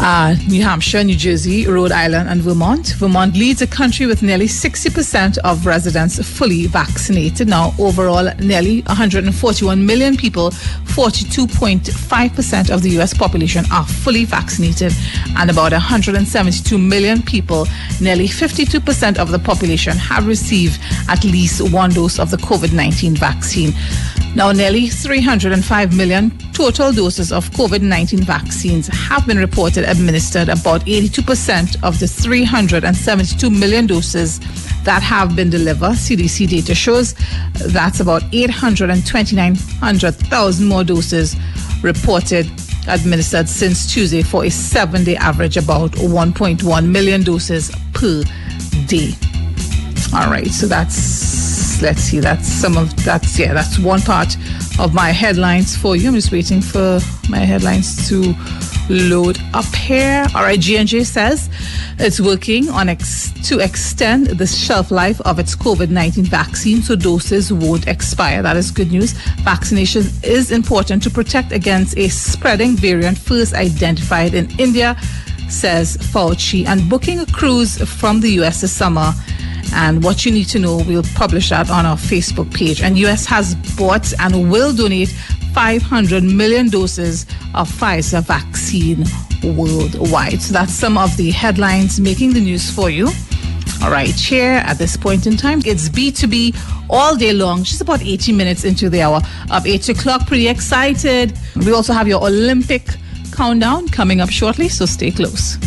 uh, 0.00 0.36
New 0.48 0.62
Hampshire, 0.62 1.02
New 1.02 1.16
Jersey, 1.16 1.66
Rhode 1.66 1.92
Island, 1.92 2.28
and 2.28 2.40
Vermont. 2.40 2.94
Vermont 2.98 3.34
leads 3.34 3.60
the 3.60 3.66
country 3.66 4.06
with 4.06 4.22
nearly 4.22 4.46
60% 4.46 5.38
of 5.38 5.66
residents 5.66 6.22
fully 6.36 6.66
vaccinated. 6.66 7.48
Now, 7.48 7.74
overall, 7.78 8.30
nearly 8.38 8.82
141 8.82 9.84
million 9.84 10.16
people, 10.16 10.50
42.5% 10.50 12.70
of 12.70 12.82
the 12.82 12.90
U.S. 12.90 13.14
population, 13.14 13.64
are 13.72 13.86
fully 13.86 14.24
vaccinated, 14.24 14.92
and 15.36 15.50
about 15.50 15.72
172 15.72 16.78
million 16.78 17.22
people, 17.22 17.66
nearly 18.00 18.28
52% 18.28 19.18
of 19.18 19.30
the 19.30 19.38
population, 19.38 19.96
have 19.96 20.26
received 20.26 20.80
at 21.08 21.24
least 21.24 21.60
one 21.72 21.90
dose 21.90 22.18
of 22.18 22.30
the 22.30 22.36
COVID 22.36 22.72
19 22.72 23.16
vaccine. 23.16 23.72
Now, 24.38 24.52
nearly 24.52 24.86
305 24.86 25.96
million 25.96 26.30
total 26.52 26.92
doses 26.92 27.32
of 27.32 27.50
COVID 27.50 27.82
19 27.82 28.20
vaccines 28.20 28.86
have 28.86 29.26
been 29.26 29.36
reported 29.36 29.82
administered. 29.82 30.48
About 30.48 30.82
82% 30.82 31.82
of 31.82 31.98
the 31.98 32.06
372 32.06 33.50
million 33.50 33.88
doses 33.88 34.38
that 34.84 35.02
have 35.02 35.34
been 35.34 35.50
delivered, 35.50 35.96
CDC 35.96 36.48
data 36.48 36.72
shows 36.72 37.16
that's 37.66 37.98
about 37.98 38.22
829,000 38.32 40.68
more 40.68 40.84
doses 40.84 41.34
reported 41.82 42.48
administered 42.86 43.48
since 43.48 43.92
Tuesday 43.92 44.22
for 44.22 44.44
a 44.44 44.50
seven 44.50 45.02
day 45.02 45.16
average 45.16 45.56
about 45.56 45.90
1.1 45.90 46.88
million 46.88 47.24
doses 47.24 47.72
per 47.92 48.22
day. 48.86 49.14
All 50.14 50.30
right, 50.30 50.46
so 50.46 50.68
that's 50.68 51.57
let's 51.82 52.00
see, 52.02 52.20
that's 52.20 52.46
some 52.46 52.76
of 52.76 52.94
that's 53.04 53.38
yeah, 53.38 53.52
that's 53.52 53.78
one 53.78 54.00
part 54.00 54.36
of 54.78 54.94
my 54.94 55.10
headlines 55.10 55.76
for 55.76 55.96
you. 55.96 56.08
I'm 56.08 56.14
just 56.14 56.32
waiting 56.32 56.60
for 56.60 57.00
my 57.28 57.38
headlines 57.38 58.08
to 58.08 58.34
load 58.88 59.38
up 59.54 59.66
here. 59.74 60.26
All 60.34 60.42
right, 60.42 60.58
J&J 60.58 61.04
says 61.04 61.50
it's 61.98 62.20
working 62.20 62.68
on 62.70 62.88
ex- 62.88 63.32
to 63.48 63.58
extend 63.58 64.26
the 64.26 64.46
shelf 64.46 64.90
life 64.90 65.20
of 65.22 65.38
its 65.38 65.54
COVID-19 65.54 66.26
vaccine 66.28 66.82
so 66.82 66.96
doses 66.96 67.52
won't 67.52 67.86
expire. 67.86 68.42
That 68.42 68.56
is 68.56 68.70
good 68.70 68.90
news. 68.90 69.12
Vaccination 69.42 70.04
is 70.22 70.50
important 70.50 71.02
to 71.04 71.10
protect 71.10 71.52
against 71.52 71.96
a 71.98 72.08
spreading 72.08 72.76
variant 72.76 73.18
first 73.18 73.54
identified 73.54 74.34
in 74.34 74.50
India, 74.58 74.96
says 75.48 75.96
Fauci. 75.96 76.66
And 76.66 76.88
booking 76.88 77.20
a 77.20 77.26
cruise 77.26 77.78
from 77.98 78.20
the 78.20 78.30
U.S. 78.40 78.62
this 78.62 78.72
summer 78.72 79.12
and 79.74 80.02
what 80.02 80.24
you 80.24 80.32
need 80.32 80.48
to 80.48 80.58
know, 80.58 80.82
we'll 80.86 81.02
publish 81.14 81.50
that 81.50 81.70
on 81.70 81.86
our 81.86 81.96
Facebook 81.96 82.52
page. 82.54 82.82
And 82.82 82.98
US 82.98 83.26
has 83.26 83.54
bought 83.76 84.12
and 84.18 84.50
will 84.50 84.72
donate 84.72 85.08
500 85.52 86.22
million 86.22 86.68
doses 86.68 87.24
of 87.54 87.70
Pfizer 87.70 88.22
vaccine 88.22 89.04
worldwide. 89.42 90.40
So 90.42 90.52
that's 90.52 90.72
some 90.72 90.96
of 90.96 91.16
the 91.16 91.30
headlines 91.30 92.00
making 92.00 92.32
the 92.34 92.40
news 92.40 92.70
for 92.70 92.90
you. 92.90 93.08
All 93.82 93.90
right, 93.90 94.14
here 94.14 94.62
at 94.64 94.78
this 94.78 94.96
point 94.96 95.26
in 95.26 95.36
time, 95.36 95.62
it's 95.64 95.88
B2B 95.88 96.56
all 96.90 97.14
day 97.16 97.32
long, 97.32 97.62
just 97.62 97.80
about 97.80 98.02
80 98.02 98.32
minutes 98.32 98.64
into 98.64 98.90
the 98.90 99.02
hour 99.02 99.20
of 99.50 99.66
8 99.66 99.88
o'clock. 99.90 100.26
Pretty 100.26 100.48
excited. 100.48 101.38
We 101.54 101.72
also 101.72 101.92
have 101.92 102.08
your 102.08 102.24
Olympic 102.24 102.88
countdown 103.30 103.88
coming 103.88 104.20
up 104.20 104.30
shortly, 104.30 104.68
so 104.68 104.84
stay 104.84 105.12
close. 105.12 105.58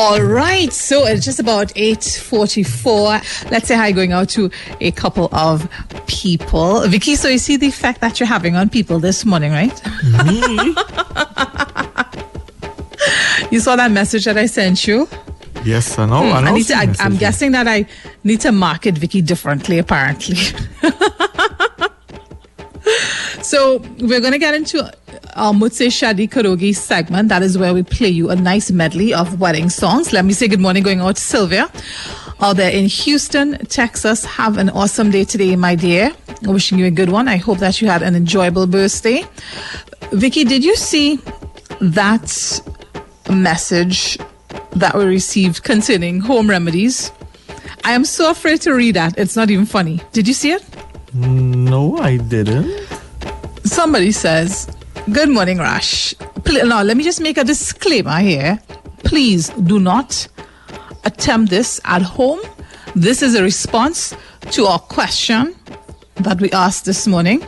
All 0.00 0.22
right, 0.22 0.72
so 0.72 1.06
it's 1.06 1.24
just 1.24 1.40
about 1.40 1.74
8.44. 1.74 3.50
Let's 3.50 3.66
say 3.66 3.74
hi 3.74 3.90
going 3.90 4.12
out 4.12 4.28
to 4.28 4.48
a 4.80 4.92
couple 4.92 5.28
of 5.32 5.68
people. 6.06 6.86
Vicky, 6.86 7.16
so 7.16 7.26
you 7.26 7.38
see 7.38 7.56
the 7.56 7.66
effect 7.66 8.00
that 8.00 8.20
you're 8.20 8.28
having 8.28 8.54
on 8.54 8.68
people 8.68 9.00
this 9.00 9.24
morning, 9.24 9.50
right? 9.50 9.72
you 13.50 13.58
saw 13.58 13.74
that 13.74 13.90
message 13.90 14.24
that 14.26 14.38
I 14.38 14.46
sent 14.46 14.86
you? 14.86 15.08
Yes, 15.64 15.98
I 15.98 16.06
know. 16.06 16.22
I, 16.22 16.30
I 16.30 16.44
know 16.44 16.54
need 16.54 16.66
to, 16.66 16.76
I, 16.76 16.94
I'm 17.00 17.16
guessing 17.16 17.50
that 17.50 17.66
I 17.66 17.84
need 18.22 18.40
to 18.42 18.52
market 18.52 18.96
Vicky 18.96 19.20
differently, 19.20 19.78
apparently. 19.78 20.36
so 23.42 23.78
we're 23.98 24.20
going 24.20 24.30
to 24.30 24.38
get 24.38 24.54
into 24.54 24.78
our 25.38 25.52
Mujhse 25.52 25.86
Shaadi 25.86 26.28
Karogi 26.28 26.74
segment. 26.74 27.28
That 27.28 27.42
is 27.42 27.56
where 27.56 27.72
we 27.72 27.82
play 27.84 28.08
you 28.08 28.28
a 28.30 28.36
nice 28.36 28.70
medley 28.70 29.14
of 29.14 29.40
wedding 29.40 29.70
songs. 29.70 30.12
Let 30.12 30.24
me 30.24 30.32
say 30.32 30.48
good 30.48 30.60
morning 30.60 30.82
going 30.82 31.00
out 31.00 31.16
to 31.16 31.22
Sylvia. 31.22 31.70
Out 32.40 32.56
there 32.56 32.72
in 32.72 32.86
Houston, 32.86 33.56
Texas. 33.66 34.24
Have 34.24 34.58
an 34.58 34.68
awesome 34.70 35.10
day 35.10 35.24
today, 35.24 35.54
my 35.54 35.74
dear. 35.76 36.12
Wishing 36.42 36.78
you 36.78 36.86
a 36.86 36.90
good 36.90 37.10
one. 37.10 37.28
I 37.28 37.36
hope 37.36 37.58
that 37.58 37.80
you 37.80 37.88
had 37.88 38.02
an 38.02 38.16
enjoyable 38.16 38.66
birthday. 38.66 39.24
Vicky, 40.12 40.44
did 40.44 40.64
you 40.64 40.74
see 40.74 41.20
that 41.80 42.60
message 43.30 44.18
that 44.72 44.96
we 44.96 45.04
received 45.04 45.62
concerning 45.62 46.20
home 46.20 46.50
remedies? 46.50 47.12
I 47.84 47.92
am 47.92 48.04
so 48.04 48.30
afraid 48.30 48.60
to 48.62 48.72
read 48.72 48.96
that. 48.96 49.16
It's 49.16 49.36
not 49.36 49.50
even 49.50 49.66
funny. 49.66 50.00
Did 50.12 50.26
you 50.26 50.34
see 50.34 50.50
it? 50.50 50.64
No, 51.14 51.96
I 51.98 52.16
didn't. 52.16 52.86
Somebody 53.64 54.12
says, 54.12 54.68
Good 55.12 55.30
morning, 55.30 55.58
Rash. 55.58 56.14
Pl- 56.44 56.66
now, 56.66 56.82
let 56.82 56.96
me 56.96 57.02
just 57.02 57.20
make 57.20 57.38
a 57.38 57.44
disclaimer 57.44 58.18
here. 58.18 58.60
Please 59.04 59.48
do 59.50 59.80
not 59.80 60.28
attempt 61.04 61.50
this 61.50 61.80
at 61.84 62.02
home. 62.02 62.40
This 62.94 63.22
is 63.22 63.34
a 63.34 63.42
response 63.42 64.14
to 64.50 64.66
our 64.66 64.78
question 64.78 65.54
that 66.16 66.40
we 66.40 66.50
asked 66.52 66.84
this 66.84 67.06
morning. 67.06 67.42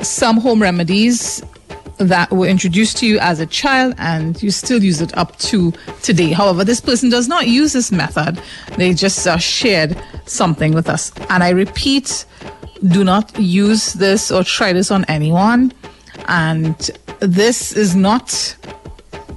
Some 0.00 0.38
home 0.40 0.62
remedies 0.62 1.42
that 1.98 2.30
were 2.30 2.46
introduced 2.46 2.96
to 2.98 3.06
you 3.06 3.18
as 3.18 3.40
a 3.40 3.46
child 3.46 3.94
and 3.98 4.42
you 4.42 4.50
still 4.50 4.82
use 4.82 5.02
it 5.02 5.14
up 5.18 5.36
to 5.38 5.72
today. 6.02 6.30
However, 6.30 6.64
this 6.64 6.80
person 6.80 7.10
does 7.10 7.28
not 7.28 7.48
use 7.48 7.74
this 7.74 7.92
method. 7.92 8.40
They 8.76 8.94
just 8.94 9.26
uh, 9.26 9.36
shared 9.36 10.00
something 10.24 10.72
with 10.72 10.88
us. 10.88 11.12
And 11.28 11.42
I 11.42 11.50
repeat, 11.50 12.24
do 12.86 13.04
not 13.04 13.38
use 13.38 13.92
this 13.94 14.30
or 14.30 14.42
try 14.42 14.72
this 14.72 14.90
on 14.90 15.04
anyone. 15.06 15.72
And 16.26 16.76
this 17.20 17.72
is 17.72 17.94
not 17.94 18.56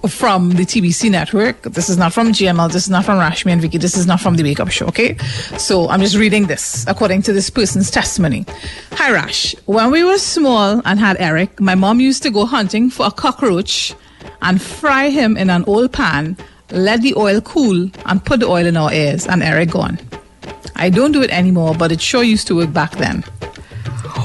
from 0.10 0.50
the 0.52 0.66
TBC 0.66 1.12
network. 1.12 1.62
This 1.62 1.90
is 1.90 1.98
not 1.98 2.12
from 2.12 2.30
GML. 2.30 2.72
This 2.72 2.84
is 2.84 2.90
not 2.90 3.06
from 3.06 3.20
Rashmi 3.20 3.52
and 3.52 3.62
Vicky. 3.62 3.78
This 3.78 3.96
is 3.96 4.08
not 4.08 4.20
from 4.20 4.36
the 4.36 4.44
Wake 4.44 4.60
Up 4.60 4.72
Show, 4.72 4.88
okay? 4.88 5.18
So 5.58 5.90
I'm 5.90 6.00
just 6.02 6.16
reading 6.16 6.48
this 6.48 6.86
according 6.88 7.22
to 7.24 7.34
this 7.34 7.50
person's 7.50 7.92
testimony. 7.92 8.46
Hi, 8.94 9.12
Rash. 9.12 9.56
When 9.66 9.92
we 9.92 10.04
were 10.04 10.18
small 10.18 10.82
and 10.86 11.00
had 11.00 11.20
earache, 11.22 11.60
my 11.60 11.76
mom 11.76 12.00
used 12.00 12.24
to 12.24 12.32
go 12.32 12.46
hunting 12.46 12.90
for 12.90 13.06
a 13.06 13.12
cockroach 13.12 13.94
and 14.42 14.62
fry 14.62 15.10
him 15.10 15.38
in 15.38 15.50
an 15.50 15.64
old 15.66 15.94
pan, 15.94 16.36
let 16.72 17.02
the 17.02 17.14
oil 17.16 17.42
cool, 17.42 17.90
and 18.06 18.26
put 18.26 18.40
the 18.40 18.48
oil 18.48 18.66
in 18.66 18.78
our 18.78 18.92
ears, 18.92 19.28
and 19.28 19.44
earache 19.44 19.72
gone. 19.72 20.00
I 20.76 20.90
don't 20.90 21.12
do 21.12 21.22
it 21.22 21.30
anymore, 21.30 21.76
but 21.76 21.92
it 21.92 22.02
sure 22.02 22.24
used 22.24 22.48
to 22.48 22.56
work 22.56 22.74
back 22.74 22.94
then. 22.94 23.22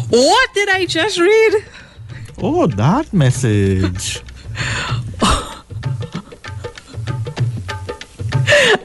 What 0.09 0.55
did 0.55 0.71
I 0.71 0.87
just 0.87 1.19
read? 1.19 1.65
Oh, 2.39 2.67
that 2.67 3.13
message. 3.15 4.23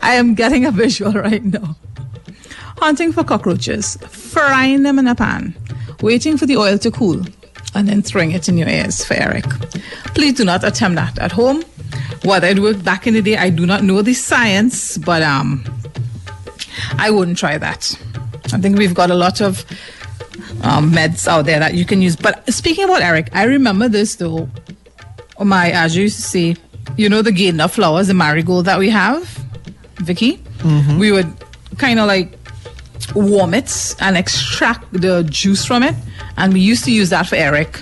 I 0.01 0.13
am 0.15 0.35
getting 0.35 0.65
a 0.65 0.71
visual 0.71 1.11
right 1.11 1.43
now. 1.43 1.75
Hunting 2.77 3.11
for 3.11 3.23
cockroaches, 3.23 3.97
frying 4.09 4.83
them 4.83 4.97
in 4.99 5.07
a 5.07 5.15
pan, 5.15 5.53
waiting 6.01 6.37
for 6.37 6.45
the 6.45 6.55
oil 6.57 6.77
to 6.79 6.91
cool, 6.91 7.21
and 7.75 7.87
then 7.87 8.01
throwing 8.01 8.31
it 8.31 8.47
in 8.47 8.57
your 8.57 8.69
ears 8.69 9.03
for 9.05 9.15
earache. 9.15 9.53
Please 10.15 10.33
do 10.35 10.45
not 10.45 10.63
attempt 10.63 10.95
that 10.95 11.19
at 11.19 11.31
home. 11.33 11.61
Whether 12.23 12.47
it 12.47 12.59
worked 12.59 12.83
back 12.85 13.05
in 13.05 13.13
the 13.13 13.21
day, 13.21 13.35
I 13.37 13.49
do 13.49 13.65
not 13.65 13.83
know 13.83 14.01
the 14.01 14.13
science, 14.13 14.97
but 14.97 15.21
um, 15.21 15.63
I 16.97 17.09
wouldn't 17.11 17.37
try 17.37 17.57
that. 17.57 17.99
I 18.53 18.57
think 18.59 18.77
we've 18.77 18.93
got 18.93 19.11
a 19.11 19.15
lot 19.15 19.41
of 19.41 19.65
um, 20.63 20.91
meds 20.91 21.27
out 21.27 21.45
there 21.45 21.59
that 21.59 21.73
you 21.73 21.85
can 21.85 22.01
use. 22.01 22.15
But 22.15 22.51
speaking 22.53 22.85
about 22.85 23.01
earache, 23.01 23.29
I 23.33 23.43
remember 23.43 23.87
this 23.87 24.15
though. 24.15 24.49
Oh 25.37 25.43
my, 25.45 25.71
as 25.71 25.95
you 25.95 26.03
used 26.03 26.17
to 26.17 26.21
say, 26.21 26.55
you 26.97 27.09
know 27.09 27.21
the 27.21 27.31
Gaina 27.31 27.69
flowers, 27.69 28.07
the 28.07 28.13
marigold 28.13 28.65
that 28.65 28.77
we 28.79 28.89
have, 28.89 29.23
Vicky? 29.97 30.41
We 30.99 31.11
would 31.11 31.31
kind 31.77 31.99
of 31.99 32.07
like 32.07 32.37
warm 33.15 33.53
it 33.53 33.95
and 33.99 34.15
extract 34.17 34.91
the 34.93 35.23
juice 35.23 35.65
from 35.65 35.83
it. 35.83 35.95
And 36.37 36.53
we 36.53 36.59
used 36.59 36.85
to 36.85 36.91
use 36.91 37.09
that 37.09 37.27
for 37.27 37.35
earache 37.35 37.81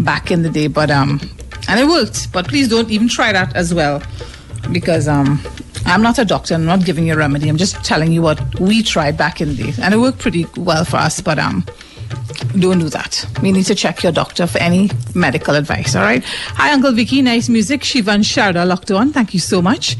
back 0.00 0.30
in 0.30 0.42
the 0.42 0.50
day. 0.50 0.66
But 0.66 0.90
um 0.90 1.20
and 1.68 1.80
it 1.80 1.86
worked. 1.86 2.32
But 2.32 2.48
please 2.48 2.68
don't 2.68 2.90
even 2.90 3.08
try 3.08 3.32
that 3.32 3.54
as 3.56 3.72
well. 3.72 4.02
Because 4.72 5.08
um 5.08 5.40
I'm 5.86 6.02
not 6.02 6.18
a 6.18 6.24
doctor, 6.24 6.54
I'm 6.54 6.64
not 6.66 6.84
giving 6.84 7.06
you 7.06 7.14
a 7.14 7.16
remedy. 7.16 7.48
I'm 7.48 7.56
just 7.56 7.82
telling 7.84 8.12
you 8.12 8.22
what 8.22 8.60
we 8.60 8.82
tried 8.82 9.16
back 9.16 9.40
in 9.40 9.56
the. 9.56 9.74
And 9.82 9.94
it 9.94 9.98
worked 9.98 10.18
pretty 10.18 10.46
well 10.56 10.84
for 10.84 10.96
us, 10.96 11.20
but 11.20 11.38
um 11.38 11.64
don't 12.58 12.78
do 12.78 12.88
that. 12.88 13.24
You 13.42 13.52
need 13.52 13.66
to 13.66 13.74
check 13.74 14.02
your 14.02 14.12
doctor 14.12 14.46
for 14.46 14.58
any 14.58 14.90
medical 15.14 15.54
advice, 15.54 15.94
all 15.94 16.02
right? 16.02 16.24
Hi, 16.24 16.72
Uncle 16.72 16.92
Vicky. 16.92 17.22
Nice 17.22 17.48
music. 17.48 17.82
Shivan 17.82 18.22
Sharda 18.24 18.66
locked 18.66 18.90
on. 18.90 19.12
Thank 19.12 19.34
you 19.34 19.40
so 19.40 19.62
much. 19.62 19.96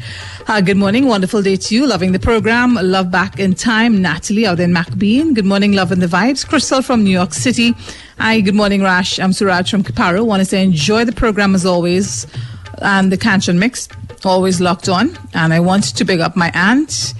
Uh, 0.47 0.59
good 0.59 0.75
morning. 0.77 1.07
Wonderful 1.07 1.41
day 1.41 1.55
to 1.55 1.75
you. 1.75 1.87
Loving 1.87 2.11
the 2.11 2.19
program. 2.19 2.75
Love 2.75 3.09
back 3.11 3.39
in 3.39 3.53
time. 3.53 4.01
Natalie 4.01 4.45
out 4.45 4.59
in 4.59 4.73
McBean. 4.73 5.33
Good 5.33 5.45
morning. 5.45 5.73
Loving 5.73 5.99
the 5.99 6.07
vibes. 6.07 6.47
Crystal 6.47 6.81
from 6.81 7.03
New 7.03 7.11
York 7.11 7.33
City. 7.33 7.73
Hi, 8.17 8.41
good 8.41 8.55
morning, 8.55 8.81
Rash. 8.81 9.19
I'm 9.19 9.33
Suraj 9.33 9.71
from 9.71 9.83
Caparo. 9.83 10.25
Want 10.25 10.41
to 10.41 10.45
say 10.45 10.63
enjoy 10.63 11.05
the 11.05 11.13
program 11.13 11.55
as 11.55 11.65
always. 11.65 12.27
And 12.81 13.11
the 13.11 13.17
Canton 13.17 13.59
Mix, 13.59 13.87
always 14.25 14.61
locked 14.61 14.89
on. 14.89 15.17
And 15.33 15.53
I 15.53 15.59
want 15.59 15.95
to 15.95 16.05
big 16.05 16.19
up 16.19 16.35
my 16.35 16.51
aunt. 16.53 17.13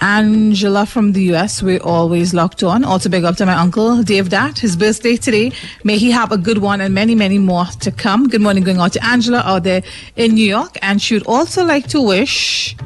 Angela 0.00 0.86
from 0.86 1.12
the 1.12 1.34
US, 1.34 1.62
we're 1.62 1.82
always 1.82 2.32
locked 2.32 2.62
on. 2.62 2.84
Also, 2.84 3.08
big 3.08 3.24
up 3.24 3.36
to 3.36 3.46
my 3.46 3.54
uncle, 3.54 4.02
Dave 4.02 4.28
Dat, 4.28 4.58
his 4.58 4.76
birthday 4.76 5.16
today. 5.16 5.52
May 5.82 5.98
he 5.98 6.10
have 6.10 6.30
a 6.30 6.38
good 6.38 6.58
one 6.58 6.80
and 6.80 6.94
many, 6.94 7.14
many 7.14 7.38
more 7.38 7.66
to 7.80 7.90
come. 7.90 8.28
Good 8.28 8.40
morning 8.40 8.62
going 8.62 8.78
out 8.78 8.92
to 8.92 9.04
Angela 9.04 9.42
out 9.44 9.64
there 9.64 9.82
in 10.16 10.34
New 10.34 10.48
York. 10.48 10.76
And 10.82 11.02
she 11.02 11.14
would 11.14 11.26
also 11.26 11.64
like 11.64 11.88
to 11.88 12.00
wish 12.00 12.76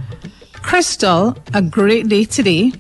Crystal 0.55 1.36
a 1.53 1.61
great 1.61 2.09
day 2.09 2.24
today. 2.24 2.72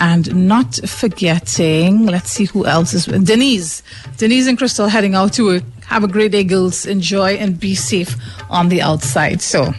And 0.00 0.48
not 0.48 0.76
forgetting, 0.88 2.06
let's 2.06 2.30
see 2.30 2.46
who 2.46 2.64
else 2.64 2.94
is 2.94 3.06
with 3.06 3.26
Denise. 3.26 3.82
Denise 4.16 4.46
and 4.46 4.56
Crystal 4.56 4.88
heading 4.88 5.14
out 5.14 5.34
to 5.34 5.44
work. 5.44 5.64
Have 5.86 6.02
a 6.02 6.08
great 6.08 6.32
day, 6.32 6.44
girls. 6.44 6.86
Enjoy 6.86 7.34
and 7.34 7.60
be 7.60 7.74
safe 7.74 8.16
on 8.48 8.68
the 8.68 8.80
outside. 8.80 9.42
So, 9.42 9.74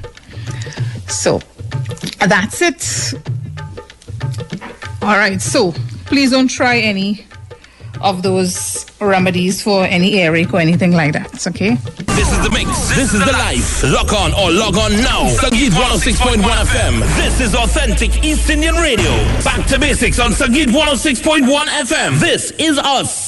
so 1.08 1.40
that's 2.28 2.62
it. 2.62 3.14
All 5.02 5.18
right, 5.18 5.42
so 5.42 5.74
please 6.06 6.32
don't 6.32 6.50
try 6.50 6.80
any 6.80 7.26
of 8.02 8.24
those 8.24 8.86
remedies 9.00 9.62
for 9.62 9.86
any 9.86 10.16
earache 10.16 10.54
or 10.54 10.60
anything 10.60 10.92
like 10.92 11.14
that, 11.14 11.48
okay? 11.48 11.76
This 12.16 12.32
is 12.32 12.44
the 12.44 12.50
mix. 12.52 12.96
This 12.96 13.14
is 13.14 13.20
the 13.20 13.32
life. 13.32 13.84
Lock 13.84 14.12
on 14.14 14.34
or 14.34 14.52
log 14.52 14.76
on 14.78 14.92
now. 14.98 15.30
Sangeet 15.38 15.72
106.1 15.72 16.42
FM. 16.42 17.00
This 17.18 17.40
is 17.42 17.56
authentic 17.56 18.24
East 18.24 18.50
Indian 18.50 18.76
Radio. 18.76 19.10
Back 19.44 19.66
to 19.68 19.80
basics 19.80 20.20
on 20.20 20.32
Sangeet 20.32 20.68
106.1 20.68 21.48
FM. 21.48 22.20
This 22.20 22.52
is 22.52 22.78
us. 22.78 23.27